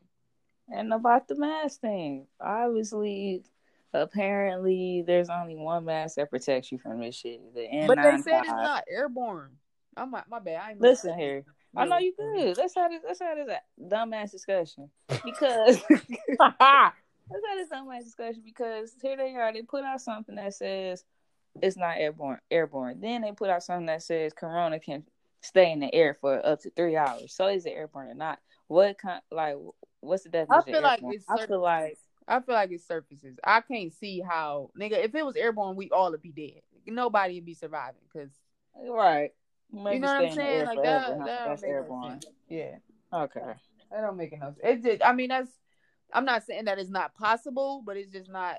[0.68, 3.44] And about the mask thing, obviously,
[3.92, 7.54] apparently, there's only one mask that protects you from this shit.
[7.54, 7.86] The N95.
[7.86, 9.52] But they said it's not airborne.
[9.96, 10.60] I'm my, my bad.
[10.60, 11.44] I ain't Listen here.
[11.76, 12.56] I know you good.
[12.56, 13.02] Let's have this.
[13.06, 14.90] Let's have this dumbass discussion
[15.24, 15.80] because
[17.30, 19.52] let's have this dumbass discussion because here they are.
[19.52, 21.04] They put out something that says
[21.62, 22.38] it's not airborne.
[22.50, 23.00] Airborne.
[23.00, 25.04] Then they put out something that says Corona can
[25.40, 27.32] stay in the air for up to three hours.
[27.34, 28.38] So is it airborne or not?
[28.68, 29.22] What kind?
[29.30, 29.56] Like,
[30.00, 30.62] what's the definition?
[30.68, 31.14] I feel of like airborne?
[31.14, 31.98] it's I feel like
[32.28, 33.38] I feel like it's surfaces.
[33.44, 35.04] I can't see how nigga.
[35.04, 36.62] If it was airborne, we all would be dead.
[36.86, 38.30] Nobody would be surviving because
[38.88, 39.30] right.
[39.72, 40.66] Maybe you know what I'm saying.
[40.66, 41.18] Like forever, that.
[41.18, 41.24] huh?
[41.46, 42.22] That's don't airborne.
[42.22, 42.34] sense.
[42.48, 42.76] Yeah,
[43.12, 43.40] Okay.
[43.90, 44.58] that don't make no sense.
[44.62, 45.50] It's just, I mean, that's.
[46.12, 48.56] I'm not saying that it's not possible, but it's just not.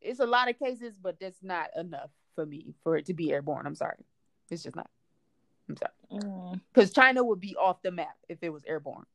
[0.00, 3.32] It's a lot of cases, but that's not enough for me for it to be
[3.32, 3.66] airborne.
[3.66, 4.04] I'm sorry,
[4.50, 4.90] it's just not.
[5.68, 6.60] I'm sorry Mm.
[6.72, 9.06] because China would be off the map if it was airborne.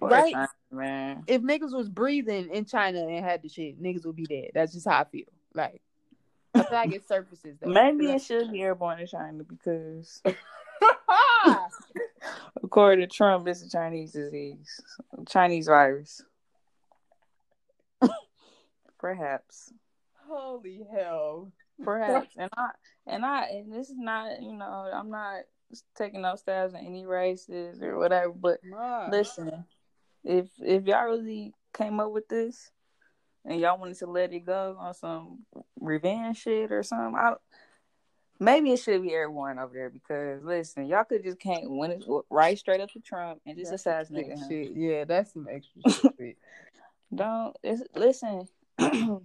[0.00, 0.32] Right.
[0.32, 1.24] China, man.
[1.26, 4.50] If niggas was breathing in China and had the shit, niggas would be dead.
[4.54, 5.26] That's just how I feel.
[5.54, 5.80] Like
[6.54, 7.58] I feel like it's surfaces.
[7.60, 7.70] Though.
[7.70, 10.22] Maybe it should be airborne in China because!
[12.62, 14.80] according to Trump, it's a Chinese disease,
[15.28, 16.22] Chinese virus.
[18.98, 19.72] Perhaps,
[20.28, 21.52] Holy hell.
[21.82, 22.68] perhaps, and I
[23.06, 25.42] and I and this is not, you know, I'm not
[25.96, 28.32] taking no stabs at any races or whatever.
[28.32, 29.10] But My.
[29.10, 29.64] listen,
[30.24, 32.70] if if y'all really came up with this
[33.44, 35.40] and y'all wanted to let it go on some
[35.80, 37.34] revenge shit or something, I
[38.42, 42.04] maybe it should be airborne over there because listen, y'all could just can't win it
[42.28, 44.38] right straight up to Trump and just assassinate him.
[44.48, 44.72] shit.
[44.74, 46.36] Yeah, that's some extra shit.
[47.14, 47.56] Don't
[47.94, 48.48] listen.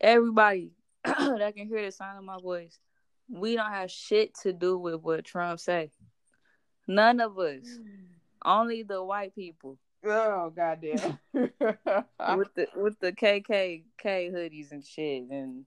[0.00, 0.72] Everybody
[1.04, 2.78] that can hear the sound of my voice,
[3.28, 5.90] we don't have shit to do with what Trump say.
[6.86, 7.66] None of us.
[8.44, 9.78] Only the white people.
[10.04, 11.18] Oh goddamn.
[11.32, 13.84] with the with the KKK
[14.32, 15.64] hoodies and shit and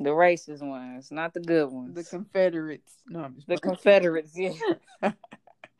[0.00, 1.94] the racist ones, not the good ones.
[1.94, 2.94] the Confederates.
[3.06, 4.52] No, I'm just The Confederates, yeah.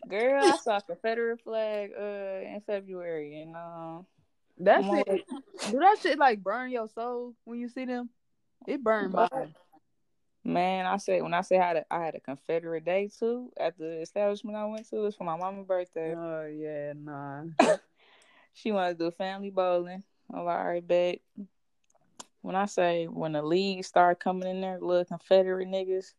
[0.09, 4.07] Girl, I saw a Confederate flag uh in February and um
[4.59, 5.25] that shit.
[5.71, 8.11] Do that shit like burn your soul when you see them?
[8.67, 9.55] It burned mine.
[10.45, 13.53] man, I said when I say I had a, I had a Confederate day too
[13.59, 16.15] at the establishment I went to, it was for my mama's birthday.
[16.15, 17.45] Oh yeah, nah.
[18.53, 20.03] She wanted to do family bowling.
[20.33, 21.21] I'm like, all right, bet.
[22.43, 26.15] When I say when the league started coming in there, little Confederate niggas,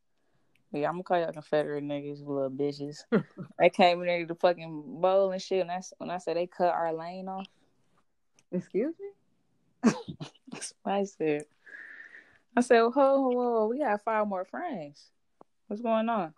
[0.72, 3.04] yeah, I'm gonna call y'all Confederate niggas, little bitches.
[3.60, 5.62] they came in there to fucking bowl and shit.
[5.62, 7.48] And that's when I said they cut our lane off.
[8.52, 9.92] Excuse me.
[10.52, 11.46] That's what I said.
[12.56, 15.10] I said, whoa, whoa, whoa, we got five more friends.
[15.68, 16.34] What's going on?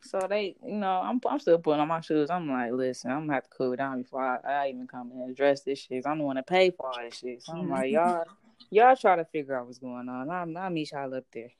[0.00, 2.30] So they, you know, I'm I'm still putting on my shoes.
[2.30, 5.20] I'm like, listen, I'm gonna have to cool down before I, I even come in
[5.20, 6.06] and address this shit.
[6.06, 7.42] I'm the one to pay for all this shit.
[7.42, 8.24] So I'm like, y'all,
[8.70, 10.30] y'all try to figure out what's going on.
[10.30, 11.52] I'm I'll meet y'all up there.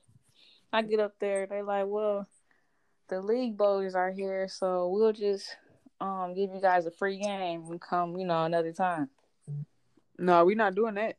[0.72, 2.26] I get up there, they like, well,
[3.08, 5.56] the league boys are here, so we'll just
[6.00, 9.08] um give you guys a free game and come, you know, another time.
[10.18, 11.16] No, we not doing that.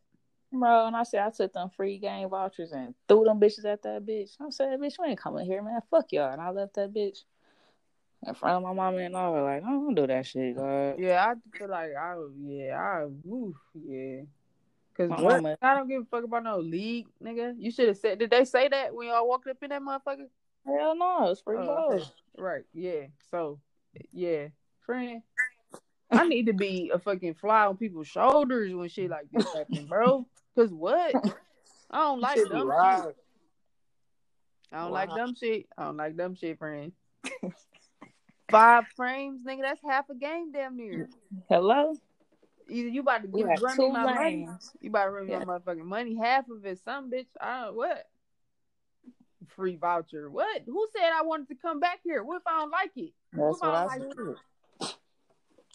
[0.52, 3.84] Bro, and I said I took them free game vouchers and threw them bitches at
[3.84, 4.32] that bitch.
[4.40, 5.82] I said, bitch, we ain't coming here, man.
[5.92, 6.32] Fuck y'all.
[6.32, 7.20] And I left that bitch
[8.26, 9.44] in front of my mama and all.
[9.44, 10.96] Like, I don't do that shit, God.
[11.00, 14.22] Yeah, I feel like I yeah, I oof, yeah.
[14.98, 15.44] Cause what?
[15.44, 17.54] mama- I don't give a fuck about no league, nigga.
[17.58, 18.18] You should have said.
[18.20, 20.28] Did they say that when y'all walked up in that motherfucker?
[20.66, 22.02] Hell no, it's free Oh.
[22.38, 22.64] Right.
[22.74, 23.06] Yeah.
[23.32, 23.60] So,
[24.12, 24.48] yeah,
[24.86, 25.22] friend.
[26.10, 29.86] I need to be a fucking fly on people's shoulders when shit like this happen,
[29.86, 30.26] bro.
[30.56, 31.14] Cause what?
[31.92, 33.06] I don't like dumb wild.
[33.06, 33.16] shit.
[34.72, 35.68] I don't like dumb shit.
[35.78, 36.92] I don't like dumb shit, friend.
[38.52, 39.62] Five frames, nigga.
[39.62, 41.10] That's half a game, damn near.
[41.50, 41.94] Hello?
[42.70, 44.72] Either you about to We give have run me my money, lanes.
[44.82, 45.44] you about to run me Yeah.
[45.46, 46.16] my motherfucking money.
[46.16, 47.28] Half of it, some bitch.
[47.40, 48.08] I don't what.
[49.56, 50.30] Free voucher.
[50.30, 50.64] What?
[50.66, 52.24] Who said I wanted to come back here?
[52.24, 53.14] What if I don't like it?
[53.32, 54.18] That's What what I about said.
[54.82, 54.96] like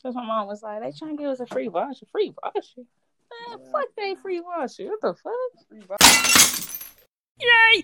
[0.02, 2.06] That's my mom was like, they trying to give us a free voucher.
[2.12, 2.82] Free voucher?
[3.48, 4.86] Man, fuck they free voucher.
[4.88, 5.66] What the fuck?
[5.68, 6.68] Free voucher.
[7.40, 7.82] Yay!